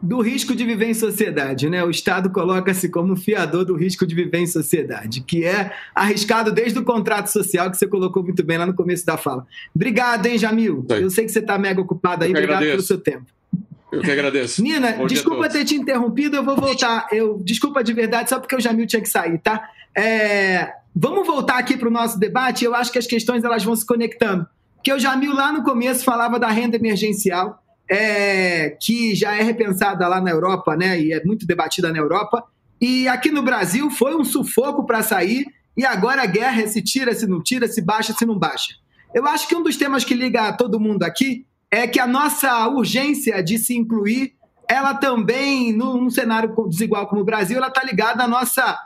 Do 0.00 0.20
risco 0.20 0.54
de 0.54 0.64
viver 0.64 0.86
em 0.86 0.94
sociedade, 0.94 1.70
né? 1.70 1.84
O 1.84 1.90
Estado 1.90 2.28
coloca-se 2.30 2.88
como 2.88 3.14
fiador 3.14 3.64
do 3.64 3.76
risco 3.76 4.04
de 4.04 4.16
viver 4.16 4.38
em 4.38 4.46
sociedade, 4.46 5.20
que 5.20 5.44
é 5.44 5.72
arriscado 5.94 6.50
desde 6.50 6.78
o 6.78 6.84
contrato 6.84 7.28
social 7.28 7.70
que 7.70 7.76
você 7.76 7.86
colocou 7.86 8.22
muito 8.22 8.42
bem 8.42 8.58
lá 8.58 8.66
no 8.66 8.74
começo 8.74 9.06
da 9.06 9.16
fala. 9.16 9.46
Obrigado, 9.74 10.26
hein, 10.26 10.36
Jamil? 10.36 10.84
Eu 10.88 11.08
sei 11.08 11.24
que 11.24 11.30
você 11.30 11.38
está 11.38 11.56
mega 11.56 11.80
ocupado 11.80 12.24
aí. 12.24 12.30
Obrigado 12.30 12.56
agradeço. 12.56 12.72
pelo 12.72 12.82
seu 12.82 12.98
tempo. 12.98 13.26
Eu 13.92 14.00
que 14.00 14.10
agradeço. 14.10 14.62
Nina, 14.64 14.92
Bom 14.92 15.06
desculpa 15.06 15.48
ter 15.48 15.64
te 15.64 15.76
interrompido, 15.76 16.34
eu 16.34 16.42
vou 16.42 16.56
voltar. 16.56 17.06
Eu 17.12 17.38
desculpa 17.44 17.84
de 17.84 17.92
verdade, 17.92 18.30
só 18.30 18.40
porque 18.40 18.56
o 18.56 18.60
Jamil 18.60 18.86
tinha 18.86 19.02
que 19.02 19.08
sair, 19.08 19.38
tá? 19.38 19.70
É, 19.94 20.72
vamos 20.96 21.24
voltar 21.26 21.58
aqui 21.58 21.76
para 21.76 21.88
o 21.88 21.92
nosso 21.92 22.18
debate. 22.18 22.64
Eu 22.64 22.74
acho 22.74 22.90
que 22.90 22.98
as 22.98 23.06
questões 23.06 23.44
elas 23.44 23.62
vão 23.62 23.76
se 23.76 23.86
conectando. 23.86 24.46
Porque 24.82 24.92
o 24.92 24.98
Jamil 24.98 25.32
lá 25.32 25.52
no 25.52 25.62
começo 25.62 26.04
falava 26.04 26.40
da 26.40 26.48
renda 26.48 26.74
emergencial, 26.74 27.62
é, 27.88 28.76
que 28.80 29.14
já 29.14 29.32
é 29.32 29.40
repensada 29.40 30.08
lá 30.08 30.20
na 30.20 30.30
Europa, 30.30 30.76
né? 30.76 31.00
E 31.00 31.12
é 31.12 31.22
muito 31.24 31.46
debatida 31.46 31.92
na 31.92 31.98
Europa. 31.98 32.42
E 32.80 33.06
aqui 33.06 33.30
no 33.30 33.42
Brasil 33.42 33.88
foi 33.92 34.16
um 34.16 34.24
sufoco 34.24 34.84
para 34.84 35.00
sair. 35.00 35.46
E 35.76 35.86
agora 35.86 36.24
a 36.24 36.26
guerra 36.26 36.62
é 36.62 36.66
se 36.66 36.82
tira, 36.82 37.14
se 37.14 37.28
não 37.28 37.40
tira, 37.40 37.68
se 37.68 37.80
baixa, 37.80 38.12
se 38.12 38.26
não 38.26 38.36
baixa. 38.36 38.74
Eu 39.14 39.24
acho 39.24 39.46
que 39.46 39.54
um 39.54 39.62
dos 39.62 39.76
temas 39.76 40.04
que 40.04 40.14
liga 40.14 40.52
todo 40.54 40.80
mundo 40.80 41.04
aqui 41.04 41.46
é 41.70 41.86
que 41.86 42.00
a 42.00 42.06
nossa 42.06 42.66
urgência 42.66 43.40
de 43.40 43.58
se 43.58 43.76
incluir, 43.76 44.34
ela 44.68 44.94
também, 44.94 45.72
num 45.72 46.10
cenário 46.10 46.52
desigual 46.68 47.06
como 47.06 47.20
o 47.20 47.24
Brasil, 47.24 47.56
ela 47.56 47.68
está 47.68 47.84
ligada 47.84 48.24
à 48.24 48.26
nossa. 48.26 48.80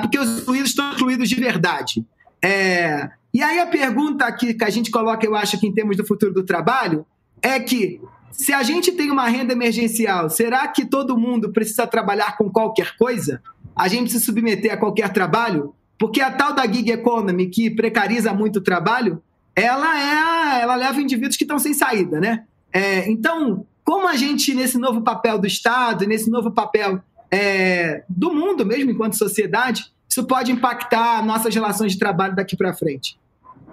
Porque 0.00 0.18
os 0.18 0.38
excluídos 0.38 0.70
estão 0.70 0.92
incluídos 0.94 1.28
de 1.28 1.36
verdade. 1.36 2.04
É, 2.42 3.10
e 3.32 3.42
aí 3.42 3.58
a 3.58 3.66
pergunta 3.66 4.30
que, 4.32 4.54
que 4.54 4.64
a 4.64 4.70
gente 4.70 4.90
coloca, 4.90 5.26
eu 5.26 5.34
acho 5.34 5.58
que 5.58 5.66
em 5.66 5.72
termos 5.72 5.96
do 5.96 6.06
futuro 6.06 6.32
do 6.32 6.44
trabalho, 6.44 7.04
é 7.42 7.58
que 7.60 8.00
se 8.30 8.52
a 8.52 8.62
gente 8.62 8.92
tem 8.92 9.10
uma 9.10 9.28
renda 9.28 9.52
emergencial, 9.52 10.30
será 10.30 10.66
que 10.68 10.84
todo 10.84 11.18
mundo 11.18 11.52
precisa 11.52 11.86
trabalhar 11.86 12.36
com 12.36 12.50
qualquer 12.50 12.96
coisa? 12.96 13.42
A 13.74 13.88
gente 13.88 14.12
se 14.12 14.20
submeter 14.20 14.72
a 14.72 14.76
qualquer 14.76 15.12
trabalho? 15.12 15.74
Porque 15.98 16.20
a 16.20 16.30
tal 16.30 16.54
da 16.54 16.66
gig 16.66 16.90
economy, 16.90 17.48
que 17.48 17.70
precariza 17.70 18.32
muito 18.32 18.58
o 18.58 18.62
trabalho, 18.62 19.22
ela 19.54 19.98
é 19.98 20.60
ela 20.60 20.76
leva 20.76 21.00
indivíduos 21.00 21.36
que 21.36 21.44
estão 21.44 21.58
sem 21.58 21.74
saída, 21.74 22.20
né? 22.20 22.44
É, 22.72 23.08
então, 23.10 23.66
como 23.84 24.06
a 24.06 24.16
gente, 24.16 24.54
nesse 24.54 24.78
novo 24.78 25.02
papel 25.02 25.38
do 25.38 25.46
Estado, 25.46 26.06
nesse 26.06 26.30
novo 26.30 26.50
papel 26.50 27.00
é, 27.30 28.04
do 28.08 28.32
mundo 28.32 28.64
mesmo, 28.64 28.90
enquanto 28.90 29.16
sociedade, 29.16 29.92
isso 30.08 30.26
pode 30.26 30.50
impactar 30.50 31.24
nossas 31.24 31.54
relações 31.54 31.92
de 31.92 31.98
trabalho 31.98 32.34
daqui 32.34 32.56
para 32.56 32.72
frente? 32.72 33.18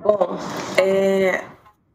Bom, 0.03 0.37
é, 0.77 1.43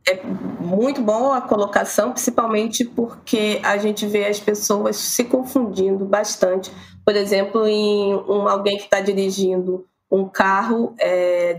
é 0.08 0.22
muito 0.60 1.02
bom 1.02 1.32
a 1.32 1.40
colocação, 1.40 2.12
principalmente 2.12 2.84
porque 2.84 3.60
a 3.62 3.76
gente 3.76 4.06
vê 4.06 4.26
as 4.26 4.40
pessoas 4.40 4.96
se 4.96 5.24
confundindo 5.24 6.04
bastante. 6.04 6.72
Por 7.04 7.14
exemplo, 7.14 7.66
em 7.66 8.14
um, 8.14 8.48
alguém 8.48 8.78
que 8.78 8.84
está 8.84 9.00
dirigindo 9.00 9.86
um 10.10 10.28
carro 10.28 10.94
é, 10.98 11.56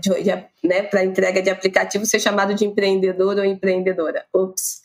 né, 0.62 0.82
para 0.82 1.04
entrega 1.04 1.40
de 1.40 1.48
aplicativo 1.48 2.04
ser 2.04 2.20
chamado 2.20 2.54
de 2.54 2.66
empreendedor 2.66 3.38
ou 3.38 3.44
empreendedora. 3.44 4.26
Ups, 4.34 4.82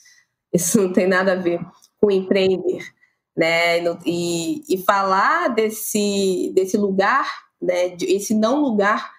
isso 0.54 0.82
não 0.82 0.93
tem 0.93 1.08
nada 1.08 1.34
a 1.34 1.36
ver 1.36 1.60
com 2.00 2.10
empreender. 2.10 2.86
Né? 3.36 3.80
E, 4.06 4.64
e 4.70 4.78
falar 4.78 5.50
desse, 5.50 6.52
desse 6.56 6.78
lugar, 6.78 7.28
né, 7.62 7.95
esse 8.01 8.34
não 8.34 8.62
lugar 8.62 9.12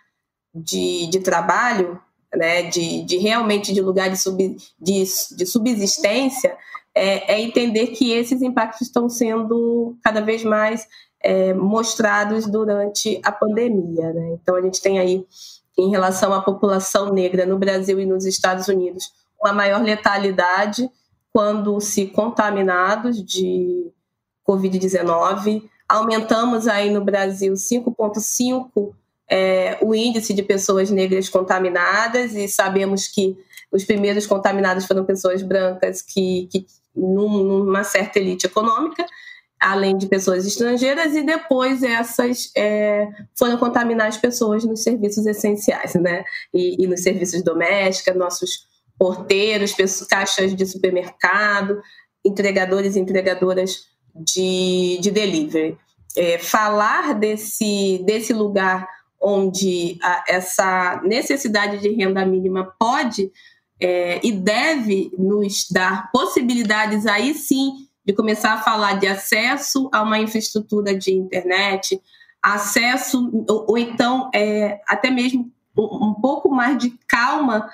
de, 0.54 1.06
de 1.08 1.20
trabalho, 1.20 2.00
né, 2.34 2.62
de, 2.62 3.02
de 3.02 3.16
realmente 3.16 3.72
de 3.72 3.80
lugar 3.80 4.10
de, 4.10 4.16
sub, 4.16 4.56
de, 4.80 5.04
de 5.36 5.46
subsistência, 5.46 6.56
é, 6.94 7.34
é 7.34 7.40
entender 7.40 7.88
que 7.88 8.12
esses 8.12 8.42
impactos 8.42 8.82
estão 8.82 9.08
sendo 9.08 9.96
cada 10.02 10.20
vez 10.20 10.42
mais 10.44 10.86
é, 11.22 11.52
mostrados 11.54 12.46
durante 12.46 13.20
a 13.24 13.32
pandemia. 13.32 14.12
Né? 14.12 14.36
Então, 14.40 14.56
a 14.56 14.62
gente 14.62 14.80
tem 14.80 14.98
aí, 14.98 15.24
em 15.76 15.90
relação 15.90 16.32
à 16.32 16.42
população 16.42 17.12
negra 17.12 17.46
no 17.46 17.58
Brasil 17.58 18.00
e 18.00 18.06
nos 18.06 18.24
Estados 18.24 18.68
Unidos, 18.68 19.12
uma 19.40 19.52
maior 19.52 19.82
letalidade 19.82 20.90
quando 21.32 21.80
se 21.80 22.06
contaminados 22.06 23.24
de 23.24 23.92
Covid-19. 24.46 25.62
Aumentamos 25.88 26.68
aí 26.68 26.90
no 26.90 27.02
Brasil 27.02 27.54
5,5% 27.54 28.92
é, 29.30 29.78
o 29.82 29.94
índice 29.94 30.32
de 30.32 30.42
pessoas 30.42 30.90
negras 30.90 31.28
contaminadas, 31.28 32.34
e 32.34 32.48
sabemos 32.48 33.06
que 33.06 33.36
os 33.70 33.84
primeiros 33.84 34.26
contaminados 34.26 34.86
foram 34.86 35.04
pessoas 35.04 35.42
brancas 35.42 36.00
que, 36.00 36.48
que 36.50 36.66
numa 36.96 37.84
certa 37.84 38.18
elite 38.18 38.46
econômica, 38.46 39.04
além 39.60 39.98
de 39.98 40.06
pessoas 40.06 40.46
estrangeiras, 40.46 41.14
e 41.14 41.22
depois 41.22 41.82
essas 41.82 42.50
é, 42.56 43.08
foram 43.36 43.58
contaminar 43.58 44.06
as 44.06 44.16
pessoas 44.16 44.64
nos 44.64 44.82
serviços 44.82 45.26
essenciais, 45.26 45.94
né? 45.94 46.24
E, 46.54 46.82
e 46.82 46.86
nos 46.86 47.02
serviços 47.02 47.42
domésticos, 47.42 48.16
nossos 48.16 48.68
porteiros, 48.98 49.72
pessoas, 49.72 50.08
caixas 50.08 50.54
de 50.54 50.64
supermercado, 50.64 51.80
entregadores 52.24 52.96
e 52.96 53.00
entregadoras 53.00 53.88
de, 54.18 54.98
de 55.00 55.10
delivery. 55.10 55.76
É, 56.16 56.38
falar 56.38 57.14
desse, 57.14 58.02
desse 58.04 58.32
lugar 58.32 58.88
onde 59.20 59.98
a, 60.02 60.24
essa 60.26 61.00
necessidade 61.04 61.78
de 61.78 61.90
renda 61.90 62.24
mínima 62.24 62.74
pode 62.78 63.30
é, 63.80 64.20
e 64.24 64.32
deve 64.32 65.12
nos 65.16 65.68
dar 65.70 66.10
possibilidades 66.10 67.06
aí 67.06 67.34
sim 67.34 67.88
de 68.04 68.12
começar 68.14 68.54
a 68.54 68.62
falar 68.62 68.94
de 68.94 69.06
acesso 69.06 69.88
a 69.92 70.02
uma 70.02 70.18
infraestrutura 70.18 70.96
de 70.96 71.12
internet, 71.12 72.00
acesso, 72.42 73.30
ou, 73.48 73.66
ou 73.68 73.78
então 73.78 74.30
é, 74.34 74.80
até 74.88 75.10
mesmo 75.10 75.52
um, 75.76 76.08
um, 76.08 76.14
pouco 76.14 76.50
mais 76.50 76.78
de 76.78 76.98
calma 77.06 77.68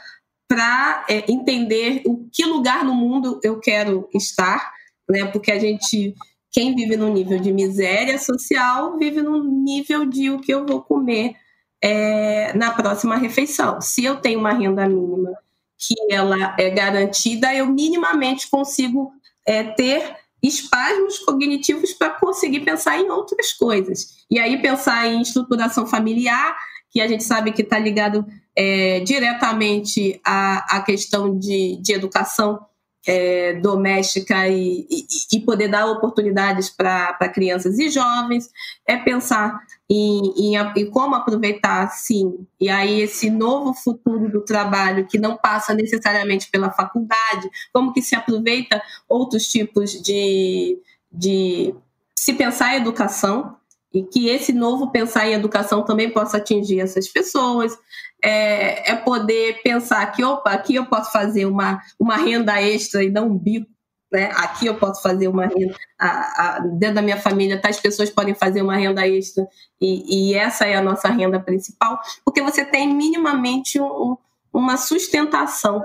para 0.49 1.07
é, 1.09 1.30
entender 1.30 2.03
o 2.05 2.28
que 2.32 2.45
lugar 2.45 2.84
no 2.84 2.95
mundo 2.95 3.38
eu 3.42 3.61
quero 3.61 4.09
estar, 4.12 4.72
né? 5.09 5.24
Porque 5.26 5.53
a 5.53 5.59
gente, 5.59 6.14
quem 6.55 6.72
vive 6.72 6.96
no 6.96 7.12
nível 7.12 7.40
de 7.40 7.52
miséria 7.52 8.16
social, 8.16 8.96
vive 8.96 9.20
no 9.20 9.42
nível 9.42 10.07
de 10.07 10.30
o 10.30 10.38
que 10.38 10.55
eu 10.55 10.64
vou 10.64 10.80
comer 10.80 11.34
é, 11.82 12.57
na 12.57 12.70
próxima 12.70 13.16
refeição. 13.16 13.80
Se 13.80 14.05
eu 14.05 14.20
tenho 14.20 14.38
uma 14.38 14.52
renda 14.52 14.88
mínima 14.88 15.32
que 15.76 15.96
ela 16.09 16.55
é 16.57 16.70
garantida, 16.70 17.52
eu 17.52 17.66
minimamente 17.66 18.48
consigo 18.48 19.11
é, 19.44 19.64
ter 19.64 20.16
espasmos 20.40 21.18
cognitivos 21.18 21.92
para 21.92 22.11
conseguir 22.11 22.61
pensar 22.61 23.00
em 23.00 23.11
outras 23.11 23.52
coisas. 23.52 24.24
E 24.30 24.38
aí 24.38 24.62
pensar 24.62 25.09
em 25.09 25.22
estruturação 25.22 25.88
familiar, 25.88 26.57
que 26.88 27.00
a 27.00 27.09
gente 27.09 27.24
sabe 27.24 27.50
que 27.50 27.62
está 27.62 27.80
ligado 27.80 28.24
é, 28.55 29.00
diretamente 29.00 30.20
a, 30.24 30.76
a 30.76 30.82
questão 30.82 31.36
de, 31.36 31.80
de 31.82 31.92
educação 31.92 32.64
é, 33.07 33.55
doméstica 33.55 34.48
e, 34.48 34.86
e, 34.90 35.07
e, 35.36 35.40
poder 35.40 35.68
dar 35.68 35.86
oportunidades 35.86 36.70
para 36.70 37.28
crianças 37.28 37.78
e 37.78 37.90
jovens, 37.90 38.50
é 38.86 38.96
pensar 38.96 39.61
em, 39.88 40.32
em, 40.36 40.57
em, 40.57 40.90
como 40.90 41.14
aproveitar, 41.14 41.88
sim, 41.88 42.46
e 42.61 42.68
aí 42.68 43.02
esse 43.02 43.30
novo 43.30 43.74
futuro 43.74 44.30
do 44.30 44.42
trabalho 44.42 45.07
que 45.07 45.18
não 45.18 45.36
passa 45.36 45.74
necessariamente 45.74 46.48
pela 46.50 46.70
faculdade, 46.70 47.50
como 47.72 47.92
que 47.92 48.00
se 48.00 48.14
aproveita 48.14 48.82
outros 49.09 49.48
tipos 49.48 49.90
de, 50.02 50.78
de 51.12 51.74
se 52.16 52.32
pensar 52.32 52.74
em 52.74 52.80
educação, 52.80 53.57
e 53.95 54.03
que 54.03 54.28
esse 54.28 54.53
novo 54.53 54.90
pensar 54.90 55.28
em 55.28 55.34
educação 55.34 55.84
também 55.84 56.11
possa 56.11 56.38
atingir 56.38 56.80
essas 56.80 57.07
pessoas, 57.07 57.78
é, 58.22 58.90
é, 58.90 58.97
poder 58.97 59.62
pensar 59.62 60.05
que, 60.07 60.24
opa, 60.24 60.51
aqui 60.51 60.74
eu 60.74 60.86
posso 60.86 61.12
fazer 61.12 61.47
uma, 61.47 61.80
uma 61.99 62.16
renda 62.16 62.61
extra 62.61 63.05
e 63.05 63.11
não 63.11 63.28
um 63.28 63.38
bico, 63.38 63.70
né? 64.11 64.30
aqui 64.34 64.66
eu 64.66 64.74
posso 64.74 65.01
fazer 65.01 65.28
uma 65.28 65.47
renda, 65.47 65.76
a, 65.97 66.09
a, 66.09 66.59
dentro 66.59 66.97
da 66.97 67.03
minha 67.03 67.20
família, 67.20 67.61
tais 67.61 67.78
pessoas 67.78 68.11
podem 68.11 68.34
fazer 68.34 68.62
uma 68.62 68.76
renda 68.76 69.07
extra 69.07 69.47
e, 69.80 70.30
e 70.30 70.34
essa 70.34 70.66
é 70.66 70.74
a 70.74 70.82
nossa 70.82 71.09
renda 71.09 71.38
principal, 71.38 72.01
porque 72.24 72.42
você 72.42 72.64
tem 72.64 72.92
minimamente 72.92 73.80
um, 73.80 74.16
uma 74.53 74.76
sustentação. 74.76 75.84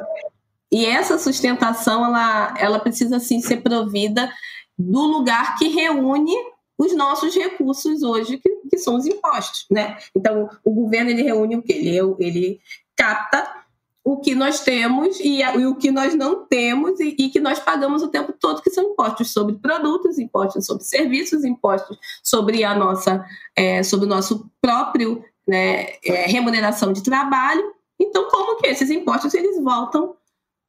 E 0.72 0.86
essa 0.86 1.18
sustentação, 1.18 2.05
ela, 2.05 2.53
ela 2.57 2.80
precisa, 2.80 3.20
sim, 3.20 3.39
ser 3.39 3.57
provida 3.57 4.32
do 4.78 5.01
lugar 5.01 5.57
que 5.57 5.68
reúne 5.68 6.34
os 6.80 6.95
nossos 6.95 7.36
recursos 7.36 8.01
hoje, 8.01 8.38
que, 8.38 8.49
que 8.71 8.77
são 8.77 8.95
os 8.95 9.05
impostos, 9.05 9.65
né? 9.69 9.97
Então, 10.15 10.49
o 10.63 10.71
governo, 10.71 11.09
ele 11.09 11.23
reúne 11.23 11.57
o 11.57 11.61
quê? 11.61 11.73
Ele, 11.73 12.15
ele 12.19 12.61
capta 12.95 13.59
o 14.01 14.17
que 14.17 14.34
nós 14.34 14.61
temos 14.61 15.19
e, 15.19 15.41
e 15.41 15.65
o 15.65 15.75
que 15.75 15.91
nós 15.91 16.15
não 16.15 16.45
temos 16.45 16.99
e, 17.01 17.15
e, 17.19 17.30
que 17.30 17.39
nós 17.39 17.59
pagamos 17.59 18.01
o 18.01 18.07
tempo 18.07 18.34
todo, 18.34 18.61
que 18.61 18.71
são 18.71 18.91
impostos 18.91 19.34
sobre 19.34 19.57
produtos, 19.57 20.17
impostos 20.17 20.65
sobre 20.65 20.86
serviços, 20.86 21.43
impostos 21.43 21.97
sobre 22.23 22.63
a 22.63 22.73
nossa, 22.73 23.25
é, 23.55 23.84
sobre 23.84 24.05
o 24.05 24.09
nosso 24.09 24.49
próprio 24.61 25.23
né, 25.45 25.89
é, 26.03 26.25
remuneração 26.27 26.93
de 26.93 27.03
trabalho. 27.03 27.73
Então, 27.99 28.30
como 28.30 28.55
que 28.57 28.67
esses 28.67 28.89
impostos 28.89 29.34
eles 29.34 29.61
voltam 29.61 30.15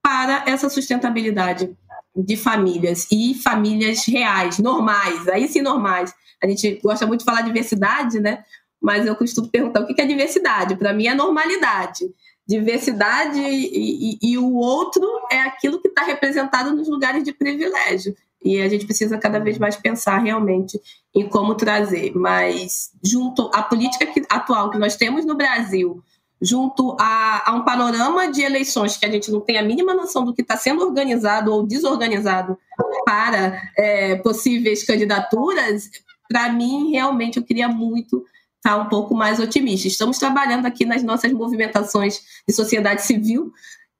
para 0.02 0.44
essa 0.46 0.68
sustentabilidade 0.68 1.74
de 2.14 2.36
famílias 2.36 3.06
e 3.11 3.34
famílias 3.34 4.04
reais, 4.06 4.58
normais, 4.58 5.28
aí 5.28 5.48
sim 5.48 5.62
normais. 5.62 6.12
A 6.42 6.48
gente 6.48 6.80
gosta 6.82 7.06
muito 7.06 7.20
de 7.20 7.26
falar 7.26 7.42
diversidade, 7.42 8.18
né? 8.18 8.42
Mas 8.80 9.06
eu 9.06 9.14
costumo 9.14 9.48
perguntar 9.48 9.80
o 9.80 9.86
que 9.86 10.00
é 10.00 10.06
diversidade. 10.06 10.76
Para 10.76 10.92
mim 10.92 11.06
é 11.06 11.14
normalidade. 11.14 12.06
Diversidade 12.48 13.38
e, 13.38 14.14
e, 14.14 14.32
e 14.32 14.38
o 14.38 14.54
outro 14.54 15.06
é 15.30 15.40
aquilo 15.42 15.80
que 15.80 15.88
está 15.88 16.02
representado 16.02 16.74
nos 16.74 16.88
lugares 16.88 17.22
de 17.22 17.32
privilégio. 17.32 18.14
E 18.42 18.61
a 18.61 18.68
gente 18.68 18.86
precisa 18.86 19.18
cada 19.18 19.38
vez 19.38 19.58
mais 19.58 19.76
pensar 19.76 20.18
realmente 20.18 20.80
em 21.14 21.28
como 21.28 21.54
trazer. 21.54 22.12
Mas, 22.14 22.90
junto 23.04 23.50
à 23.54 23.62
política 23.62 24.06
que, 24.06 24.24
atual 24.30 24.70
que 24.70 24.78
nós 24.78 24.96
temos 24.96 25.26
no 25.26 25.36
Brasil, 25.36 26.02
junto 26.41 26.97
a, 26.99 27.51
a, 27.51 27.55
um 27.55 27.64
panorama 27.64 28.30
de 28.30 28.43
eleições 28.43 28.97
que 28.97 29.05
a 29.05 29.11
gente 29.11 29.30
não 29.30 29.41
tem 29.41 29.59
a 29.59 29.62
mínima 29.62 29.93
noção 29.93 30.24
do 30.24 30.32
que 30.32 30.43
está 30.43 30.57
sendo 30.57 30.82
organizado 30.82 31.53
ou 31.53 31.66
desorganizado 31.66 32.59
para 33.05 33.61
é, 33.76 34.16
possíveis 34.16 34.84
candidaturas, 34.84 35.91
para 36.28 36.51
mim, 36.53 36.93
realmente, 36.93 37.38
eu 37.38 37.45
queria 37.45 37.68
muito 37.68 38.24
estar 38.57 38.76
tá 38.76 38.82
um 38.82 38.88
pouco 38.88 39.14
mais 39.14 39.38
otimista. 39.38 39.88
Estamos 39.88 40.18
trabalhando 40.18 40.64
aqui 40.64 40.84
nas 40.84 41.03
nossas 41.03 41.32
movimentações 41.32 42.20
de 42.49 42.55
sociedade 42.55 43.03
civil, 43.03 43.53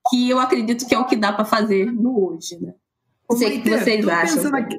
que 0.09 0.31
eu 0.31 0.39
acredito 0.39 0.87
que 0.87 0.95
é 0.95 0.99
o 0.99 1.07
que 1.07 1.17
dá 1.17 1.33
para 1.33 1.45
fazer 1.45 1.93
no 1.93 2.33
hoje. 2.33 2.59
Né? 2.61 2.73
Não 3.29 3.37
sei 3.37 3.59
o 3.59 3.63
que 3.63 3.71
vocês 3.71 4.09
acham. 4.09 4.55
Aqui, 4.55 4.79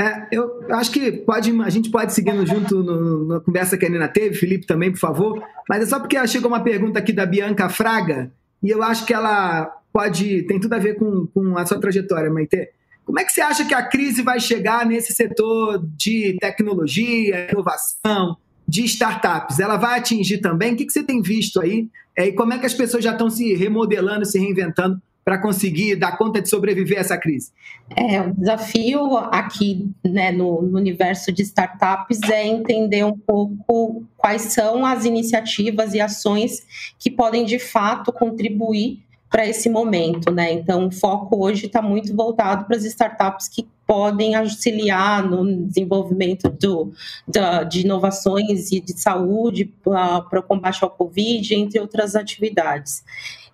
é, 0.00 0.28
eu 0.32 0.64
acho 0.70 0.90
que 0.90 1.12
pode, 1.12 1.50
a 1.60 1.70
gente 1.70 1.90
pode 1.90 2.12
seguindo 2.12 2.46
junto 2.46 2.82
no, 2.82 3.26
na 3.26 3.40
conversa 3.40 3.76
que 3.76 3.86
a 3.86 3.88
Nina 3.88 4.08
teve, 4.08 4.36
Felipe 4.36 4.66
também, 4.66 4.90
por 4.90 4.98
favor. 4.98 5.42
Mas 5.68 5.82
é 5.82 5.86
só 5.86 6.00
porque 6.00 6.26
chegou 6.26 6.50
uma 6.50 6.62
pergunta 6.62 6.98
aqui 6.98 7.12
da 7.12 7.26
Bianca 7.26 7.68
Fraga, 7.68 8.32
e 8.62 8.70
eu 8.70 8.82
acho 8.82 9.04
que 9.04 9.14
ela 9.14 9.66
pode. 9.92 10.42
tem 10.44 10.58
tudo 10.58 10.72
a 10.74 10.78
ver 10.78 10.94
com, 10.94 11.26
com 11.26 11.56
a 11.56 11.66
sua 11.66 11.80
trajetória, 11.80 12.30
Maite. 12.30 12.68
Como 13.04 13.18
é 13.18 13.24
que 13.24 13.32
você 13.32 13.40
acha 13.40 13.64
que 13.64 13.74
a 13.74 13.82
crise 13.82 14.22
vai 14.22 14.38
chegar 14.38 14.86
nesse 14.86 15.12
setor 15.12 15.84
de 15.96 16.36
tecnologia, 16.40 17.48
inovação, 17.50 18.36
de 18.66 18.84
startups? 18.84 19.58
Ela 19.58 19.76
vai 19.76 19.98
atingir 19.98 20.38
também? 20.38 20.72
O 20.72 20.76
que, 20.76 20.86
que 20.86 20.92
você 20.92 21.02
tem 21.02 21.20
visto 21.20 21.60
aí? 21.60 21.88
É, 22.16 22.28
e 22.28 22.32
como 22.32 22.52
é 22.52 22.58
que 22.58 22.66
as 22.66 22.74
pessoas 22.74 23.02
já 23.02 23.12
estão 23.12 23.28
se 23.28 23.54
remodelando, 23.54 24.24
se 24.24 24.38
reinventando 24.38 25.02
para 25.24 25.38
conseguir 25.38 25.96
dar 25.96 26.16
conta 26.16 26.42
de 26.42 26.48
sobreviver 26.48 26.98
a 26.98 27.00
essa 27.00 27.16
crise? 27.16 27.52
É, 27.96 28.20
o 28.20 28.34
desafio 28.34 29.16
aqui 29.16 29.90
né, 30.04 30.32
no, 30.32 30.62
no, 30.62 30.78
universo 30.78 31.30
de 31.30 31.42
startups 31.42 32.20
é 32.30 32.46
entender 32.46 33.04
um 33.04 33.16
pouco 33.16 34.04
quais 34.16 34.42
são 34.42 34.84
as 34.84 35.04
iniciativas 35.04 35.94
e 35.94 36.00
ações 36.00 36.66
que 36.98 37.10
podem 37.10 37.44
de 37.44 37.58
fato 37.58 38.12
contribuir 38.12 39.02
para 39.30 39.46
esse 39.46 39.70
momento, 39.70 40.30
né? 40.30 40.52
Então, 40.52 40.88
o 40.88 40.90
foco 40.90 41.42
hoje 41.42 41.64
está 41.64 41.80
muito 41.80 42.14
voltado 42.14 42.66
para 42.66 42.76
as 42.76 42.84
startups 42.84 43.48
que 43.48 43.66
podem 43.86 44.34
auxiliar 44.34 45.22
no 45.22 45.66
desenvolvimento 45.66 46.50
do, 46.50 46.92
da, 47.26 47.62
de 47.62 47.80
inovações 47.80 48.70
e 48.70 48.80
de 48.80 48.92
saúde 48.92 49.64
para 49.82 50.38
o 50.38 50.42
combate 50.42 50.84
ao 50.84 50.90
Covid, 50.90 51.54
entre 51.54 51.80
outras 51.80 52.14
atividades. 52.14 53.02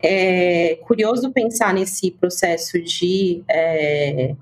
É 0.00 0.76
curioso 0.82 1.30
pensar 1.32 1.74
nesse 1.74 2.10
processo 2.10 2.80
de 2.80 3.42
é, 3.48 4.34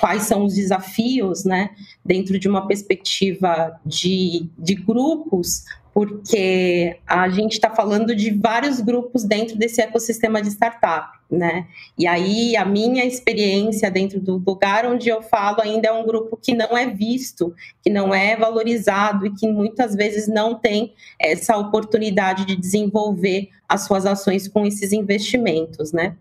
quais 0.00 0.22
são 0.22 0.44
os 0.44 0.54
desafios, 0.54 1.44
né, 1.44 1.70
dentro 2.04 2.38
de 2.38 2.48
uma 2.48 2.66
perspectiva 2.66 3.78
de, 3.84 4.48
de 4.58 4.74
grupos, 4.74 5.64
porque 5.96 6.98
a 7.06 7.26
gente 7.30 7.52
está 7.52 7.70
falando 7.70 8.14
de 8.14 8.30
vários 8.30 8.82
grupos 8.82 9.24
dentro 9.24 9.56
desse 9.56 9.80
ecossistema 9.80 10.42
de 10.42 10.48
startup, 10.48 11.18
né? 11.30 11.68
E 11.96 12.06
aí 12.06 12.54
a 12.54 12.66
minha 12.66 13.02
experiência 13.02 13.90
dentro 13.90 14.20
do 14.20 14.36
lugar 14.46 14.84
onde 14.84 15.08
eu 15.08 15.22
falo 15.22 15.62
ainda 15.62 15.88
é 15.88 15.92
um 15.92 16.04
grupo 16.04 16.36
que 16.36 16.52
não 16.52 16.76
é 16.76 16.86
visto, 16.86 17.54
que 17.82 17.88
não 17.88 18.14
é 18.14 18.36
valorizado 18.36 19.26
e 19.26 19.34
que 19.34 19.48
muitas 19.48 19.94
vezes 19.94 20.28
não 20.28 20.54
tem 20.54 20.92
essa 21.18 21.56
oportunidade 21.56 22.44
de 22.44 22.56
desenvolver 22.56 23.48
as 23.66 23.86
suas 23.86 24.04
ações 24.04 24.46
com 24.46 24.66
esses 24.66 24.92
investimentos, 24.92 25.92
né? 25.92 26.14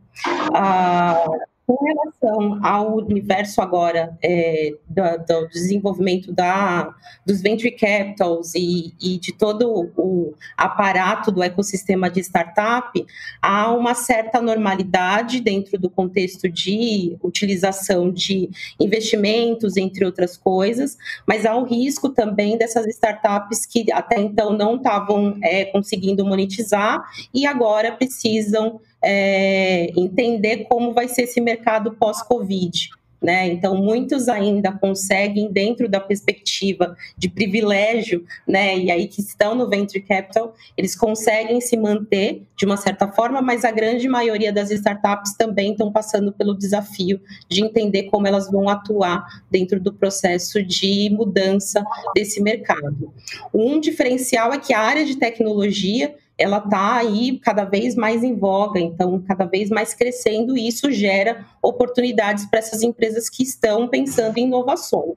Ah, 0.54 1.26
com 1.68 1.84
relação 1.84 2.60
ao 2.64 2.98
universo 2.98 3.60
agora 3.60 4.16
é, 4.22 4.76
do, 4.88 5.02
do, 5.26 5.48
desenvolvimento 5.50 6.32
da, 6.32 6.94
dos 7.26 7.42
venture 7.42 7.72
capitals 7.72 8.54
e, 8.54 8.94
e, 9.02 9.18
de 9.18 9.34
todo 9.34 9.92
o 9.98 10.34
aparato 10.56 11.32
do 11.32 11.42
ecossistema 11.42 12.10
de 12.10 12.20
startup, 12.20 13.06
há 13.42 13.72
uma 13.72 13.96
certa 13.96 14.40
normalidade 14.40 15.40
dentro 15.40 15.80
do 15.80 15.90
contexto 15.90 16.48
de 16.48 17.18
utilização 17.24 18.12
de 18.12 18.50
investimentos, 18.80 19.76
entre 19.76 20.06
outras 20.06 20.38
coisas, 20.38 20.98
mas 21.26 21.46
há 21.46 21.56
o 21.56 21.64
risco 21.64 22.10
também 22.10 22.58
dessas 22.58 22.86
startups 22.88 23.66
que 23.66 23.92
até 23.92 24.20
então 24.20 24.54
não 24.54 24.76
estavam 24.76 25.38
é, 25.42 25.66
conseguindo 25.66 26.24
monetizar 26.24 27.04
e 27.34 27.48
agora 27.48 27.92
precisam 27.92 28.80
é, 29.06 29.92
entender 29.96 30.66
como 30.68 30.92
vai 30.92 31.08
ser 31.08 31.24
esse 31.24 31.40
mercado 31.40 31.92
pós-Covid. 31.92 32.90
Né? 33.22 33.48
Então, 33.48 33.76
muitos 33.76 34.28
ainda 34.28 34.72
conseguem, 34.72 35.52
dentro 35.52 35.90
da 35.90 36.00
perspectiva 36.00 36.96
de 37.18 37.28
privilégio, 37.28 38.24
né? 38.48 38.78
e 38.78 38.92
aí 38.92 39.08
que 39.08 39.20
estão 39.20 39.56
no 39.56 39.68
venture 39.68 40.04
capital, 40.04 40.54
eles 40.78 40.96
conseguem 40.96 41.60
se 41.60 41.76
manter 41.76 42.44
de 42.56 42.66
uma 42.66 42.78
certa 42.78 43.08
forma, 43.08 43.42
mas 43.42 43.66
a 43.66 43.72
grande 43.72 44.08
maioria 44.08 44.54
das 44.54 44.70
startups 44.70 45.36
também 45.36 45.72
estão 45.72 45.92
passando 45.92 46.32
pelo 46.34 46.56
desafio 46.56 47.20
de 47.50 47.64
entender 47.64 48.04
como 48.04 48.28
elas 48.28 48.52
vão 48.52 48.70
atuar 48.70 49.26
dentro 49.50 49.80
do 49.80 49.92
processo 49.92 50.62
de 50.62 51.10
mudança 51.10 51.84
desse 52.14 52.40
mercado. 52.42 53.12
Um 53.52 53.80
diferencial 53.80 54.54
é 54.54 54.60
que 54.60 54.74
a 54.74 54.80
área 54.80 55.06
de 55.06 55.16
tecnologia 55.16 56.14
ela 56.38 56.58
está 56.58 56.98
aí 56.98 57.40
cada 57.40 57.64
vez 57.64 57.96
mais 57.96 58.24
em 58.24 58.36
voga, 58.36 58.80
então 58.80 59.22
cada 59.26 59.46
vez 59.46 59.70
mais 59.70 59.94
crescendo 59.94 60.58
e 60.58 60.68
isso 60.68 60.92
gera 60.92 61.46
oportunidades 61.62 62.46
para 62.46 62.60
essas 62.60 62.82
empresas 62.82 63.30
que 63.30 63.44
estão 63.44 63.88
pensando 63.88 64.38
em 64.38 64.46
inovações. 64.46 65.16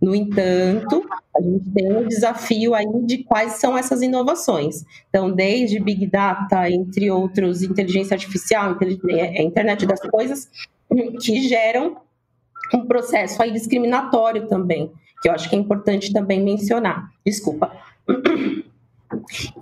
No 0.00 0.14
entanto, 0.14 1.02
a 1.34 1.40
gente 1.40 1.70
tem 1.70 1.90
um 1.90 2.06
desafio 2.06 2.74
aí 2.74 2.86
de 3.04 3.24
quais 3.24 3.52
são 3.52 3.76
essas 3.76 4.02
inovações. 4.02 4.84
Então, 5.08 5.30
desde 5.30 5.80
Big 5.80 6.06
Data, 6.06 6.68
entre 6.68 7.10
outros, 7.10 7.62
inteligência 7.62 8.14
artificial, 8.14 8.76
é, 9.08 9.42
internet 9.42 9.86
das 9.86 10.00
coisas, 10.00 10.50
que 11.22 11.48
geram 11.48 11.96
um 12.74 12.86
processo 12.86 13.42
aí 13.42 13.50
discriminatório 13.50 14.46
também, 14.46 14.92
que 15.22 15.28
eu 15.28 15.32
acho 15.32 15.48
que 15.48 15.56
é 15.56 15.58
importante 15.58 16.12
também 16.12 16.42
mencionar. 16.42 17.10
Desculpa. 17.24 17.72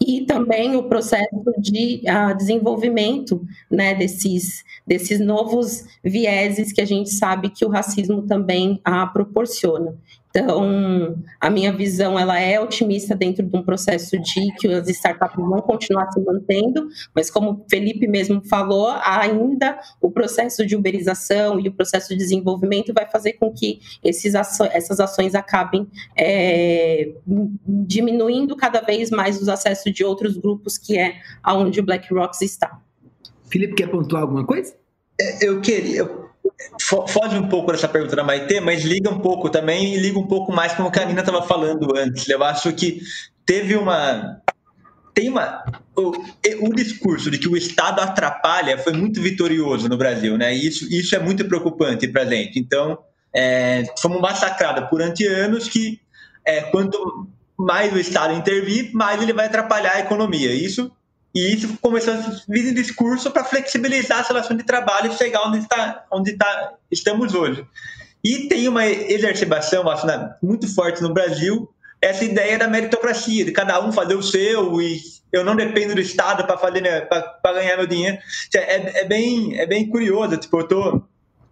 e 0.01 0.25
também 0.25 0.77
o 0.77 0.85
processo 0.85 1.43
de 1.59 2.03
uh, 2.07 2.37
desenvolvimento 2.37 3.45
né, 3.71 3.95
desses, 3.95 4.65
desses 4.87 5.21
novos 5.21 5.85
vieses 6.03 6.73
que 6.73 6.81
a 6.81 6.87
gente 6.87 7.11
sabe 7.11 7.51
que 7.51 7.65
o 7.65 7.69
racismo 7.69 8.23
também 8.23 8.81
uh, 8.87 9.13
proporciona. 9.13 9.95
Então, 10.35 11.15
a 11.39 11.51
minha 11.51 11.71
visão 11.71 12.19
ela 12.19 12.41
é 12.41 12.59
otimista 12.59 13.15
dentro 13.15 13.45
de 13.45 13.55
um 13.55 13.63
processo 13.63 14.19
de 14.19 14.51
que 14.59 14.67
as 14.67 14.89
startups 14.89 15.37
vão 15.37 15.61
continuar 15.61 16.11
se 16.11 16.19
mantendo, 16.21 16.89
mas 17.15 17.31
como 17.31 17.51
o 17.51 17.67
Felipe 17.69 18.09
mesmo 18.09 18.43
falou, 18.43 18.89
ainda 19.05 19.79
o 20.01 20.11
processo 20.11 20.65
de 20.65 20.75
uberização 20.75 21.61
e 21.61 21.69
o 21.69 21.73
processo 21.73 22.09
de 22.09 22.17
desenvolvimento 22.17 22.95
vai 22.95 23.07
fazer 23.11 23.35
com 23.35 23.53
que 23.53 23.81
esses 24.03 24.35
aço 24.35 24.65
essas 24.65 25.01
ações 25.01 25.35
acabem 25.35 25.87
é, 26.17 27.13
diminuindo 27.67 28.57
cada 28.57 28.81
vez 28.81 29.11
mais 29.11 29.41
os 29.41 29.49
acessos 29.49 29.93
de 29.93 30.03
outros 30.03 30.39
grupos, 30.39 30.79
que 30.79 30.99
é 30.99 31.17
aonde 31.43 31.81
o 31.81 31.83
BlackRock 31.83 32.43
está. 32.43 32.81
Felipe, 33.51 33.75
quer 33.75 33.89
pontuar 33.89 34.23
alguma 34.23 34.47
coisa? 34.47 34.75
É, 35.21 35.47
eu 35.47 35.61
queria, 35.61 36.09
foge 36.81 37.37
um 37.37 37.49
pouco 37.49 37.73
dessa 37.73 37.89
pergunta 37.89 38.17
da 38.17 38.25
Maite, 38.25 38.61
mas 38.61 38.83
liga 38.83 39.11
um 39.11 39.19
pouco 39.19 39.51
também 39.51 39.95
e 39.95 39.99
liga 39.99 40.19
um 40.19 40.27
pouco 40.27 40.53
mais 40.53 40.73
com 40.73 40.85
o 40.85 40.91
que 40.91 41.01
a 41.01 41.05
Nina 41.05 41.21
estava 41.21 41.43
falando 41.43 41.97
antes. 41.97 42.29
Eu 42.29 42.43
acho 42.43 42.73
que 42.73 43.01
teve 43.45 43.77
uma. 43.77 44.41
Tem 45.15 45.29
uma. 45.29 45.63
O, 45.95 46.13
o 46.61 46.75
discurso 46.75 47.31
de 47.31 47.39
que 47.39 47.49
o 47.49 47.57
Estado 47.57 48.01
atrapalha 48.01 48.79
foi 48.79 48.93
muito 48.93 49.21
vitorioso 49.21 49.89
no 49.89 49.97
Brasil, 49.97 50.39
né? 50.39 50.55
E 50.55 50.67
isso, 50.67 50.93
isso 50.93 51.15
é 51.15 51.19
muito 51.19 51.45
preocupante 51.47 52.09
para 52.09 52.23
a 52.23 52.27
gente. 52.27 52.59
Então, 52.59 52.99
é, 53.35 53.85
fomos 53.99 54.21
massacrados 54.21 54.89
durante 54.91 55.27
anos 55.27 55.69
que 55.69 56.01
é, 56.45 56.63
quanto 56.63 57.27
mais 57.57 57.93
o 57.93 57.99
Estado 57.99 58.35
intervir, 58.35 58.93
mais 58.93 59.23
ele 59.23 59.33
vai 59.33 59.47
atrapalhar 59.47 59.97
a 59.97 60.01
economia. 60.01 60.53
Isso 60.53 60.91
e 61.35 61.55
isso 61.55 61.79
começou 61.81 62.15
a 62.15 62.17
vir 62.49 62.69
em 62.69 62.75
discurso 62.75 63.31
para 63.31 63.45
flexibilizar 63.45 64.21
a 64.21 64.29
relação 64.29 64.57
de 64.57 64.65
trabalho 64.65 65.11
e 65.11 65.17
chegar 65.17 65.47
onde, 65.49 65.59
está, 65.59 66.05
onde 66.11 66.33
está, 66.33 66.75
estamos 66.91 67.35
hoje. 67.35 67.67
E 68.23 68.49
tem 68.49 68.69
uma 68.69 68.87
exacerbação 68.87 69.89
acho, 69.91 70.07
né, 70.07 70.35
muito 70.43 70.73
forte 70.73 71.03
no 71.03 71.13
Brasil, 71.13 71.69
essa 72.01 72.25
ideia 72.25 72.59
da 72.59 72.69
meritocracia, 72.69 73.45
de 73.45 73.53
cada 73.53 73.85
um 73.85 73.93
fazer 73.93 74.15
o 74.15 74.23
seu 74.23 74.81
e 74.81 75.01
eu 75.33 75.45
não 75.45 75.57
dependo 75.57 75.95
do 75.95 76.01
Estado 76.01 76.45
para 76.45 76.59
fazer 76.59 76.83
para 77.09 77.53
ganhar 77.55 77.77
meu 77.79 77.87
dinheiro. 77.87 78.19
É, 78.55 79.01
é, 79.01 79.05
bem, 79.05 79.59
é 79.59 79.67
bem 79.67 79.89
curioso. 79.89 80.37
Tipo, 80.37 80.61
eu 80.61 80.69
tô, 80.69 81.03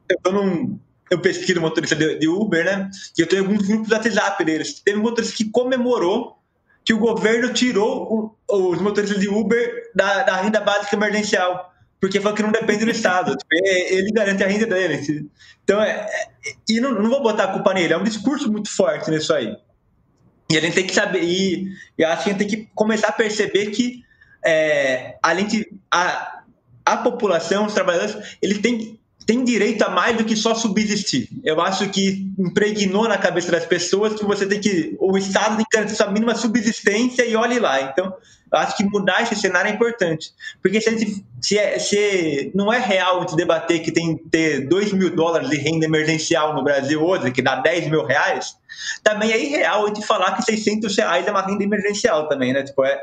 eu 0.08 0.18
tô 0.22 0.32
num, 0.32 0.78
eu 1.10 1.18
pesquiso 1.20 1.60
motorista 1.60 1.96
de, 1.96 2.18
de 2.18 2.28
Uber, 2.28 2.64
né? 2.64 2.90
E 3.16 3.22
eu 3.22 3.26
tenho 3.26 3.42
alguns 3.42 3.66
grupos 3.66 3.88
do 3.88 3.94
WhatsApp 3.94 4.44
deles. 4.44 4.80
Teve 4.80 4.98
um 4.98 5.02
motorista 5.02 5.34
que 5.34 5.50
comemorou 5.50 6.39
que 6.84 6.94
o 6.94 6.98
governo 6.98 7.52
tirou 7.52 8.36
o, 8.48 8.70
os 8.70 8.80
motoristas 8.80 9.20
de 9.20 9.28
Uber 9.28 9.90
da, 9.94 10.22
da, 10.22 10.36
renda 10.36 10.60
básica 10.60 10.96
emergencial, 10.96 11.72
porque 12.00 12.20
falou 12.20 12.36
que 12.36 12.42
não 12.42 12.52
depende 12.52 12.84
do 12.84 12.90
Estado. 12.90 13.36
Tipo, 13.36 13.48
ele 13.52 14.10
garante 14.12 14.42
a 14.42 14.46
renda 14.46 14.66
dele. 14.66 15.30
Então, 15.62 15.80
é, 15.80 15.90
é, 15.90 16.28
e 16.68 16.80
não, 16.80 16.92
não 16.92 17.10
vou 17.10 17.22
botar 17.22 17.44
a 17.44 17.52
culpa 17.52 17.74
nele, 17.74 17.92
é 17.92 17.96
um 17.96 18.04
discurso 18.04 18.50
muito 18.50 18.70
forte 18.70 19.10
nisso 19.10 19.32
aí. 19.32 19.54
E 20.50 20.56
a 20.56 20.60
gente 20.60 20.74
tem 20.74 20.86
que 20.86 20.94
saber, 20.94 21.22
e, 21.22 21.68
e 21.96 22.04
acho 22.04 22.24
que 22.24 22.30
a 22.30 22.32
gente 22.32 22.38
tem 22.38 22.48
que 22.48 22.70
começar 22.74 23.08
a 23.08 23.12
perceber 23.12 23.66
que, 23.66 24.02
é, 24.44 25.16
além 25.22 25.46
de. 25.46 25.66
A, 25.90 26.38
a 26.84 26.96
população, 26.96 27.66
os 27.66 27.74
trabalhadores, 27.74 28.36
eles 28.42 28.58
têm 28.58 28.99
tem 29.26 29.44
direito 29.44 29.82
a 29.82 29.90
mais 29.90 30.16
do 30.16 30.24
que 30.24 30.34
só 30.34 30.54
subsistir. 30.54 31.28
Eu 31.44 31.60
acho 31.60 31.88
que 31.90 32.26
impregnou 32.38 33.08
na 33.08 33.18
cabeça 33.18 33.52
das 33.52 33.64
pessoas 33.64 34.14
que 34.14 34.24
você 34.24 34.46
tem 34.46 34.60
que. 34.60 34.96
O 34.98 35.16
Estado 35.16 35.56
tem 35.56 35.64
que 35.64 35.76
garantir 35.76 35.94
sua 35.94 36.10
mínima 36.10 36.34
subsistência 36.34 37.24
e 37.24 37.36
olhe 37.36 37.58
lá. 37.58 37.80
Então, 37.82 38.12
eu 38.52 38.58
acho 38.58 38.76
que 38.76 38.84
mudar 38.84 39.22
esse 39.22 39.36
cenário 39.36 39.70
é 39.70 39.74
importante. 39.74 40.32
Porque 40.60 40.80
se, 40.80 40.88
a 40.88 40.92
gente, 40.92 41.24
se, 41.40 41.56
é, 41.56 41.78
se 41.78 42.50
não 42.54 42.72
é 42.72 42.78
real 42.78 43.24
de 43.24 43.36
debater 43.36 43.80
que 43.80 43.92
tem 43.92 44.16
que 44.16 44.28
ter 44.28 44.66
2 44.66 44.92
mil 44.92 45.14
dólares 45.14 45.48
de 45.48 45.56
renda 45.56 45.84
emergencial 45.84 46.54
no 46.54 46.64
Brasil 46.64 47.00
hoje, 47.00 47.30
que 47.30 47.42
dá 47.42 47.56
10 47.56 47.88
mil 47.88 48.04
reais, 48.04 48.56
também 49.04 49.30
é 49.30 49.40
irreal 49.40 49.84
a 49.84 49.88
gente 49.88 50.04
falar 50.04 50.34
que 50.34 50.42
600 50.42 50.96
reais 50.96 51.26
é 51.26 51.30
uma 51.30 51.46
renda 51.46 51.62
emergencial 51.62 52.28
também, 52.28 52.52
né? 52.52 52.64
Tipo, 52.64 52.84
é, 52.84 53.00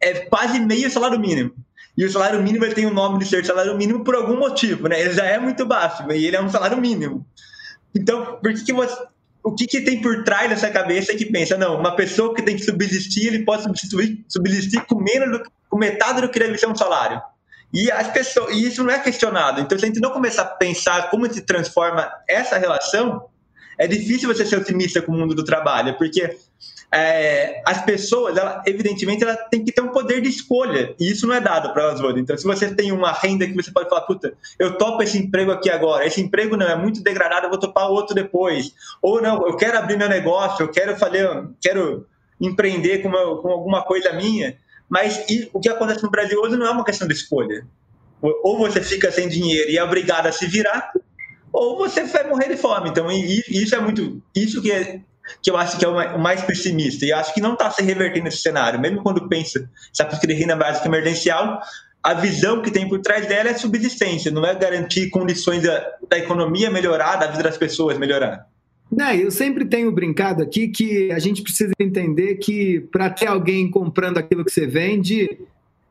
é 0.00 0.14
quase 0.26 0.58
meio 0.58 0.90
salário 0.90 1.20
mínimo. 1.20 1.52
E 1.98 2.04
o 2.04 2.10
salário 2.12 2.40
mínimo 2.40 2.64
ele 2.64 2.76
tem 2.76 2.86
o 2.86 2.94
nome 2.94 3.18
de 3.18 3.26
ser 3.26 3.44
salário 3.44 3.76
mínimo 3.76 4.04
por 4.04 4.14
algum 4.14 4.38
motivo, 4.38 4.86
né? 4.86 5.00
Ele 5.00 5.12
já 5.12 5.24
é 5.24 5.36
muito 5.36 5.66
baixo, 5.66 6.04
e 6.12 6.26
ele 6.26 6.36
é 6.36 6.40
um 6.40 6.48
salário 6.48 6.80
mínimo. 6.80 7.26
Então, 7.92 8.38
por 8.40 8.54
que, 8.54 8.64
que 8.66 8.72
você, 8.72 8.96
o 9.42 9.52
que, 9.52 9.66
que 9.66 9.80
tem 9.80 10.00
por 10.00 10.22
trás 10.22 10.48
dessa 10.48 10.70
cabeça 10.70 11.12
que 11.16 11.26
pensa, 11.26 11.58
não, 11.58 11.76
uma 11.76 11.96
pessoa 11.96 12.32
que 12.36 12.42
tem 12.42 12.54
que 12.54 12.62
subsistir, 12.62 13.26
ele 13.26 13.44
pode 13.44 13.64
substituir, 13.64 14.24
subsistir 14.28 14.80
com 14.86 15.02
menos 15.02 15.40
do, 15.40 15.50
com 15.68 15.76
metade 15.76 16.20
do 16.20 16.28
que 16.28 16.38
deve 16.38 16.56
ser 16.56 16.68
um 16.68 16.76
salário. 16.76 17.20
E 17.74 17.90
as 17.90 18.06
pessoas, 18.12 18.54
e 18.54 18.64
isso 18.68 18.84
não 18.84 18.92
é 18.92 19.00
questionado. 19.00 19.60
Então, 19.60 19.76
se 19.76 19.84
a 19.84 19.88
gente 19.88 20.00
não 20.00 20.12
começar 20.12 20.42
a 20.42 20.46
pensar 20.46 21.10
como 21.10 21.28
se 21.32 21.40
transforma 21.40 22.08
essa 22.28 22.58
relação, 22.58 23.28
é 23.76 23.88
difícil 23.88 24.32
você 24.32 24.46
ser 24.46 24.56
otimista 24.56 25.02
com 25.02 25.10
o 25.10 25.16
mundo 25.16 25.34
do 25.34 25.42
trabalho, 25.42 25.98
porque 25.98 26.36
é, 26.90 27.62
as 27.66 27.84
pessoas, 27.84 28.36
ela, 28.36 28.62
evidentemente, 28.66 29.22
ela 29.22 29.36
tem 29.36 29.62
que 29.62 29.72
ter 29.72 29.82
um 29.82 29.88
poder 29.88 30.22
de 30.22 30.28
escolha, 30.28 30.94
e 30.98 31.10
isso 31.10 31.26
não 31.26 31.34
é 31.34 31.40
dado 31.40 31.72
para 31.72 31.82
elas 31.82 32.00
hoje. 32.00 32.20
Então, 32.20 32.36
se 32.36 32.44
você 32.44 32.74
tem 32.74 32.92
uma 32.92 33.12
renda 33.12 33.46
que 33.46 33.54
você 33.54 33.70
pode 33.70 33.88
falar, 33.90 34.02
puta, 34.02 34.32
eu 34.58 34.78
topo 34.78 35.02
esse 35.02 35.18
emprego 35.18 35.50
aqui 35.50 35.68
agora, 35.68 36.06
esse 36.06 36.20
emprego 36.20 36.56
não 36.56 36.66
é 36.66 36.74
muito 36.76 37.02
degradado, 37.02 37.46
eu 37.46 37.50
vou 37.50 37.58
topar 37.58 37.90
outro 37.90 38.14
depois. 38.14 38.72
Ou 39.02 39.20
não, 39.20 39.46
eu 39.46 39.56
quero 39.56 39.78
abrir 39.78 39.98
meu 39.98 40.08
negócio, 40.08 40.62
eu 40.64 40.68
quero 40.68 40.96
fazer, 40.96 41.28
quero 41.60 42.06
empreender 42.40 43.02
com, 43.02 43.08
uma, 43.08 43.42
com 43.42 43.48
alguma 43.48 43.82
coisa 43.82 44.12
minha. 44.14 44.56
Mas 44.88 45.28
e, 45.28 45.50
o 45.52 45.60
que 45.60 45.68
acontece 45.68 46.02
no 46.02 46.10
Brasil 46.10 46.40
hoje 46.40 46.56
não 46.56 46.66
é 46.66 46.70
uma 46.70 46.84
questão 46.84 47.06
de 47.06 47.12
escolha. 47.12 47.66
Ou 48.22 48.56
você 48.56 48.82
fica 48.82 49.12
sem 49.12 49.28
dinheiro 49.28 49.70
e 49.70 49.76
é 49.76 49.84
obrigado 49.84 50.26
a 50.26 50.32
se 50.32 50.46
virar, 50.46 50.90
ou 51.52 51.76
você 51.76 52.04
vai 52.04 52.26
morrer 52.26 52.48
de 52.48 52.56
fome. 52.56 52.88
Então, 52.88 53.10
isso 53.10 53.74
é 53.74 53.80
muito. 53.80 54.22
Isso 54.34 54.62
que 54.62 54.72
é 54.72 55.02
que 55.42 55.50
eu 55.50 55.56
acho 55.56 55.78
que 55.78 55.84
é 55.84 55.88
o 55.88 56.18
mais 56.18 56.42
pessimista. 56.42 57.04
E 57.04 57.12
acho 57.12 57.34
que 57.34 57.40
não 57.40 57.54
está 57.54 57.70
se 57.70 57.82
revertendo 57.82 58.28
esse 58.28 58.38
cenário. 58.38 58.80
Mesmo 58.80 59.02
quando 59.02 59.28
pensa 59.28 59.68
essa 59.92 60.04
política 60.04 60.26
de 60.26 60.34
renda 60.34 60.56
básica 60.56 60.86
emergencial, 60.86 61.60
a 62.02 62.14
visão 62.14 62.62
que 62.62 62.70
tem 62.70 62.88
por 62.88 63.00
trás 63.00 63.26
dela 63.26 63.50
é 63.50 63.54
subsistência, 63.54 64.30
não 64.30 64.44
é 64.44 64.54
garantir 64.54 65.10
condições 65.10 65.62
da, 65.62 65.86
da 66.08 66.18
economia 66.18 66.70
melhorar, 66.70 67.16
da 67.16 67.26
vida 67.26 67.42
das 67.42 67.56
pessoas 67.56 67.98
melhorar. 67.98 68.46
Não, 68.90 69.10
eu 69.10 69.30
sempre 69.30 69.66
tenho 69.66 69.92
brincado 69.92 70.42
aqui 70.42 70.68
que 70.68 71.12
a 71.12 71.18
gente 71.18 71.42
precisa 71.42 71.72
entender 71.78 72.36
que 72.36 72.80
para 72.90 73.10
ter 73.10 73.26
alguém 73.26 73.70
comprando 73.70 74.16
aquilo 74.16 74.44
que 74.44 74.50
você 74.50 74.66
vende, 74.66 75.38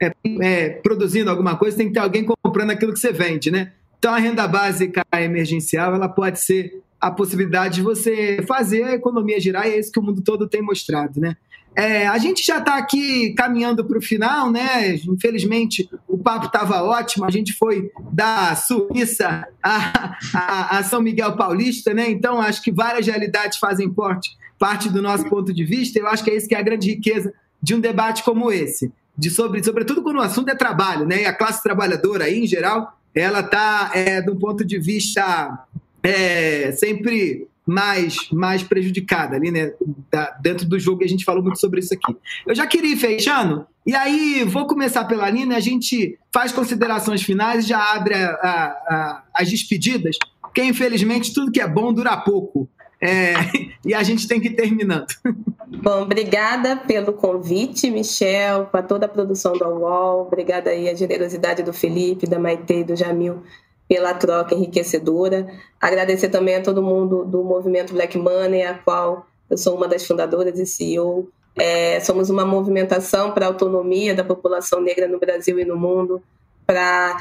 é, 0.01 0.11
é, 0.41 0.69
produzindo 0.69 1.29
alguma 1.29 1.55
coisa, 1.55 1.77
tem 1.77 1.87
que 1.87 1.93
ter 1.93 1.99
alguém 1.99 2.25
comprando 2.25 2.71
aquilo 2.71 2.93
que 2.93 2.99
você 2.99 3.11
vende, 3.11 3.51
né? 3.51 3.73
Então 3.99 4.13
a 4.13 4.19
renda 4.19 4.47
básica 4.47 5.05
emergencial 5.13 5.93
ela 5.93 6.09
pode 6.09 6.39
ser 6.39 6.81
a 6.99 7.11
possibilidade 7.11 7.75
de 7.75 7.81
você 7.81 8.43
fazer 8.47 8.83
a 8.83 8.93
economia 8.93 9.39
girar, 9.39 9.67
e 9.67 9.71
é 9.71 9.79
isso 9.79 9.91
que 9.91 9.99
o 9.99 10.03
mundo 10.03 10.21
todo 10.21 10.47
tem 10.47 10.61
mostrado, 10.61 11.19
né? 11.19 11.37
É, 11.77 12.07
a 12.07 12.17
gente 12.17 12.43
já 12.43 12.57
está 12.57 12.75
aqui 12.75 13.35
caminhando 13.35 13.85
para 13.85 13.99
o 13.99 14.01
final, 14.01 14.51
né? 14.51 14.95
Infelizmente, 14.95 15.87
o 16.07 16.17
papo 16.17 16.47
estava 16.47 16.81
ótimo. 16.81 17.23
A 17.23 17.29
gente 17.29 17.53
foi 17.53 17.91
da 18.11 18.55
Suíça 18.55 19.47
a, 19.61 20.17
a, 20.33 20.79
a, 20.79 20.83
São 20.83 20.99
Miguel 20.99 21.37
Paulista, 21.37 21.93
né? 21.93 22.09
Então, 22.09 22.41
acho 22.41 22.63
que 22.63 22.71
várias 22.71 23.05
realidades 23.05 23.59
fazem 23.59 23.93
parte, 23.93 24.35
parte 24.57 24.89
do 24.89 25.03
nosso 25.03 25.29
ponto 25.29 25.53
de 25.53 25.63
vista. 25.63 25.99
Eu 25.99 26.07
acho 26.07 26.23
que 26.23 26.31
é 26.31 26.35
isso 26.35 26.47
que 26.47 26.55
é 26.55 26.59
a 26.59 26.63
grande 26.63 26.89
riqueza 26.89 27.31
de 27.61 27.75
um 27.75 27.79
debate 27.79 28.23
como 28.23 28.51
esse. 28.51 28.91
De 29.15 29.29
sobre, 29.29 29.63
sobretudo 29.63 30.01
quando 30.01 30.17
o 30.17 30.21
assunto 30.21 30.49
é 30.49 30.55
trabalho, 30.55 31.05
né? 31.05 31.21
E 31.21 31.25
a 31.27 31.33
classe 31.33 31.61
trabalhadora 31.61 32.25
aí, 32.25 32.39
em 32.39 32.47
geral, 32.47 32.97
ela 33.13 33.41
está, 33.41 33.91
é, 33.93 34.19
do 34.19 34.35
ponto 34.35 34.65
de 34.65 34.79
vista 34.79 35.67
é, 36.07 36.71
sempre 36.71 37.47
mais, 37.65 38.29
mais 38.31 38.63
prejudicada 38.63 39.35
ali, 39.35 39.51
né? 39.51 39.73
Da, 40.09 40.31
dentro 40.41 40.65
do 40.65 40.79
jogo, 40.79 41.03
a 41.03 41.07
gente 41.07 41.25
falou 41.25 41.43
muito 41.43 41.59
sobre 41.59 41.81
isso 41.81 41.93
aqui. 41.93 42.15
Eu 42.45 42.55
já 42.55 42.65
queria 42.65 42.93
ir 42.93 42.97
fechando, 42.97 43.67
e 43.85 43.93
aí 43.93 44.45
vou 44.45 44.65
começar 44.65 45.03
pela 45.03 45.29
Nina, 45.29 45.57
a 45.57 45.59
gente 45.59 46.17
faz 46.33 46.53
considerações 46.53 47.21
finais 47.21 47.65
e 47.65 47.69
já 47.69 47.93
abre 47.93 48.13
a, 48.13 48.29
a, 48.29 48.53
a, 48.89 49.23
as 49.35 49.49
despedidas, 49.49 50.17
porque 50.41 50.63
infelizmente 50.63 51.33
tudo 51.33 51.51
que 51.51 51.59
é 51.59 51.67
bom 51.67 51.91
dura 51.91 52.15
pouco. 52.15 52.69
É, 53.01 53.33
e 53.85 53.93
a 53.93 54.01
gente 54.01 54.27
tem 54.27 54.39
que 54.39 54.47
ir 54.47 54.55
terminando. 54.55 55.05
Bom, 55.83 56.03
obrigada 56.03 56.77
pelo 56.77 57.11
convite, 57.11 57.91
Michel, 57.91 58.67
para 58.67 58.81
toda 58.81 59.05
a 59.05 59.09
produção 59.09 59.51
da 59.51 59.67
UOL. 59.67 60.25
Obrigada 60.25 60.69
aí 60.69 60.89
a 60.89 60.95
generosidade 60.95 61.61
do 61.61 61.73
Felipe, 61.73 62.25
da 62.25 62.39
Maite 62.39 62.73
e 62.73 62.83
do 62.85 62.95
Jamil 62.95 63.43
pela 63.87 64.13
troca 64.13 64.53
enriquecedora. 64.53 65.47
Agradecer 65.79 66.29
também 66.29 66.55
a 66.55 66.61
todo 66.61 66.83
mundo 66.83 67.23
do 67.23 67.43
movimento 67.43 67.93
Black 67.93 68.17
Money, 68.17 68.63
a 68.63 68.73
qual 68.73 69.27
eu 69.49 69.57
sou 69.57 69.75
uma 69.75 69.87
das 69.87 70.05
fundadoras 70.05 70.59
e 70.59 70.65
CEO. 70.65 71.29
É, 71.55 71.99
somos 72.01 72.29
uma 72.29 72.45
movimentação 72.45 73.31
para 73.31 73.45
a 73.45 73.49
autonomia 73.49 74.13
da 74.13 74.23
população 74.23 74.81
negra 74.81 75.07
no 75.07 75.19
Brasil 75.19 75.59
e 75.59 75.65
no 75.65 75.75
mundo. 75.75 76.21
Para 76.67 77.17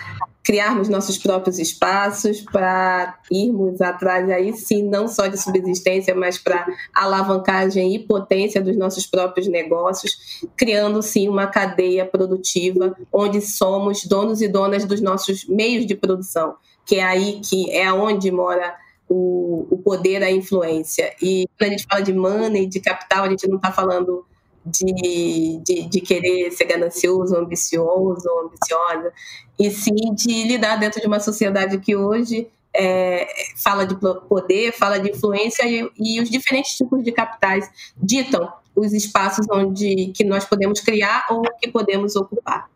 criarmos 0.47 0.89
nossos 0.89 1.19
próprios 1.19 1.59
espaços, 1.59 2.41
para 2.41 3.19
irmos 3.31 3.81
atrás 3.81 4.31
aí 4.31 4.53
sim, 4.53 4.83
não 4.83 5.09
só 5.09 5.27
de 5.27 5.41
subsistência, 5.41 6.15
mas 6.15 6.39
para 6.39 6.65
alavancagem 6.95 7.95
e 7.95 7.99
potência 7.99 8.61
dos 8.61 8.77
nossos 8.77 9.07
próprios 9.07 9.49
negócios, 9.49 10.41
criando 10.57 11.03
sim 11.03 11.29
uma 11.29 11.49
cadeia 11.49 12.07
produtiva 12.07 12.97
onde 13.13 13.41
somos 13.41 14.05
donos 14.05 14.41
e 14.41 14.47
donas 14.47 14.85
dos 14.85 15.01
nossos 15.01 15.45
meios 15.47 15.85
de 15.85 15.97
produção, 15.97 16.55
que 16.85 16.97
é 16.97 17.05
aí 17.05 17.41
que 17.41 17.69
é 17.73 17.93
onde 17.93 18.31
mora 18.31 18.73
o, 19.09 19.67
o 19.69 19.79
poder, 19.79 20.23
a 20.23 20.31
influência. 20.31 21.13
E 21.21 21.49
quando 21.59 21.71
a 21.71 21.73
gente 21.73 21.87
fala 21.89 22.03
de 22.03 22.13
money, 22.13 22.67
de 22.67 22.79
capital, 22.81 23.25
a 23.25 23.31
gente 23.31 23.49
não 23.49 23.57
está 23.57 23.73
falando 23.73 24.25
de, 24.67 25.61
de, 25.65 25.89
de, 25.89 26.01
querer 26.01 26.51
ser 26.51 26.65
ganancioso, 26.65 27.37
ambicioso, 27.37 28.29
ambiciosa, 28.45 29.13
e 29.59 29.71
sim 29.71 30.15
de 30.15 30.45
lidar 30.45 30.77
dentro 30.77 31.01
de 31.01 31.07
uma 31.07 31.21
sociedade 31.21 31.79
que 31.79 31.95
hoje 31.95 32.49
é, 32.75 33.27
fala 33.57 33.87
de 33.87 33.95
poder, 34.29 34.73
fala 34.73 34.99
de 34.99 35.11
influência 35.11 35.65
e, 35.67 35.91
e, 35.99 36.21
os 36.21 36.29
diferentes 36.29 36.77
tipos 36.77 37.03
de 37.03 37.13
capitais 37.13 37.71
ditam 37.97 38.53
os 38.75 38.93
espaços 38.93 39.47
onde 39.51 40.13
que 40.15 40.25
nós 40.25 40.45
podemos 40.45 40.81
criar 40.81 41.27
ou 41.31 41.43
que 41.61 41.71
podemos 41.71 42.15
ocupar. 42.17 42.69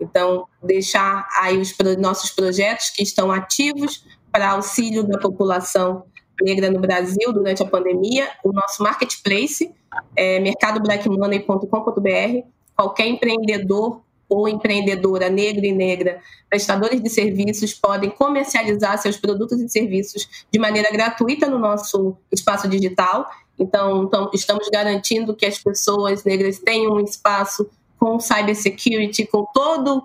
Então, 0.00 0.46
deixar 0.62 1.26
aí 1.40 1.58
os 1.58 1.74
nossos 1.98 2.30
projetos 2.30 2.90
que 2.90 3.02
estão 3.02 3.32
ativos 3.32 4.04
para 4.30 4.50
auxílio 4.50 5.02
da 5.02 5.18
população 5.18 6.04
negra 6.40 6.70
no 6.70 6.78
Brasil 6.78 7.32
durante 7.32 7.62
a 7.62 7.66
pandemia, 7.66 8.28
o 8.44 8.52
nosso 8.52 8.80
marketplace, 8.80 9.74
é 10.16 10.40
mercadoblackmoney.com.br. 10.40 12.46
Qualquer 12.76 13.06
empreendedor 13.06 14.02
ou 14.28 14.48
empreendedora 14.48 15.30
negra 15.30 15.66
e 15.66 15.72
negra, 15.72 16.20
prestadores 16.50 17.02
de 17.02 17.08
serviços, 17.08 17.72
podem 17.72 18.10
comercializar 18.10 18.98
seus 18.98 19.16
produtos 19.16 19.60
e 19.60 19.68
serviços 19.68 20.28
de 20.50 20.58
maneira 20.58 20.90
gratuita 20.90 21.48
no 21.48 21.58
nosso 21.58 22.16
espaço 22.30 22.68
digital. 22.68 23.26
Então, 23.58 24.04
então 24.04 24.30
estamos 24.34 24.68
garantindo 24.68 25.34
que 25.34 25.46
as 25.46 25.58
pessoas 25.58 26.24
negras 26.24 26.58
tenham 26.58 26.92
um 26.92 27.00
espaço 27.00 27.68
com 27.98 28.20
cybersecurity, 28.20 29.26
com 29.26 29.46
todo 29.52 30.04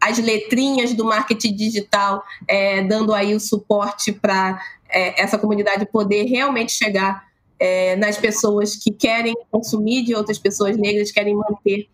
as 0.00 0.18
letrinhas 0.18 0.94
do 0.94 1.04
marketing 1.04 1.54
digital, 1.54 2.24
é, 2.48 2.82
dando 2.82 3.14
aí 3.14 3.34
o 3.34 3.40
suporte 3.40 4.10
para 4.10 4.60
é, 4.88 5.22
essa 5.22 5.38
comunidade 5.38 5.86
poder 5.86 6.24
realmente 6.24 6.72
chegar 6.72 7.29
é, 7.60 7.94
nas 7.96 8.16
pessoas 8.16 8.74
que 8.74 8.90
querem 8.90 9.36
consumir 9.50 10.02
de 10.02 10.14
outras 10.14 10.38
pessoas 10.38 10.76
negras, 10.76 11.12
querem 11.12 11.36
manter 11.36 11.88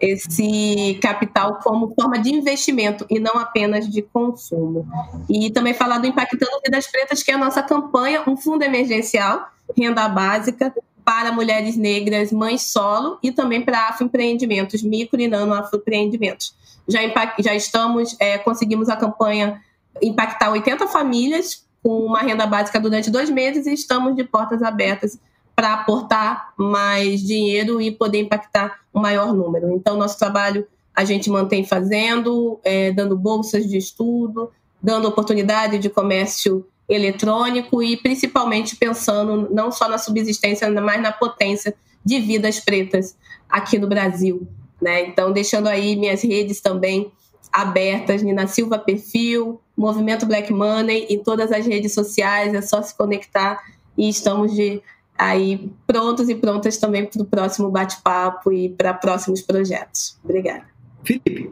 esse 0.00 0.96
capital 1.02 1.58
como 1.60 1.92
forma 1.92 2.18
de 2.20 2.32
investimento 2.32 3.04
e 3.10 3.18
não 3.18 3.36
apenas 3.36 3.88
de 3.88 4.00
consumo. 4.00 4.86
E 5.28 5.50
também 5.50 5.74
falar 5.74 5.98
do 5.98 6.06
Impactando 6.06 6.60
Vidas 6.64 6.86
Pretas, 6.86 7.22
que 7.22 7.32
é 7.32 7.34
a 7.34 7.38
nossa 7.38 7.62
campanha, 7.62 8.22
um 8.26 8.36
fundo 8.36 8.62
emergencial, 8.62 9.48
renda 9.76 10.08
básica, 10.08 10.72
para 11.04 11.32
mulheres 11.32 11.76
negras, 11.76 12.30
mães 12.30 12.70
solo 12.70 13.18
e 13.22 13.32
também 13.32 13.62
para 13.62 13.88
afroempreendimentos, 13.88 14.82
micro 14.82 15.20
e 15.20 15.26
nano 15.26 15.54
afroempreendimentos 15.54 16.54
já, 16.88 17.00
já 17.38 17.54
estamos, 17.54 18.16
é, 18.18 18.38
conseguimos 18.38 18.88
a 18.88 18.96
campanha 18.96 19.60
impactar 20.00 20.50
80 20.50 20.88
famílias 20.88 21.66
com 21.82 22.00
uma 22.00 22.20
renda 22.20 22.46
básica 22.46 22.80
durante 22.80 23.10
dois 23.10 23.30
meses 23.30 23.66
e 23.66 23.72
estamos 23.72 24.14
de 24.16 24.24
portas 24.24 24.62
abertas 24.62 25.18
para 25.54 25.74
aportar 25.74 26.52
mais 26.56 27.20
dinheiro 27.20 27.80
e 27.80 27.90
poder 27.90 28.20
impactar 28.20 28.80
um 28.94 29.00
maior 29.00 29.34
número. 29.34 29.72
Então, 29.72 29.96
nosso 29.96 30.18
trabalho 30.18 30.66
a 30.94 31.04
gente 31.04 31.30
mantém 31.30 31.64
fazendo, 31.64 32.60
é, 32.64 32.90
dando 32.92 33.16
bolsas 33.16 33.68
de 33.68 33.76
estudo, 33.76 34.50
dando 34.82 35.08
oportunidade 35.08 35.78
de 35.78 35.88
comércio 35.88 36.66
eletrônico 36.88 37.82
e 37.82 37.96
principalmente 37.96 38.76
pensando 38.76 39.48
não 39.52 39.70
só 39.70 39.88
na 39.88 39.98
subsistência, 39.98 40.70
mas 40.70 41.02
na 41.02 41.12
potência 41.12 41.74
de 42.04 42.18
vidas 42.20 42.60
pretas 42.60 43.16
aqui 43.48 43.78
no 43.78 43.86
Brasil. 43.86 44.46
Né? 44.80 45.06
Então, 45.06 45.32
deixando 45.32 45.68
aí 45.68 45.96
minhas 45.96 46.22
redes 46.22 46.60
também 46.60 47.12
abertas, 47.52 48.22
Nina 48.22 48.46
Silva 48.46 48.78
Perfil, 48.78 49.60
Movimento 49.76 50.26
Black 50.26 50.52
Money, 50.52 51.06
em 51.08 51.22
todas 51.22 51.52
as 51.52 51.66
redes 51.66 51.94
sociais, 51.94 52.54
é 52.54 52.60
só 52.60 52.82
se 52.82 52.96
conectar 52.96 53.62
e 53.96 54.08
estamos 54.08 54.54
de 54.54 54.82
aí 55.16 55.70
prontos 55.86 56.28
e 56.28 56.34
prontas 56.34 56.76
também 56.76 57.04
para 57.04 57.22
o 57.22 57.24
próximo 57.24 57.70
bate-papo 57.70 58.52
e 58.52 58.68
para 58.68 58.94
próximos 58.94 59.42
projetos. 59.42 60.18
Obrigada. 60.22 60.64
Felipe. 61.04 61.50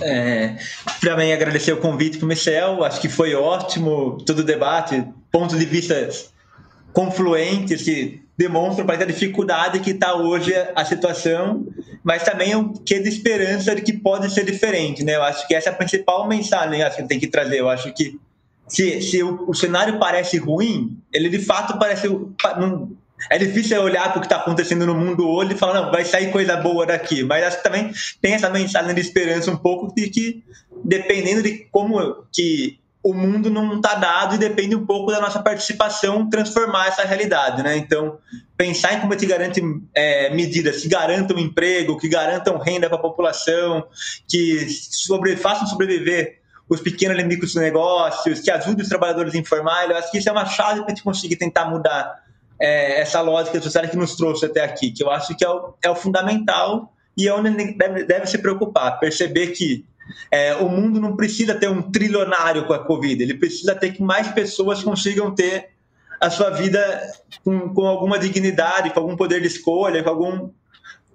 É, 0.00 0.56
para 1.00 1.16
mim, 1.16 1.30
agradecer 1.30 1.72
o 1.72 1.76
convite 1.76 2.16
para 2.16 2.24
o 2.24 2.28
Michel, 2.28 2.82
acho 2.82 3.00
que 3.00 3.08
foi 3.08 3.34
ótimo 3.34 4.16
todo 4.24 4.38
o 4.38 4.44
debate, 4.44 5.04
pontos 5.30 5.58
de 5.58 5.66
vista 5.66 6.08
confluentes 6.92 7.82
que 7.82 8.22
demonstram 8.42 8.84
para 8.84 9.00
a 9.02 9.06
dificuldade 9.06 9.78
que 9.78 9.92
está 9.92 10.14
hoje 10.14 10.52
a 10.74 10.84
situação, 10.84 11.64
mas 12.02 12.24
também 12.24 12.56
um 12.56 12.72
que 12.72 12.98
de 12.98 13.08
esperança 13.08 13.74
de 13.74 13.82
que 13.82 13.92
pode 13.92 14.32
ser 14.32 14.44
diferente, 14.44 15.04
né? 15.04 15.14
Eu 15.14 15.22
acho 15.22 15.46
que 15.46 15.54
essa 15.54 15.70
é 15.70 15.72
a 15.72 15.76
principal 15.76 16.26
mensagem 16.26 16.84
que 16.90 17.02
tem 17.04 17.20
que 17.20 17.28
trazer. 17.28 17.60
Eu 17.60 17.68
acho 17.68 17.92
que 17.94 18.18
se, 18.66 19.00
se 19.00 19.22
o, 19.22 19.48
o, 19.48 19.54
cenário 19.54 19.98
parece 19.98 20.38
ruim, 20.38 20.98
ele 21.12 21.28
de 21.28 21.38
fato 21.38 21.78
parece 21.78 22.08
não, 22.08 22.90
é 23.30 23.38
difícil 23.38 23.80
olhar 23.80 24.08
para 24.10 24.18
o 24.18 24.20
que 24.20 24.26
está 24.26 24.38
acontecendo 24.38 24.86
no 24.86 24.94
mundo 24.94 25.28
hoje 25.28 25.52
e 25.52 25.56
falar, 25.56 25.80
não, 25.80 25.92
vai 25.92 26.04
sair 26.04 26.32
coisa 26.32 26.56
boa 26.56 26.84
daqui. 26.84 27.22
Mas 27.22 27.44
acho 27.44 27.58
que 27.58 27.62
também 27.62 27.92
tem 28.20 28.34
essa 28.34 28.50
mensagem 28.50 28.92
de 28.92 29.00
esperança 29.00 29.50
um 29.52 29.56
pouco 29.56 29.94
de 29.94 30.08
que, 30.10 30.42
dependendo 30.84 31.42
de 31.42 31.68
como 31.70 32.24
que 32.32 32.80
o 33.02 33.12
mundo 33.12 33.50
não 33.50 33.76
está 33.76 33.94
dado 33.94 34.36
e 34.36 34.38
depende 34.38 34.76
um 34.76 34.86
pouco 34.86 35.10
da 35.10 35.20
nossa 35.20 35.42
participação 35.42 36.30
transformar 36.30 36.86
essa 36.86 37.02
realidade, 37.02 37.62
né? 37.62 37.76
Então, 37.76 38.18
pensar 38.56 38.94
em 38.94 39.00
como 39.00 39.16
te 39.16 39.26
garante 39.26 39.60
é, 39.92 40.32
medidas 40.32 40.80
que 40.80 40.88
garantam 40.88 41.36
emprego, 41.38 41.98
que 41.98 42.08
garantam 42.08 42.58
renda 42.58 42.88
para 42.88 42.98
a 42.98 43.02
população, 43.02 43.84
que 44.28 44.68
sobre, 44.68 45.36
façam 45.36 45.66
sobreviver 45.66 46.40
os 46.68 46.80
pequenos 46.80 47.18
e 47.18 47.24
micros 47.24 47.56
negócios, 47.56 48.40
que 48.40 48.50
ajudem 48.50 48.82
os 48.82 48.88
trabalhadores 48.88 49.34
informais, 49.34 49.90
eu 49.90 49.96
acho 49.96 50.10
que 50.10 50.18
isso 50.18 50.28
é 50.28 50.32
uma 50.32 50.46
chave 50.46 50.80
para 50.80 50.86
a 50.86 50.88
gente 50.90 51.02
conseguir 51.02 51.36
tentar 51.36 51.64
mudar 51.64 52.22
é, 52.58 53.00
essa 53.00 53.20
lógica 53.20 53.60
social 53.60 53.88
que 53.88 53.96
nos 53.96 54.14
trouxe 54.14 54.46
até 54.46 54.62
aqui, 54.62 54.92
que 54.92 55.02
eu 55.02 55.10
acho 55.10 55.36
que 55.36 55.44
é 55.44 55.50
o, 55.50 55.74
é 55.82 55.90
o 55.90 55.96
fundamental 55.96 56.92
e 57.16 57.26
é 57.26 57.34
onde 57.34 57.74
deve, 57.74 58.04
deve 58.04 58.26
se 58.26 58.38
preocupar, 58.38 59.00
perceber 59.00 59.48
que 59.48 59.84
é, 60.30 60.54
o 60.56 60.68
mundo 60.68 61.00
não 61.00 61.16
precisa 61.16 61.54
ter 61.54 61.68
um 61.68 61.82
trilionário 61.82 62.66
com 62.66 62.72
a 62.72 62.84
Covid, 62.84 63.22
ele 63.22 63.34
precisa 63.34 63.74
ter 63.74 63.92
que 63.92 64.02
mais 64.02 64.28
pessoas 64.28 64.82
consigam 64.82 65.34
ter 65.34 65.70
a 66.20 66.30
sua 66.30 66.50
vida 66.50 66.80
com, 67.44 67.74
com 67.74 67.86
alguma 67.86 68.18
dignidade, 68.18 68.90
com 68.90 69.00
algum 69.00 69.16
poder 69.16 69.40
de 69.40 69.48
escolha, 69.48 70.02
com 70.04 70.08
algum, 70.08 70.50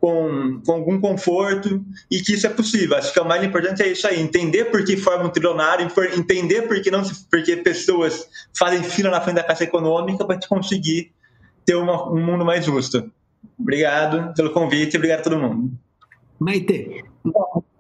com, 0.02 0.62
com, 0.66 0.72
algum 0.74 1.00
conforto 1.00 1.82
e 2.12 2.20
que 2.20 2.34
isso 2.34 2.46
é 2.46 2.50
possível. 2.50 2.98
Acho 2.98 3.14
que 3.14 3.20
o 3.20 3.26
mais 3.26 3.42
importante 3.42 3.82
é 3.82 3.88
isso 3.88 4.06
aí, 4.06 4.20
entender 4.20 4.66
por 4.66 4.84
que 4.84 4.98
forma 4.98 5.26
um 5.26 5.30
trilionário, 5.30 5.88
entender 6.14 6.64
por 6.64 6.82
que, 6.82 6.92
não, 6.92 7.02
porque 7.32 7.56
pessoas 7.56 8.28
fazem 8.58 8.84
fila 8.84 9.10
na 9.10 9.22
frente 9.22 9.38
da 9.38 9.44
Caixa 9.44 9.64
Econômica 9.64 10.26
para 10.26 10.38
te 10.38 10.48
conseguir 10.48 11.14
ter 11.66 11.76
uma, 11.76 12.12
um 12.12 12.24
mundo 12.24 12.44
mais 12.44 12.66
justo. 12.66 13.10
Obrigado 13.58 14.34
pelo 14.36 14.52
convite 14.52 14.96
e 14.96 14.98
obrigado 14.98 15.20
a 15.20 15.24
todo 15.24 15.40
mundo. 15.40 15.72
Maite. 16.40 17.04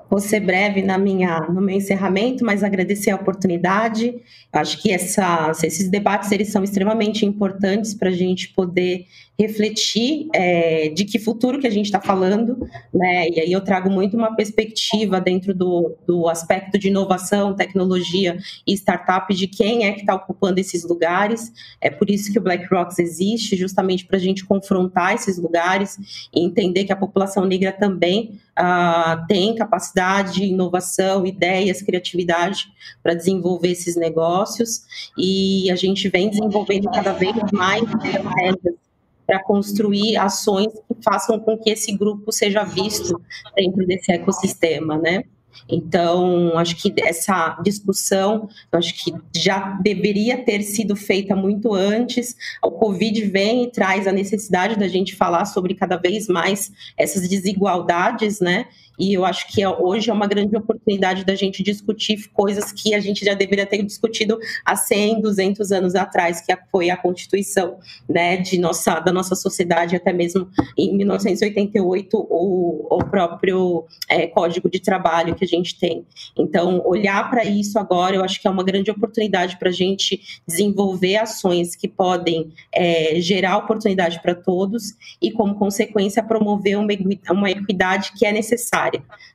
Vou 0.09 0.19
ser 0.19 0.39
breve 0.39 0.81
na 0.81 0.97
minha, 0.97 1.41
no 1.41 1.61
meu 1.61 1.75
encerramento, 1.75 2.45
mas 2.45 2.63
agradecer 2.63 3.11
a 3.11 3.15
oportunidade. 3.15 4.07
Eu 4.53 4.59
acho 4.59 4.81
que 4.81 4.91
essa, 4.91 5.51
esses 5.63 5.89
debates 5.89 6.31
eles 6.31 6.49
são 6.49 6.63
extremamente 6.63 7.25
importantes 7.25 7.93
para 7.93 8.09
a 8.09 8.13
gente 8.13 8.49
poder 8.53 9.05
refletir 9.39 10.27
é, 10.33 10.89
de 10.89 11.05
que 11.05 11.19
futuro 11.19 11.59
que 11.59 11.67
a 11.67 11.71
gente 11.71 11.85
está 11.85 12.01
falando, 12.01 12.57
né? 12.91 13.29
E 13.29 13.39
aí 13.39 13.51
eu 13.51 13.61
trago 13.61 13.89
muito 13.89 14.17
uma 14.17 14.35
perspectiva 14.35 15.21
dentro 15.21 15.53
do, 15.53 15.95
do 16.07 16.27
aspecto 16.27 16.79
de 16.79 16.87
inovação, 16.87 17.53
tecnologia 17.53 18.37
e 18.65 18.73
startup 18.73 19.31
de 19.33 19.47
quem 19.47 19.85
é 19.85 19.91
que 19.91 19.99
está 19.99 20.15
ocupando 20.15 20.59
esses 20.59 20.83
lugares. 20.83 21.51
É 21.79 21.89
por 21.89 22.09
isso 22.09 22.31
que 22.31 22.39
o 22.39 22.41
Black 22.41 22.65
Rocks 22.73 22.97
existe, 22.97 23.55
justamente 23.55 24.05
para 24.05 24.17
a 24.17 24.19
gente 24.19 24.43
confrontar 24.43 25.13
esses 25.13 25.37
lugares 25.37 26.27
e 26.33 26.43
entender 26.43 26.85
que 26.85 26.93
a 26.93 26.97
população 26.97 27.45
negra 27.45 27.71
também 27.71 28.39
uh, 28.57 29.27
tem 29.27 29.53
capacidade, 29.53 30.43
inovação, 30.43 31.27
ideias, 31.27 31.83
criatividade 31.83 32.65
para 33.03 33.13
desenvolver 33.13 33.69
esses 33.69 33.95
negócios. 33.95 34.81
E 35.15 35.69
a 35.69 35.75
gente 35.75 36.09
vem 36.09 36.27
desenvolvendo 36.27 36.89
cada 36.89 37.13
vez 37.13 37.35
mais 37.51 37.83
estratégias 37.83 38.86
para 39.27 39.43
construir 39.43 40.15
ações 40.15 40.71
que 40.73 41.03
façam 41.03 41.37
com 41.37 41.57
que 41.57 41.69
esse 41.69 41.91
grupo 41.91 42.31
seja 42.31 42.63
visto 42.63 43.21
dentro 43.55 43.85
desse 43.85 44.11
ecossistema, 44.11 44.97
né? 44.97 45.25
Então, 45.69 46.57
acho 46.57 46.75
que 46.77 46.93
essa 47.01 47.59
discussão, 47.63 48.47
acho 48.71 48.93
que 49.03 49.13
já 49.35 49.77
deveria 49.81 50.37
ter 50.43 50.61
sido 50.61 50.95
feita 50.95 51.35
muito 51.35 51.73
antes. 51.73 52.35
O 52.63 52.71
Covid 52.71 53.25
vem 53.25 53.63
e 53.63 53.71
traz 53.71 54.07
a 54.07 54.11
necessidade 54.11 54.77
da 54.77 54.87
gente 54.87 55.15
falar 55.15 55.45
sobre 55.45 55.73
cada 55.75 55.97
vez 55.97 56.27
mais 56.27 56.71
essas 56.97 57.27
desigualdades, 57.27 58.39
né? 58.39 58.67
E 58.97 59.13
eu 59.13 59.23
acho 59.23 59.47
que 59.47 59.61
é, 59.61 59.69
hoje 59.69 60.09
é 60.09 60.13
uma 60.13 60.25
grande 60.25 60.55
oportunidade 60.55 61.23
da 61.23 61.35
gente 61.35 61.61
discutir 61.61 62.29
coisas 62.33 62.71
que 62.71 62.95
a 62.95 62.99
gente 62.99 63.23
já 63.23 63.33
deveria 63.33 63.65
ter 63.65 63.83
discutido 63.83 64.39
há 64.65 64.75
100, 64.75 65.21
200 65.21 65.71
anos 65.71 65.95
atrás, 65.95 66.41
que 66.41 66.55
foi 66.71 66.89
a 66.89 66.97
Constituição 66.97 67.77
né, 68.09 68.37
de 68.37 68.57
nossa, 68.57 68.99
da 68.99 69.11
nossa 69.11 69.35
sociedade, 69.35 69.95
até 69.95 70.11
mesmo 70.11 70.49
em 70.77 70.95
1988, 70.97 72.17
o, 72.17 72.87
o 72.89 73.05
próprio 73.05 73.85
é, 74.09 74.25
Código 74.27 74.69
de 74.69 74.79
Trabalho 74.79 75.35
que 75.35 75.45
a 75.45 75.47
gente 75.47 75.77
tem. 75.79 76.05
Então, 76.37 76.81
olhar 76.85 77.29
para 77.29 77.45
isso 77.45 77.77
agora, 77.77 78.15
eu 78.15 78.23
acho 78.23 78.41
que 78.41 78.47
é 78.47 78.51
uma 78.51 78.63
grande 78.63 78.89
oportunidade 78.89 79.57
para 79.57 79.69
a 79.69 79.73
gente 79.73 80.21
desenvolver 80.47 81.17
ações 81.17 81.75
que 81.75 81.87
podem 81.87 82.51
é, 82.73 83.19
gerar 83.19 83.57
oportunidade 83.57 84.21
para 84.21 84.33
todos 84.33 84.95
e, 85.21 85.31
como 85.31 85.55
consequência, 85.55 86.23
promover 86.23 86.77
uma, 86.77 86.93
uma 87.29 87.51
equidade 87.51 88.13
que 88.17 88.25
é 88.25 88.31
necessária 88.31 88.86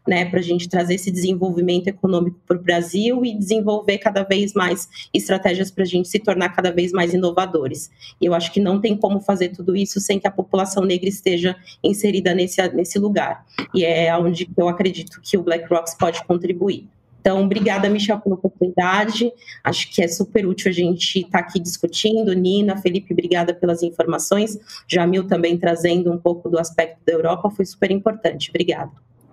né, 0.07 0.25
para 0.25 0.41
a 0.41 0.43
gente 0.43 0.69
trazer 0.69 0.95
esse 0.95 1.11
desenvolvimento 1.11 1.89
econômico 1.89 2.41
para 2.47 2.57
o 2.57 2.63
Brasil 2.63 3.25
e 3.25 3.37
desenvolver 3.37 3.99
cada 3.99 4.23
vez 4.23 4.53
mais 4.53 4.89
estratégias 5.13 5.71
para 5.71 5.85
a 5.85 5.87
gente 5.87 6.09
se 6.09 6.19
tornar 6.19 6.51
cada 6.51 6.71
vez 6.71 6.93
mais 6.93 7.15
inovadores. 7.15 7.91
E 8.21 8.27
eu 8.27 8.35
acho 8.35 8.53
que 8.53 8.61
não 8.61 8.81
tem 8.81 8.97
como 8.97 9.21
fazer 9.21 9.51
tudo 9.51 9.77
isso 9.77 10.01
sem 10.01 10.19
que 10.19 10.27
a 10.27 10.31
população 10.31 10.85
negra 10.85 11.09
esteja 11.09 11.57
inserida 11.83 12.35
nesse, 12.35 12.61
nesse 12.69 12.99
lugar. 12.99 13.45
E 13.75 13.85
é 13.85 14.17
onde 14.17 14.49
eu 14.57 14.69
acredito 14.69 15.21
que 15.23 15.37
o 15.37 15.43
Black 15.43 15.69
Rocks 15.73 15.95
pode 15.95 16.25
contribuir. 16.25 16.89
Então, 17.23 17.45
obrigada, 17.45 17.89
Michel, 17.89 18.19
pela 18.19 18.35
oportunidade. 18.35 19.33
Acho 19.63 19.89
que 19.95 20.03
é 20.03 20.09
super 20.09 20.45
útil 20.45 20.71
a 20.71 20.75
gente 20.75 21.21
estar 21.21 21.31
tá 21.31 21.39
aqui 21.39 21.61
discutindo. 21.61 22.33
Nina, 22.35 22.77
Felipe, 22.77 23.13
obrigada 23.13 23.55
pelas 23.55 23.81
informações. 23.81 24.59
Jamil 24.89 25.25
também 25.29 25.57
trazendo 25.57 26.11
um 26.13 26.19
pouco 26.19 26.49
do 26.51 26.59
aspecto 26.59 26.99
da 27.07 27.13
Europa, 27.13 27.49
foi 27.49 27.65
super 27.65 27.93
importante. 27.93 28.51
Obrigada. 28.51 28.91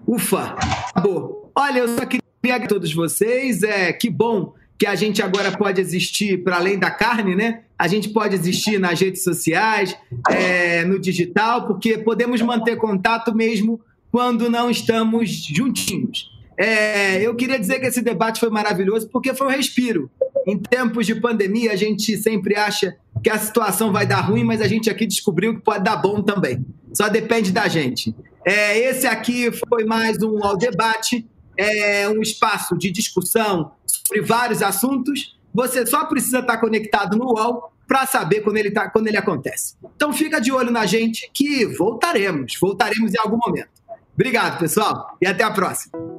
Ufa! 0.10 0.55
Acabou. 0.89 1.51
Olha, 1.55 1.80
eu 1.82 1.88
só 1.89 2.03
queria 2.03 2.55
a 2.55 2.68
todos 2.68 2.91
vocês. 2.91 3.62
É, 3.62 3.93
que 3.93 4.10
bom 4.10 4.55
que 4.76 4.88
a 4.88 4.95
gente 4.95 5.22
agora 5.22 5.55
pode 5.55 5.80
existir 5.80 6.43
para 6.43 6.55
além 6.55 6.80
da 6.80 6.89
carne, 6.89 7.36
né? 7.36 7.62
A 7.78 7.88
gente 7.88 8.10
pode 8.10 8.34
existir 8.34 8.80
nas 8.80 8.99
redes 8.99 9.24
sociais, 9.24 9.95
é, 10.28 10.84
no 10.84 10.99
digital, 10.99 11.68
porque 11.68 11.99
podemos 11.99 12.41
manter 12.41 12.76
contato 12.78 13.36
mesmo 13.36 13.80
quando 14.12 14.49
não 14.49 14.72
estamos 14.72 15.30
juntinhos. 15.30 16.32
É, 16.57 17.22
eu 17.22 17.36
queria 17.36 17.60
dizer 17.60 17.80
que 17.80 17.86
esse 17.86 18.01
debate 18.01 18.39
foi 18.39 18.49
maravilhoso 18.49 19.07
porque 19.10 19.36
foi 19.36 19.45
um 19.45 19.51
respiro. 19.51 20.10
Em 20.47 20.57
tempos 20.57 21.05
de 21.05 21.14
pandemia, 21.14 21.72
a 21.72 21.76
gente 21.76 22.18
sempre 22.18 22.55
acha 22.55 22.95
que 23.24 23.30
a 23.30 23.38
situação 23.38 23.91
vai 23.91 24.07
dar 24.07 24.22
ruim, 24.22 24.43
mas 24.43 24.60
a 24.60 24.68
gente 24.68 24.89
aqui 24.89 25.05
descobriu 25.05 25.53
que 25.53 25.62
pode 25.62 25.84
dar 25.84 25.97
bom 25.97 26.24
também. 26.24 26.66
Só 26.94 27.08
depende 27.08 27.52
da 27.52 27.68
gente. 27.68 28.16
É, 28.46 28.78
esse 28.78 29.06
aqui 29.06 29.52
foi 29.52 29.86
mais 29.86 30.22
um 30.22 30.44
ao 30.44 30.58
debate, 30.58 31.28
é 31.58 32.08
um 32.08 32.22
espaço 32.22 32.78
de 32.78 32.90
discussão 32.90 33.72
sobre 33.86 34.22
vários 34.22 34.62
assuntos. 34.62 35.38
Você 35.54 35.86
só 35.86 36.06
precisa 36.06 36.40
estar 36.40 36.58
conectado 36.58 37.18
no 37.18 37.26
UOL 37.26 37.72
para 37.88 38.06
saber 38.06 38.42
quando 38.42 38.58
ele, 38.58 38.72
tá, 38.72 38.90
quando 38.90 39.08
ele 39.08 39.18
acontece. 39.18 39.76
Então 39.96 40.14
fica 40.14 40.40
de 40.40 40.52
olho 40.52 40.72
na 40.72 40.86
gente 40.86 41.30
que 41.34 41.66
voltaremos, 41.66 42.56
voltaremos 42.62 43.14
em 43.14 43.20
algum 43.20 43.38
momento. 43.38 43.70
Obrigado, 44.14 44.60
pessoal, 44.60 45.18
e 45.22 45.26
até 45.26 45.44
a 45.44 45.52
próxima. 45.52 46.19